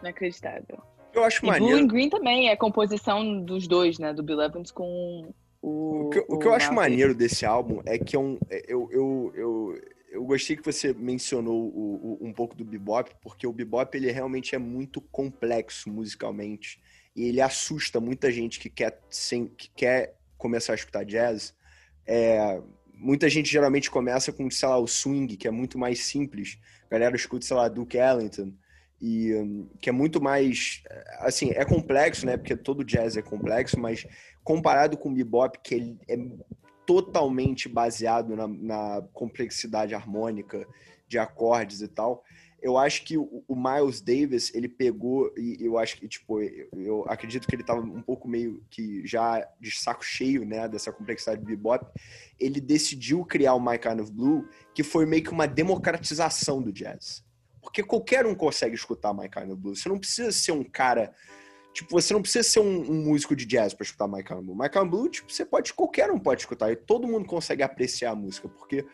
[0.00, 0.82] inacreditável.
[1.14, 1.76] Eu acho e maneiro.
[1.76, 4.12] Blue and Green também é composição dos dois, né?
[4.12, 6.06] Do Bill Evans com o.
[6.06, 8.38] O que, o que eu acho maneiro desse álbum é que é um.
[8.50, 9.80] É, eu, eu, eu,
[10.14, 14.12] eu gostei que você mencionou o, o, um pouco do bebop, porque o bebop ele
[14.12, 16.80] realmente é muito complexo musicalmente
[17.16, 21.52] e ele assusta muita gente que quer, sem, que quer começar a escutar jazz.
[22.06, 22.60] É,
[22.92, 26.58] muita gente geralmente começa com, sei lá, o swing, que é muito mais simples.
[26.86, 28.52] A galera escuta, sei lá, Duke Ellington,
[29.00, 30.82] e um, que é muito mais,
[31.18, 32.36] assim, é complexo, né?
[32.36, 34.06] Porque todo jazz é complexo, mas
[34.44, 36.18] comparado com o bebop, que é, é
[36.86, 40.66] totalmente baseado na, na, complexidade harmônica
[41.08, 42.24] de acordes e tal.
[42.62, 47.04] Eu acho que o, Miles Davis, ele pegou, e eu acho que, tipo, eu, eu
[47.06, 51.42] acredito que ele estava um pouco meio que já de saco cheio, né, dessa complexidade
[51.42, 51.86] do bebop.
[52.40, 56.72] Ele decidiu criar o My Kind of Blue, que foi meio que uma democratização do
[56.72, 57.22] jazz.
[57.60, 59.76] Porque qualquer um consegue escutar My Kind of Blue.
[59.76, 61.14] Você não precisa ser um cara
[61.74, 64.56] Tipo, você não precisa ser um, um músico de jazz para escutar Michael Blue.
[64.56, 68.14] Michael Blue, tipo, você pode, qualquer um pode escutar e todo mundo consegue apreciar a
[68.14, 68.86] música, porque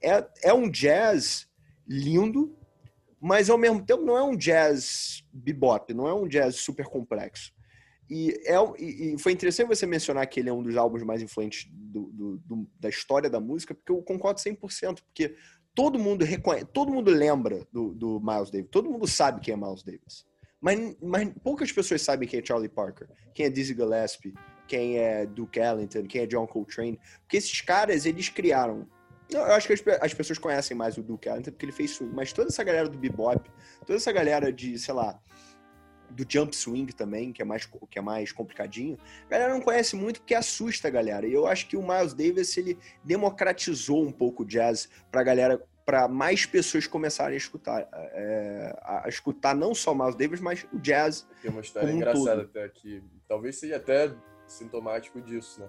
[0.00, 1.48] é, é um jazz
[1.86, 2.56] lindo,
[3.20, 7.52] mas ao mesmo tempo não é um jazz bebop, não é um jazz super complexo.
[8.08, 11.68] E, é, e foi interessante você mencionar que ele é um dos álbuns mais influentes
[11.72, 15.34] do, do, do, da história da música, porque eu concordo 100%, porque
[15.74, 19.56] todo mundo reconhece, todo mundo lembra do, do Miles Davis, todo mundo sabe quem é
[19.56, 20.27] Miles Davis.
[20.60, 24.34] Mas, mas poucas pessoas sabem quem é Charlie Parker, quem é Dizzy Gillespie,
[24.66, 26.98] quem é Duke Ellington, quem é John Coltrane.
[27.20, 28.86] Porque esses caras, eles criaram.
[29.30, 32.14] Eu acho que as, as pessoas conhecem mais o Duke Ellington porque ele fez swing,
[32.14, 33.48] mas toda essa galera do bebop,
[33.86, 35.20] toda essa galera de, sei lá,
[36.10, 39.94] do jump swing também, que é mais, que é mais complicadinho, a galera não conhece
[39.94, 41.26] muito porque assusta a galera.
[41.26, 45.62] E eu acho que o Miles Davis, ele democratizou um pouco o jazz pra galera
[45.88, 50.78] para mais pessoas começarem a escutar, é, a escutar não só Miles Davis, mas o
[50.78, 51.26] jazz.
[51.40, 54.14] Tem uma história engraçada até aqui, talvez seja até
[54.46, 55.68] sintomático disso, né?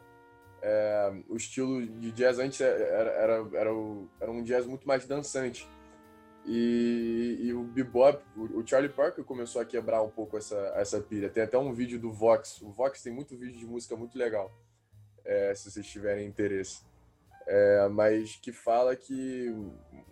[0.62, 5.08] É, o estilo de jazz antes era, era, era, o, era, um jazz muito mais
[5.08, 5.66] dançante.
[6.46, 11.00] E, e o bebop, o, o, Charlie Parker começou a quebrar um pouco essa, essa
[11.00, 11.30] pilha.
[11.30, 12.62] Tem até um vídeo do Vox.
[12.62, 14.52] O Vox tem muito vídeo de música muito legal,
[15.24, 16.89] é, se vocês tiverem interesse
[17.52, 19.50] é, mas que fala que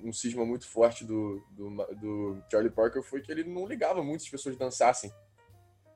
[0.03, 4.21] um cisma muito forte do, do, do, Charlie Parker foi que ele não ligava muito
[4.21, 5.13] se as pessoas dançassem.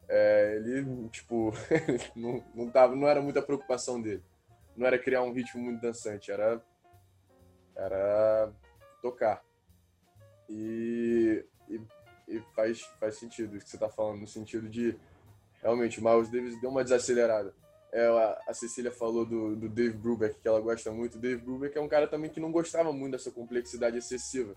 [0.08, 1.52] É, ele, tipo,
[2.16, 4.24] não, não, tava, não era muita preocupação dele.
[4.78, 6.64] Não era criar um ritmo muito dançante, era,
[7.76, 8.54] era
[9.02, 9.44] tocar.
[10.48, 11.82] E, e,
[12.28, 14.96] e faz, faz sentido isso que você está falando, no sentido de
[15.60, 17.52] realmente o Miles Davis deu uma desacelerada
[17.94, 18.08] é,
[18.48, 21.16] a Cecília falou do, do Dave Brubeck, que ela gosta muito.
[21.16, 24.56] O Dave Brubeck é um cara também que não gostava muito dessa complexidade excessiva.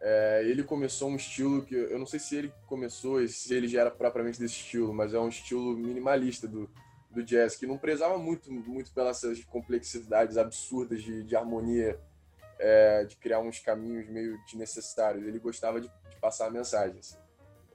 [0.00, 3.82] É, ele começou um estilo que eu não sei se ele começou, se ele já
[3.82, 6.70] era propriamente desse estilo, mas é um estilo minimalista do,
[7.10, 11.98] do jazz, que não prezava muito, muito pelas complexidades absurdas de, de harmonia,
[12.58, 15.26] é, de criar uns caminhos meio desnecessários.
[15.26, 17.18] Ele gostava de, de passar mensagens.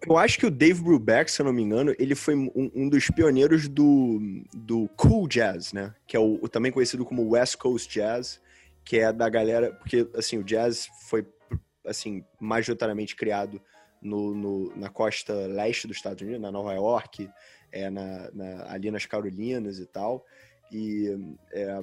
[0.05, 2.89] Eu acho que o Dave Brubeck, se eu não me engano, ele foi um, um
[2.89, 4.19] dos pioneiros do,
[4.53, 5.93] do cool jazz, né?
[6.05, 8.39] Que é o, o, também conhecido como West Coast Jazz,
[8.85, 9.73] que é da galera...
[9.73, 11.25] Porque, assim, o jazz foi,
[11.85, 13.61] assim, majoritariamente criado
[14.01, 17.29] no, no na costa leste dos Estados Unidos, na Nova York,
[17.71, 20.25] é, na, na, ali nas Carolinas e tal.
[20.71, 21.17] E
[21.51, 21.81] é,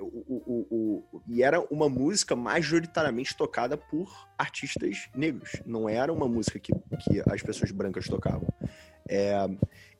[0.00, 5.52] o, o, o, e era uma música majoritariamente tocada por artistas negros.
[5.66, 8.48] Não era uma música que, que as pessoas brancas tocavam.
[9.08, 9.34] É,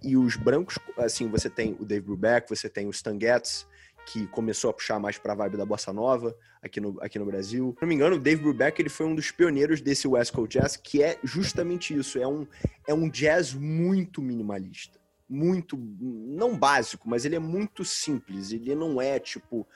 [0.02, 3.66] e os brancos, assim, você tem o Dave Brubeck, você tem o Stan Getz,
[4.06, 7.74] que começou a puxar mais pra vibe da bossa nova aqui no, aqui no Brasil.
[7.76, 10.58] Se não me engano, o Dave Brubeck ele foi um dos pioneiros desse West Coast
[10.58, 12.46] Jazz, que é justamente isso, é um,
[12.86, 14.98] é um jazz muito minimalista.
[15.28, 18.50] Muito, não básico, mas ele é muito simples.
[18.50, 19.66] Ele não é tipo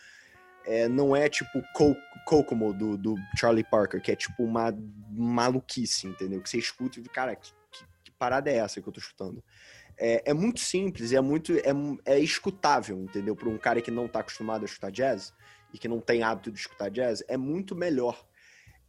[0.67, 1.63] é, não é tipo
[2.25, 4.75] Kokomo do, do Charlie Parker, que é tipo uma
[5.11, 6.41] maluquice, entendeu?
[6.41, 9.43] Que você escuta e cara, que, que, que parada é essa que eu tô escutando?
[9.97, 11.73] É, é muito simples, é muito é,
[12.05, 13.37] é escutável, entendeu?
[13.37, 15.33] Para um cara que não tá acostumado a escutar jazz
[15.73, 18.25] e que não tem hábito de escutar jazz, é muito melhor.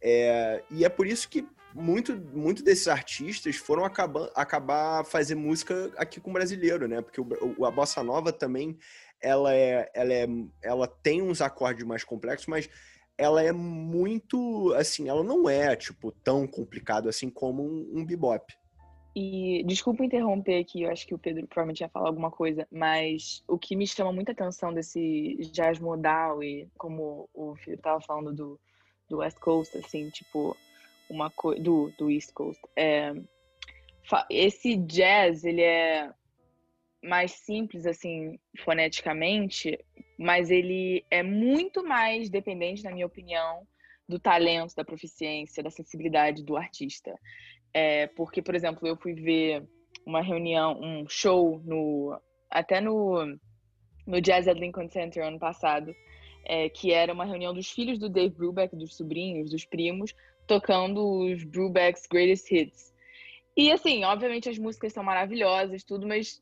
[0.00, 5.92] É, e é por isso que muito, muito desses artistas foram acabar, acabar fazer música
[5.96, 7.02] aqui com o brasileiro, né?
[7.02, 8.78] Porque o, a bossa nova também
[9.20, 10.26] ela é, ela é,
[10.62, 12.68] ela tem uns acordes mais complexos, mas
[13.18, 18.54] ela é muito, assim, ela não é tipo tão complicado assim como um, um bebop.
[19.18, 23.42] E desculpa interromper aqui, eu acho que o Pedro provavelmente ia falar alguma coisa, mas
[23.48, 28.34] o que me chama muita atenção desse jazz modal e como o Felipe estava falando
[28.34, 28.60] do,
[29.08, 30.54] do West Coast, assim, tipo,
[31.08, 33.14] uma coisa do, do East Coast, é,
[34.28, 36.10] esse jazz, ele é
[37.06, 39.78] mais simples, assim, foneticamente,
[40.18, 43.66] mas ele é muito mais dependente, na minha opinião,
[44.08, 47.14] do talento, da proficiência, da sensibilidade do artista.
[47.72, 49.66] É, porque, por exemplo, eu fui ver
[50.04, 52.18] uma reunião, um show no
[52.48, 53.38] até no
[54.06, 55.92] no Jazz at Lincoln Center ano passado,
[56.44, 60.14] é, que era uma reunião dos filhos do Dave Brubeck, dos sobrinhos, dos primos,
[60.46, 62.94] tocando os Brubeck's Greatest Hits.
[63.56, 66.40] E assim, obviamente as músicas são maravilhosas, tudo, mas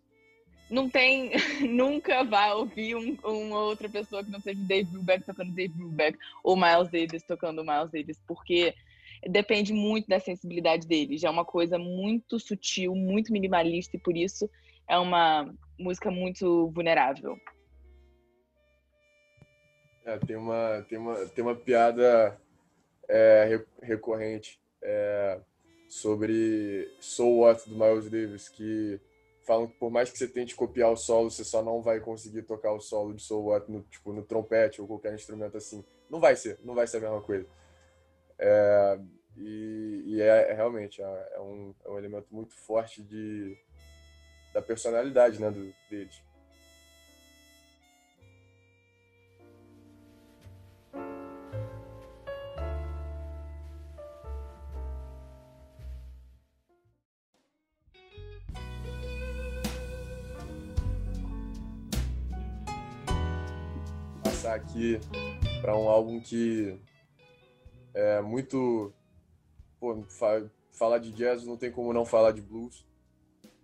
[0.70, 1.32] não tem,
[1.68, 6.18] nunca vai ouvir um, uma outra pessoa que não seja Dave Brubeck tocando Dave Brubeck
[6.42, 8.74] ou Miles Davis tocando Miles Davis, porque
[9.28, 11.18] depende muito da sensibilidade dele.
[11.18, 14.48] Já é uma coisa muito sutil, muito minimalista e por isso
[14.88, 17.36] é uma música muito vulnerável.
[20.04, 22.38] É, tem uma tem uma tem uma piada
[23.08, 25.40] é, recorrente é,
[25.88, 29.00] sobre So What do Miles Davis que
[29.44, 32.42] falam que por mais que você tente copiar o solo, você só não vai conseguir
[32.42, 35.84] tocar o solo de So What no, tipo, no trompete ou qualquer instrumento assim.
[36.10, 37.46] Não vai ser, não vai ser a mesma coisa.
[38.38, 38.98] É,
[39.36, 43.56] e, e é, é, realmente é, é, um, é um elemento muito forte de,
[44.52, 46.22] da personalidade né, do, deles.
[64.54, 65.00] Passar aqui
[65.60, 66.78] para um álbum que
[67.92, 68.92] é muito.
[69.80, 72.86] Pô, fa falar de jazz não tem como não falar de blues.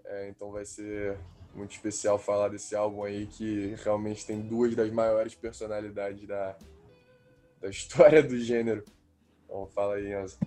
[0.04, 1.18] É, então vai ser
[1.54, 6.56] muito especial falar desse álbum aí que realmente tem duas das maiores personalidades da,
[7.60, 8.84] da história do gênero.
[9.44, 10.38] Então fala aí, Enzo.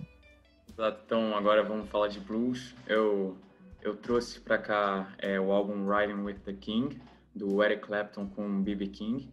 [1.04, 2.74] Então agora vamos falar de blues.
[2.86, 3.36] Eu,
[3.82, 6.98] eu trouxe para cá é, o álbum Riding with the King,
[7.34, 8.88] do Eric Clapton com B.B.
[8.88, 9.30] King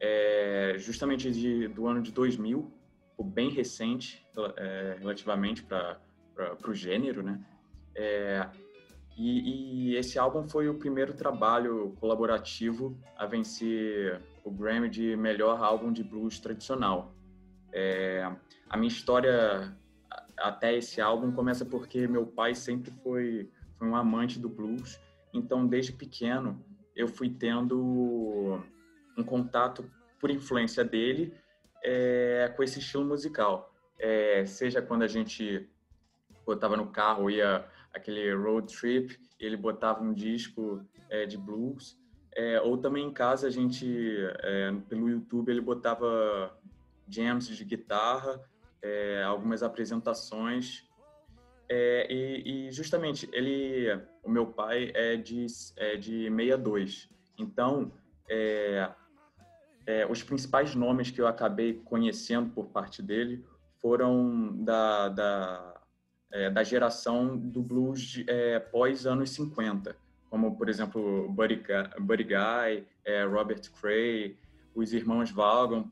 [0.00, 2.78] é, justamente de, do ano de 2000,
[3.38, 4.26] bem recente
[4.56, 6.00] é, relativamente para
[6.66, 7.40] o gênero, né?
[7.94, 8.48] É,
[9.16, 15.62] e, e, esse álbum foi o primeiro trabalho colaborativo a vencer o Grammy de melhor
[15.62, 17.14] álbum de blues tradicional.
[17.72, 18.28] É,
[18.68, 19.76] a minha história
[20.36, 25.00] até esse álbum começa porque meu pai sempre foi, foi um amante do blues,
[25.32, 26.64] então desde pequeno
[26.94, 28.60] eu fui tendo
[29.18, 31.34] um contato por influência dele
[31.82, 33.74] é, com esse estilo musical.
[33.98, 35.68] É, seja quando a gente
[36.46, 41.98] botava no carro, ia aquele road trip, ele botava um disco é, de blues,
[42.34, 43.86] é, ou também em casa a gente,
[44.42, 46.56] é, pelo YouTube, ele botava
[47.08, 48.40] jams de guitarra,
[48.80, 50.86] é, algumas apresentações.
[51.68, 53.88] É, e, e, justamente ele,
[54.22, 55.44] o meu pai é de
[55.76, 57.92] é de 62, então
[58.26, 58.90] é,
[59.88, 63.42] é, os principais nomes que eu acabei conhecendo por parte dele
[63.80, 65.80] foram da, da,
[66.30, 69.96] é, da geração do blues de, é, pós anos 50,
[70.28, 71.62] como, por exemplo, Buddy,
[72.00, 74.38] Buddy Guy, é, Robert Cray,
[74.74, 75.90] os irmãos Vaughan,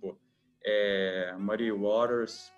[0.62, 2.52] é, Muddy Waters,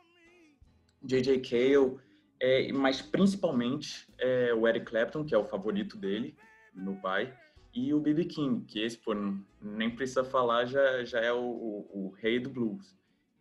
[1.04, 1.38] J.J.
[1.38, 1.98] Cale,
[2.40, 4.08] é, mas principalmente
[4.56, 6.36] o Eric Clapton, que é o favorito dele,
[6.74, 7.32] meu pai,
[7.74, 8.24] e o B.B.
[8.24, 9.14] King, que esse, pô,
[9.60, 12.96] nem precisa falar, já, já é o, o, o rei do blues.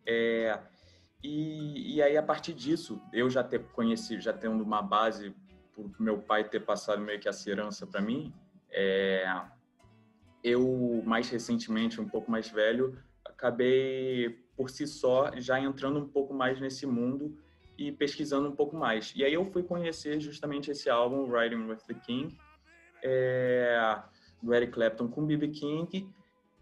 [0.06, 0.58] É,
[1.22, 5.34] e, e aí, a partir disso, eu já ter conhecido, já tendo uma base,
[5.72, 8.32] por meu pai ter passado meio que essa herança para mim,
[8.70, 9.24] é,
[10.42, 16.32] eu, mais recentemente, um pouco mais velho, acabei, por si só, já entrando um pouco
[16.32, 17.36] mais nesse mundo
[17.76, 19.12] e pesquisando um pouco mais.
[19.16, 22.36] E aí eu fui conhecer justamente esse álbum, Riding with the King,
[23.02, 24.02] é,
[24.42, 25.48] do Eric Clapton com B.B.
[25.48, 26.08] King.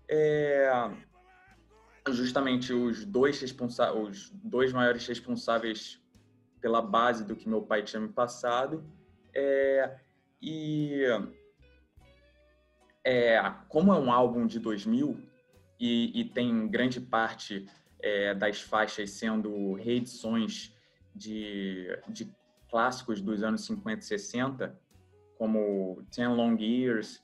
[0.08, 0.70] É,
[2.08, 6.00] justamente os dois, os dois maiores responsáveis
[6.60, 8.84] pela base do que meu pai tinha me passado.
[9.34, 9.98] É,
[10.40, 11.02] e
[13.04, 15.18] é, como é um álbum de 2000
[15.78, 17.66] e, e tem grande parte
[18.00, 20.74] é, das faixas sendo reedições
[21.14, 22.32] de, de
[22.68, 24.80] clássicos dos anos 50 e 60,
[25.38, 27.22] como Ten Long Years,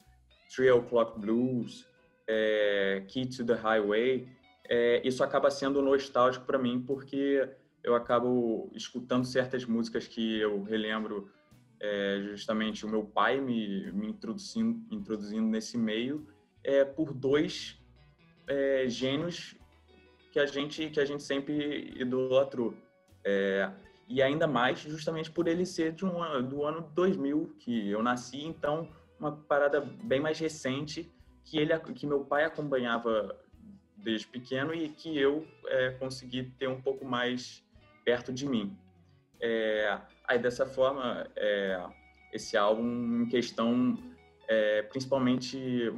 [0.55, 1.87] Three O'Clock Blues,
[2.27, 4.29] é, Key to the Highway,
[4.69, 7.49] é, isso acaba sendo nostálgico para mim, porque
[7.83, 11.31] eu acabo escutando certas músicas que eu relembro
[11.81, 16.27] é, justamente o meu pai me, me introduzindo, introduzindo nesse meio
[16.63, 17.77] é, por dois
[18.47, 19.57] é, gênios
[20.31, 22.73] que a gente que a gente sempre idolatrou.
[23.25, 23.71] É,
[24.09, 28.45] e ainda mais justamente por ele ser de um, do ano 2000 que eu nasci
[28.45, 28.89] então
[29.23, 31.11] uma parada bem mais recente
[31.45, 33.39] que ele que meu pai acompanhava
[33.97, 37.65] desde pequeno e que eu é, consegui ter um pouco mais
[38.05, 38.77] perto de mim.
[39.41, 41.85] É, aí dessa forma, é,
[42.33, 43.97] esse álbum em questão,
[44.49, 45.93] é, principalmente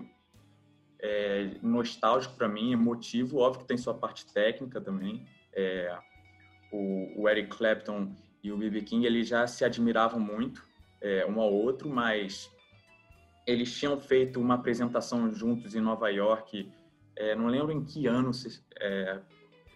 [1.01, 5.27] é, nostálgico para mim, emotivo, óbvio que tem sua parte técnica também.
[5.53, 5.99] É,
[6.73, 8.83] o, o, Eric Clapton e o B.B.
[8.83, 10.63] King eles já se admiravam muito
[11.29, 12.51] um ao outro, mas
[13.47, 16.71] eles tinham feito uma apresentação juntos em Nova York
[17.17, 18.31] é, não lembro em que ano
[18.81, 19.21] é,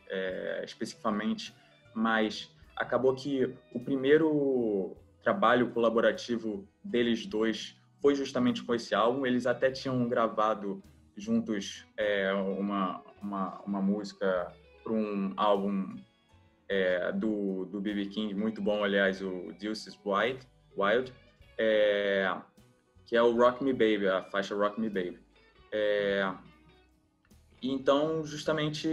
[0.09, 1.55] é, especificamente,
[1.95, 9.27] mas acabou que o primeiro trabalho colaborativo deles dois foi justamente com esse álbum.
[9.27, 10.83] Eles até tinham gravado
[11.17, 15.97] juntos é, uma, uma, uma, música para um álbum
[16.69, 18.07] é, do, B.B.
[18.07, 20.47] King, muito bom, aliás, o Deuces Wild,
[20.77, 21.13] Wild
[21.57, 22.33] é,
[23.09, 25.19] que é o Rock Me Baby, a faixa Rock Me Baby.
[25.73, 26.31] É,
[27.63, 28.87] então, justamente,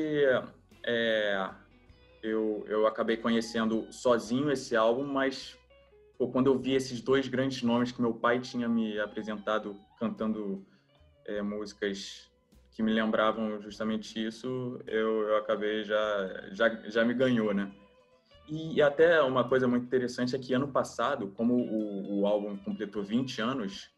[0.86, 1.50] é,
[2.24, 5.58] eu, eu acabei conhecendo sozinho esse álbum, mas
[6.18, 10.66] pô, quando eu vi esses dois grandes nomes que meu pai tinha me apresentado cantando
[11.26, 12.32] é, músicas
[12.72, 17.70] que me lembravam justamente isso, eu, eu acabei já, já, já me ganhou, né?
[18.48, 23.04] E até uma coisa muito interessante é que ano passado, como o, o álbum completou
[23.04, 23.95] 20 anos,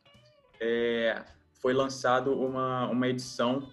[0.59, 1.23] é,
[1.53, 3.67] foi lançado uma, uma edição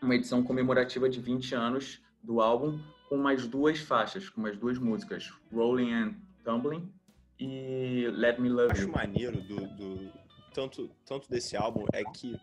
[0.00, 4.78] uma edição comemorativa de 20 anos do álbum com mais duas faixas, com mais duas
[4.78, 6.92] músicas, Rolling and Tumbling
[7.38, 8.84] e Let Me Love You.
[8.84, 10.12] acho maneiro do, do,
[10.52, 12.36] tanto, tanto desse álbum é que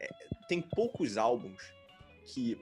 [0.00, 0.08] é,
[0.48, 1.72] tem poucos álbuns
[2.26, 2.58] que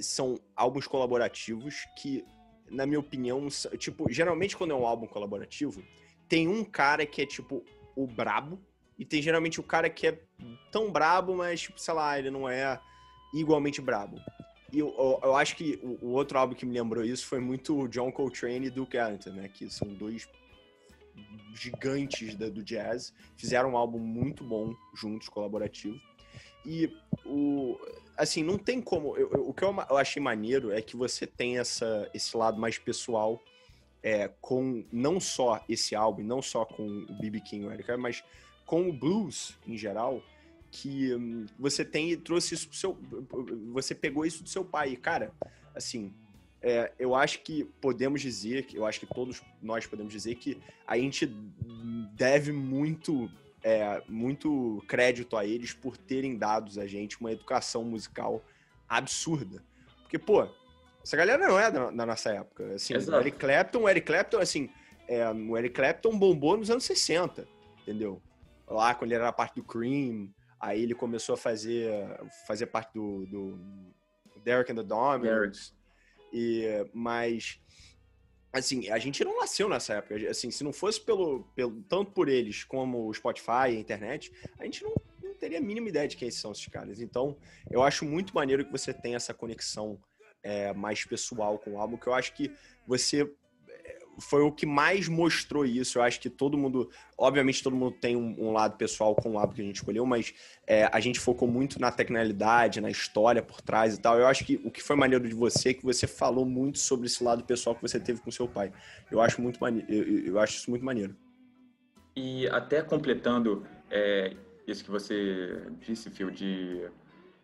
[0.00, 2.24] são álbuns colaborativos que,
[2.70, 3.46] na minha opinião,
[3.78, 5.82] tipo, geralmente quando é um álbum colaborativo,
[6.28, 7.64] tem um cara que é tipo
[7.94, 8.60] o brabo
[8.98, 10.20] e tem geralmente o cara que é
[10.70, 12.80] tão brabo, mas tipo, sei lá, ele não é
[13.34, 14.20] igualmente brabo.
[14.72, 17.38] E eu, eu, eu acho que o, o, outro álbum que me lembrou isso foi
[17.38, 19.48] muito John Coltrane e Duke Ellington, né?
[19.48, 20.28] Que são dois
[21.54, 23.14] gigantes da, do jazz.
[23.36, 25.98] Fizeram um álbum muito bom juntos, colaborativo.
[26.64, 26.90] E
[27.24, 27.78] o
[28.16, 29.16] assim, não tem como.
[29.16, 32.58] Eu, eu, o que eu, eu, achei maneiro é que você tem essa, esse lado
[32.58, 33.42] mais pessoal
[34.02, 37.40] é, com não só esse álbum, não só com o B.B.
[37.40, 37.66] King,
[37.98, 38.24] mas
[38.66, 40.22] com o blues em geral
[40.70, 42.98] que hum, você tem e trouxe isso pro seu.
[43.72, 44.90] Você pegou isso do seu pai.
[44.90, 45.32] E, cara,
[45.74, 46.12] assim,
[46.60, 50.98] é, eu acho que podemos dizer, eu acho que todos nós podemos dizer que a
[50.98, 51.26] gente
[52.14, 53.30] deve muito,
[53.62, 58.44] é, muito crédito a eles por terem dado a gente uma educação musical
[58.88, 59.62] absurda.
[60.02, 60.46] Porque, pô,
[61.02, 62.74] essa galera não é da, da nossa época.
[62.74, 64.68] Assim, o Eric Clapton, o Eric Clapton, assim,
[65.08, 67.46] é, o Eric Clapton bombou nos anos 60,
[67.82, 68.20] entendeu?
[68.66, 71.92] Lá quando ele era parte do Cream, Aí ele começou a fazer,
[72.46, 73.58] fazer parte do, do
[74.42, 75.74] Derek and the Dominos.
[76.32, 77.60] E, mas,
[78.52, 80.30] assim, a gente não nasceu nessa época.
[80.30, 84.32] Assim, se não fosse pelo, pelo tanto por eles como o Spotify e a internet,
[84.58, 87.00] a gente não, não teria a mínima ideia de quem são esses caras.
[87.00, 87.36] Então,
[87.70, 90.00] eu acho muito maneiro que você tenha essa conexão
[90.42, 92.50] é, mais pessoal com o álbum, que eu acho que
[92.86, 93.30] você
[94.18, 95.98] foi o que mais mostrou isso.
[95.98, 99.32] Eu acho que todo mundo, obviamente, todo mundo tem um, um lado pessoal com o
[99.34, 100.34] lado que a gente escolheu, mas
[100.66, 104.18] é, a gente focou muito na tecnicalidade, na história por trás e tal.
[104.18, 107.06] Eu acho que o que foi maneiro de você é que você falou muito sobre
[107.06, 108.72] esse lado pessoal que você teve com seu pai.
[109.10, 111.16] Eu acho muito maneiro, eu, eu acho isso muito maneiro.
[112.16, 114.34] E até completando, é,
[114.66, 116.88] isso que você disse, Phil, de,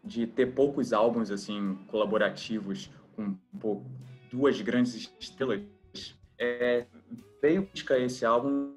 [0.02, 3.36] de ter poucos álbuns assim colaborativos com
[4.30, 5.60] duas grandes estrelas.
[6.44, 6.84] É,
[7.40, 8.74] veio crítica esse álbum,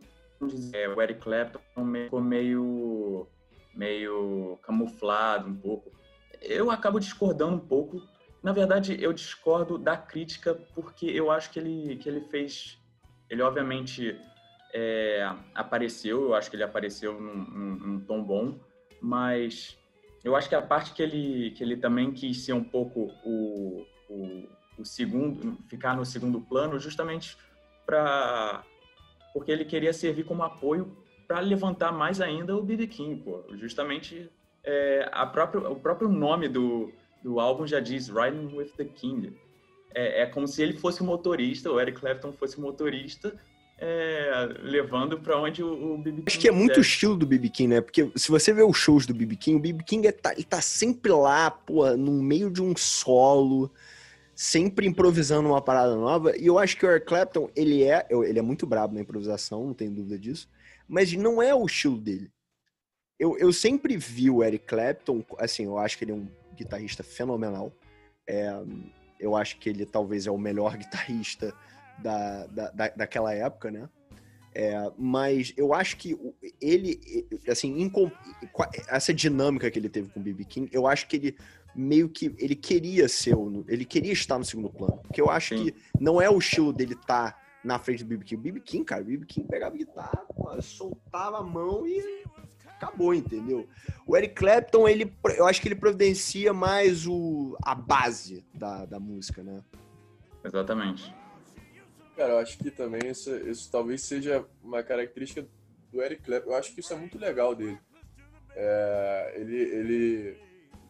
[0.72, 1.60] é, o Eric Clapton
[2.04, 3.28] ficou meio,
[3.74, 5.92] meio camuflado um pouco.
[6.40, 8.08] Eu acabo discordando um pouco.
[8.44, 12.78] Na verdade, eu discordo da crítica porque eu acho que ele, que ele fez.
[13.32, 14.16] Ele, obviamente,
[14.72, 18.60] é, apareceu, eu acho que ele apareceu num, num, num, tom bom,
[19.02, 19.76] mas
[20.24, 23.84] eu acho que a parte que ele, que ele também quis ser um pouco o,
[24.08, 24.48] o,
[24.78, 27.36] o segundo, ficar no segundo plano, justamente
[27.86, 28.64] para
[29.34, 30.96] porque ele queria servir como apoio
[31.28, 32.88] para levantar mais ainda o B.B.
[32.88, 33.44] King, pô.
[33.56, 34.30] Justamente
[34.64, 36.92] é, a própria, o próprio nome do,
[37.22, 39.36] do álbum já diz Riding with the King.
[39.94, 43.36] É, é como se ele fosse o motorista, o Eric Clapton fosse o motorista
[43.78, 47.26] é, levando para onde o, o BB King Acho que é muito o estilo do
[47.26, 47.82] BB King, né?
[47.82, 50.44] Porque se você vê os shows do BB King, o BB King é, tá, ele
[50.44, 53.72] tá sempre lá, pô, no meio de um solo,
[54.36, 56.38] sempre improvisando uma parada nova.
[56.38, 59.66] E eu acho que o Eric Clapton, ele é, ele é muito brabo na improvisação,
[59.66, 60.50] não tem dúvida disso,
[60.88, 62.30] mas não é o estilo dele.
[63.18, 67.02] Eu, eu sempre vi o Eric Clapton, assim, eu acho que ele é um guitarrista
[67.02, 67.72] fenomenal.
[68.28, 68.52] É,
[69.18, 71.54] eu acho que ele talvez é o melhor guitarrista
[71.98, 73.90] da, da, da daquela época, né?
[74.54, 76.18] É, mas eu acho que
[76.62, 77.92] ele, assim,
[78.88, 80.46] essa dinâmica que ele teve com o B.B.
[80.46, 81.38] King, eu acho que ele
[81.76, 83.36] meio que ele queria ser,
[83.68, 84.98] ele queria estar no segundo plano.
[85.04, 85.66] Porque eu acho Sim.
[85.66, 88.24] que não é o estilo dele estar tá na frente do B.B.
[88.24, 88.40] King.
[88.40, 88.60] O B.B.
[88.62, 89.26] King, cara, o B.B.
[89.26, 92.24] King pegava guitarra, pô, soltava a mão e
[92.68, 93.68] acabou, entendeu?
[94.06, 99.00] O Eric Clapton, ele, eu acho que ele providencia mais o, a base da, da
[99.00, 99.64] música, né?
[100.44, 101.14] Exatamente.
[102.16, 105.46] Cara, eu acho que também isso, isso talvez seja uma característica
[105.92, 106.52] do Eric Clapton.
[106.52, 107.78] Eu acho que isso é muito legal dele.
[108.56, 110.45] É, ele, ele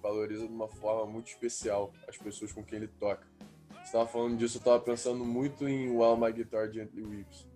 [0.06, 3.28] valoriza de uma forma muito especial as pessoas com quem ele toca.
[3.70, 7.48] Você estava falando disso, eu estava pensando muito em While My Guitar Gently Weeps,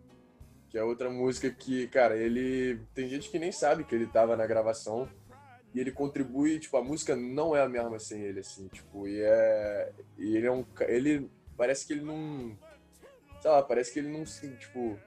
[0.70, 4.36] que é outra música que, cara, ele tem gente que nem sabe que ele estava
[4.36, 5.08] na gravação
[5.74, 9.22] e ele contribui, tipo, a música não é a mesma sem ele, assim, tipo, e
[9.22, 12.58] é, e ele é um, ele parece que ele não
[13.42, 15.00] sei lá, parece que ele não se, tipo,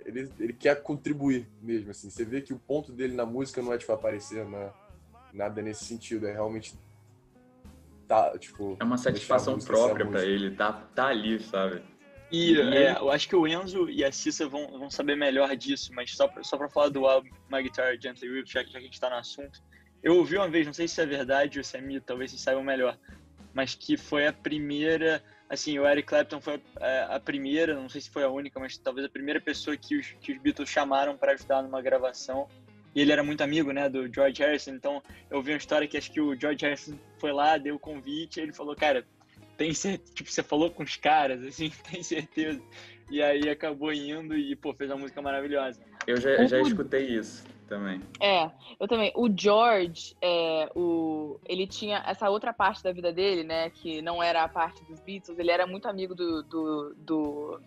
[0.00, 2.08] ele, ele quer contribuir mesmo, assim.
[2.08, 4.72] Você vê que o ponto dele na música não é, tipo, aparecer na,
[5.32, 6.74] nada nesse sentido, é realmente
[8.06, 8.76] tá, tipo...
[8.80, 11.82] É uma satisfação própria para ele, tá, tá ali, sabe?
[12.32, 15.92] E é, eu acho que o Enzo e a Cissa vão, vão saber melhor disso,
[15.92, 18.76] mas só pra, só pra falar do álbum My Guitar Gently Weep, já, já que
[18.76, 19.60] a gente tá no assunto,
[20.02, 22.42] eu ouvi uma vez, não sei se é verdade ou se é mito, talvez vocês
[22.42, 22.96] saibam melhor,
[23.52, 28.00] mas que foi a primeira assim, o Eric Clapton foi é, a primeira, não sei
[28.00, 31.16] se foi a única, mas talvez a primeira pessoa que os, que os Beatles chamaram
[31.16, 32.48] para ajudar numa gravação.
[32.94, 34.72] E ele era muito amigo, né, do George Harrison.
[34.72, 37.78] Então, eu vi uma história que acho que o George Harrison foi lá, deu o
[37.78, 39.04] convite, e ele falou, cara,
[39.56, 42.62] tem certeza, tipo, você falou com os caras, assim, tem certeza.
[43.10, 45.80] E aí acabou indo e, pô, fez uma música maravilhosa.
[46.06, 48.00] Eu já, já escutei isso também.
[48.20, 49.12] É, eu também.
[49.14, 53.70] O George, é, o, ele tinha essa outra parte da vida dele, né?
[53.70, 55.38] Que não era a parte dos Beatles.
[55.38, 57.60] Ele era muito amigo do, do, do,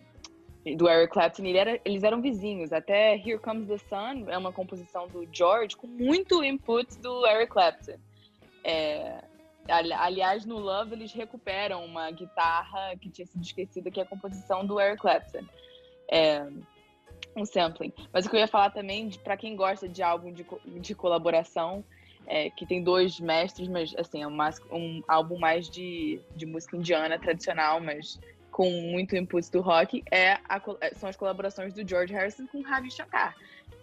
[0.76, 1.44] do Eric Clapton.
[1.44, 2.72] Ele era, eles eram vizinhos.
[2.72, 7.52] Até Here Comes the Sun é uma composição do George com muito input do Eric
[7.52, 7.98] Clapton.
[8.64, 9.22] É,
[9.68, 14.64] aliás, no Love eles recuperam uma guitarra que tinha sido esquecida, que é a composição
[14.66, 15.44] do Eric Clapton.
[16.10, 16.46] É,
[17.36, 17.92] um sampling.
[18.12, 20.46] Mas o que eu ia falar também, para quem gosta de álbum de,
[20.80, 21.84] de colaboração,
[22.26, 24.38] é, que tem dois mestres, mas assim, é um,
[24.72, 28.18] um álbum mais de, de música indiana tradicional, mas
[28.54, 32.62] com muito input do rock, é a, é, são as colaborações do George Harrison com
[32.62, 33.36] Ravi Shankar.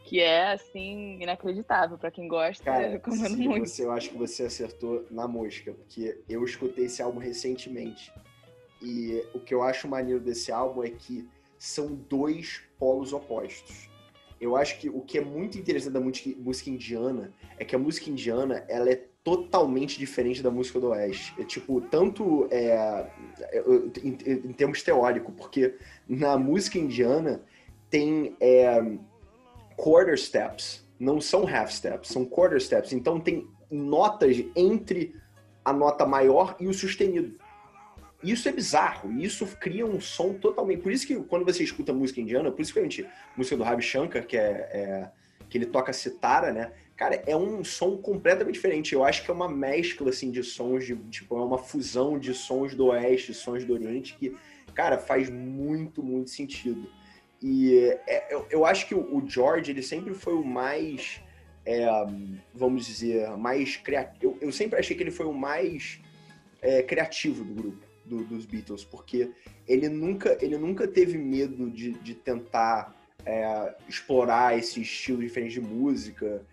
[0.06, 1.98] Que é, assim, inacreditável.
[1.98, 3.68] para quem gosta, Cara, eu recomendo sim, muito.
[3.68, 8.14] Você, eu acho que você acertou na mosca, porque eu escutei esse álbum recentemente.
[8.82, 11.28] E o que eu acho maneiro desse álbum é que
[11.58, 13.90] são dois polos opostos.
[14.40, 18.10] Eu acho que o que é muito interessante da música indiana é que a música
[18.10, 21.34] indiana ela é totalmente diferente da música do Oeste.
[21.40, 23.08] É tipo, tanto é,
[24.04, 25.76] em, em termos teóricos, porque
[26.08, 27.44] na música indiana
[27.90, 28.82] tem é,
[29.76, 32.94] quarter steps, não são half steps, são quarter steps.
[32.94, 35.16] Então tem notas entre
[35.64, 37.40] a nota maior e o sustenido.
[38.24, 40.82] Isso é bizarro, isso cria um som totalmente.
[40.82, 44.70] Por isso que quando você escuta música indiana, gente, música do Ravi Shankar, que é,
[44.72, 45.12] é
[45.50, 46.72] que ele toca citara, né?
[47.02, 48.94] Cara, é um som completamente diferente.
[48.94, 52.32] Eu acho que é uma mescla assim de sons de tipo é uma fusão de
[52.32, 54.38] sons do oeste, sons do oriente que,
[54.76, 56.88] cara, faz muito muito sentido.
[57.42, 57.76] E
[58.06, 61.20] é, eu, eu, acho que o, George ele sempre foi o mais
[61.66, 61.88] é,
[62.54, 64.20] vamos dizer, mais criativo.
[64.22, 66.00] Eu, eu, sempre achei que ele foi o mais
[66.62, 69.32] é, criativo do grupo, do, dos Beatles, porque
[69.68, 72.96] ele nunca, ele nunca teve medo de, de tentar
[73.26, 76.46] é, explorar esse estilo diferente de música.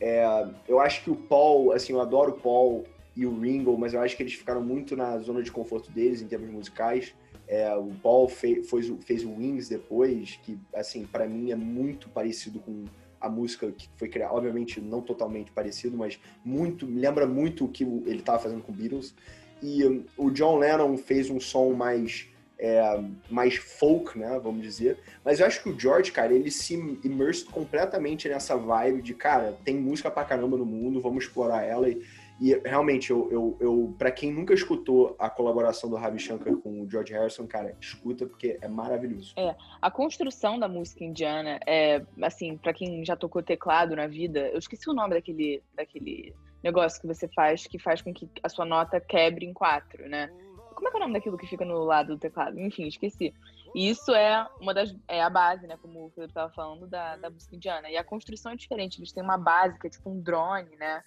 [0.00, 3.94] É, eu acho que o Paul, assim, eu adoro o Paul e o Ringo, mas
[3.94, 7.14] eu acho que eles ficaram muito na zona de conforto deles em termos musicais.
[7.48, 8.68] É, o Paul fez,
[9.04, 12.84] fez o Wings depois, que, assim, para mim é muito parecido com
[13.20, 17.68] a música que foi criada, obviamente não totalmente parecido, mas muito, me lembra muito o
[17.68, 19.14] que ele estava fazendo com Beatles.
[19.62, 22.28] E um, o John Lennon fez um som mais
[22.58, 23.00] é,
[23.30, 24.98] mais folk, né, vamos dizer.
[25.24, 26.74] Mas eu acho que o George, cara, ele se
[27.04, 31.88] immersed completamente nessa vibe de, cara, tem música pra caramba no mundo, vamos explorar ela.
[31.88, 32.02] E,
[32.40, 36.82] e realmente, eu, eu, eu para quem nunca escutou a colaboração do Ravi Shankar com
[36.82, 39.34] o George Harrison, cara, escuta porque é maravilhoso.
[39.36, 44.48] É, a construção da música indiana é, assim, para quem já tocou teclado na vida,
[44.48, 48.48] eu esqueci o nome daquele, daquele negócio que você faz que faz com que a
[48.48, 50.30] sua nota quebre em quatro, né?
[50.76, 52.60] Como é que é o nome daquilo que fica no lado do teclado?
[52.60, 53.34] Enfim, esqueci.
[53.74, 55.76] E isso é uma das é a base, né?
[55.82, 57.90] Como o Pedro estava falando da, da música indiana.
[57.90, 59.00] E a construção é diferente.
[59.00, 61.02] Eles têm uma base que é tipo um drone, né?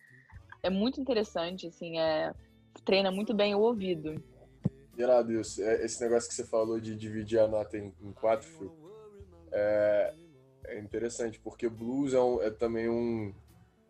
[0.62, 2.34] é muito interessante, assim, é,
[2.86, 4.22] treina muito bem o ouvido.
[4.98, 5.62] Irado isso.
[5.64, 8.72] É, esse negócio que você falou de dividir a nota em, em quatro, Phil,
[9.52, 10.14] é,
[10.66, 13.34] é, interessante, porque blues é, um, é também um,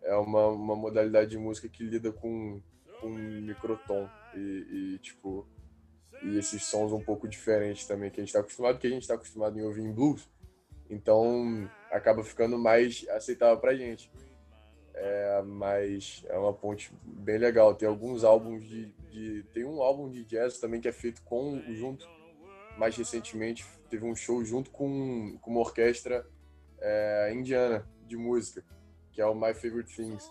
[0.03, 2.61] é uma, uma modalidade de música que lida com,
[3.01, 5.47] com microtom e, e, tipo,
[6.23, 9.01] e esses sons um pouco diferentes também, que a gente está acostumado, que a gente
[9.03, 10.29] está acostumado em ouvir em blues,
[10.89, 14.11] então acaba ficando mais aceitável pra gente.
[14.93, 17.73] É, mas é uma ponte bem legal.
[17.73, 21.61] Tem alguns álbuns de, de, Tem um álbum de jazz também que é feito com
[21.69, 22.05] junto.
[22.77, 26.25] Mais recentemente teve um show junto com, com uma orquestra
[26.81, 28.63] é, indiana de música,
[29.11, 30.29] que é o My Favorite Things.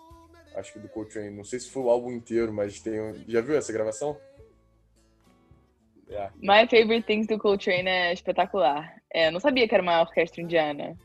[0.55, 1.31] Acho que do Coltrane.
[1.31, 2.94] Não sei se foi o álbum inteiro, mas tem.
[3.27, 4.19] Já viu essa gravação?
[6.09, 6.32] Yeah.
[6.40, 8.97] My Favorite Things do Coltrane é espetacular.
[9.12, 10.97] É, não sabia que era uma orquestra indiana.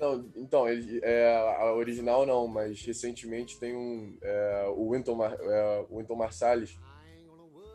[0.00, 4.16] Não, então, ele, é, a original não, mas recentemente tem um.
[4.22, 6.78] É, o Winton, Mar, é, Winton Marsalis.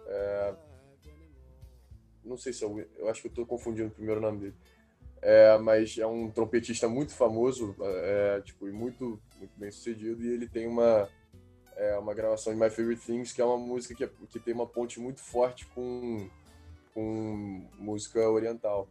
[0.08, 0.54] É,
[2.24, 2.80] não sei se é o.
[2.98, 4.56] Eu acho que eu estou confundindo o primeiro nome dele.
[5.22, 10.32] É, mas é um trompetista muito famoso, é, tipo, e muito, muito bem sucedido, e
[10.32, 11.10] ele tem uma,
[11.78, 14.54] é, uma gravação de My Favorite Things, que é uma música que, é, que tem
[14.54, 16.30] uma ponte muito forte com,
[16.94, 18.90] com música oriental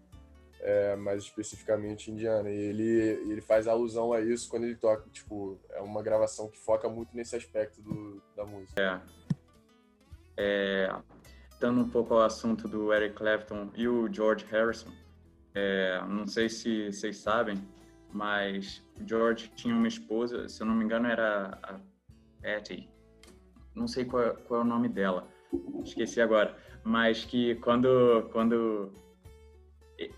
[0.61, 2.49] é, mais especificamente indiana.
[2.49, 2.89] E ele,
[3.31, 7.15] ele faz alusão a isso quando ele toca, tipo, é uma gravação que foca muito
[7.15, 9.03] nesse aspecto do, da música.
[10.37, 10.87] É.
[10.87, 10.97] é.
[11.59, 14.93] Dando um pouco ao assunto do Eric Clapton e o George Harrison,
[15.55, 17.57] é, não sei se vocês sabem,
[18.13, 21.81] mas o George tinha uma esposa, se eu não me engano era a
[22.43, 22.89] Patty,
[23.75, 25.29] não sei qual, qual é o nome dela,
[25.85, 28.93] esqueci agora, mas que quando, quando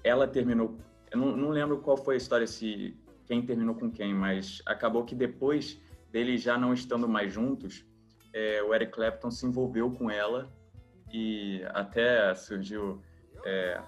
[0.02, 0.76] ela terminou.
[1.10, 2.96] Eu não, não, lembro qual foi a história, se
[3.26, 5.80] quem terminou com quem, mas acabou que depois
[6.10, 7.84] deles já não estando mais juntos,
[8.32, 10.52] é, o Eric Clapton se envolveu com ela
[11.12, 13.02] e até surgiu.
[13.44, 13.80] É,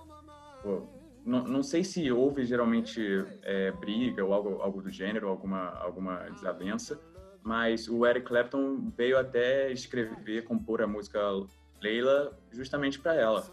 [0.62, 0.89] pô,
[1.24, 3.01] não, não, sei se houve geralmente
[3.43, 7.01] é, briga ou algo, algo do gênero, alguma, alguma desavença,
[7.42, 11.20] mas o Eric Clapton veio até escrever, compor a música
[11.80, 13.46] Leila justamente para ela.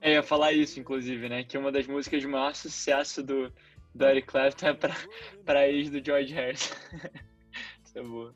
[0.00, 1.44] Eu ia falar isso, inclusive, né?
[1.44, 3.52] Que uma das músicas de maior sucesso do,
[3.94, 4.94] do Eric Clapton é pra,
[5.44, 6.74] pra ex do George Harrison.
[7.84, 8.34] isso é boa.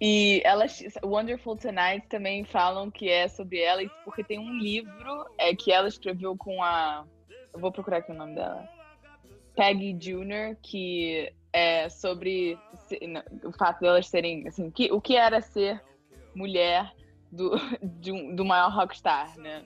[0.00, 5.54] E elas, Wonderful Tonight também falam que é sobre ela, porque tem um livro é,
[5.54, 7.04] que ela escreveu com a.
[7.52, 8.68] Eu vou procurar aqui o nome dela.
[9.56, 12.58] Peggy Jr., que é sobre
[13.44, 14.46] o fato delas serem.
[14.46, 15.82] Assim, que, o que era ser
[16.34, 16.94] mulher
[17.30, 17.52] do,
[17.82, 19.64] de um, do maior rockstar, né?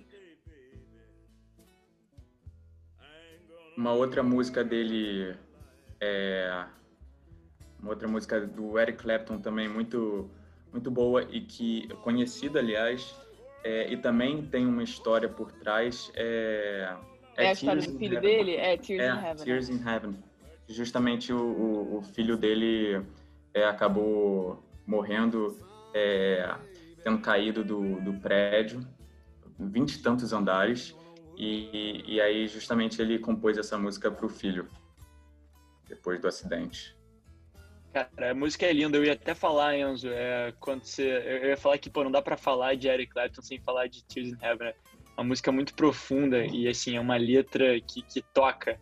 [3.77, 5.35] Uma outra música dele
[6.01, 6.65] é
[7.81, 10.31] uma outra música do Eric Clapton também muito
[10.73, 13.15] muito boa e que conhecida aliás
[13.65, 16.95] é, e também tem uma história por trás é,
[17.37, 20.17] é, é a história do filho dele é Tears é, in Heaven Tears in Heaven
[20.69, 23.05] justamente o, o, o filho dele
[23.55, 25.59] é, acabou morrendo
[25.95, 26.55] é,
[27.05, 28.87] tendo caído do, do prédio
[29.59, 30.97] vinte e tantos andares
[31.37, 34.69] e, e aí, justamente, ele compôs essa música para o filho,
[35.89, 36.97] depois do acidente.
[37.93, 38.97] Cara, a música é linda.
[38.97, 41.03] Eu ia até falar, Enzo, é, quando você,
[41.43, 44.05] eu ia falar que pô, não dá para falar de Eric Clapton sem falar de
[44.05, 44.69] Tears in Heaven.
[44.69, 44.75] É
[45.19, 48.81] uma música muito profunda e assim é uma letra que, que toca.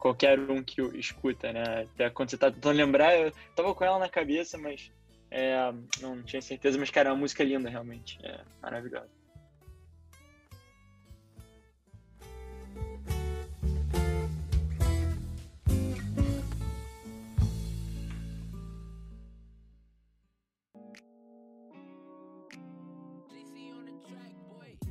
[0.00, 1.82] Qualquer um que escuta, né?
[1.82, 4.90] Até quando você tá tentando lembrar, eu tava com ela na cabeça, mas
[5.30, 5.54] é,
[6.00, 9.20] não tinha certeza, mas cara, é uma música linda realmente, é maravilhosa.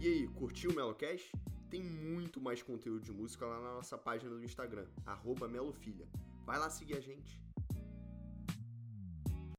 [0.02, 1.30] E aí, curtiu o Melocast?
[1.70, 4.88] Tem muito mais conteúdo de música lá na nossa página do Instagram,
[5.48, 6.08] Melofilha.
[6.46, 7.40] Vai lá seguir a gente.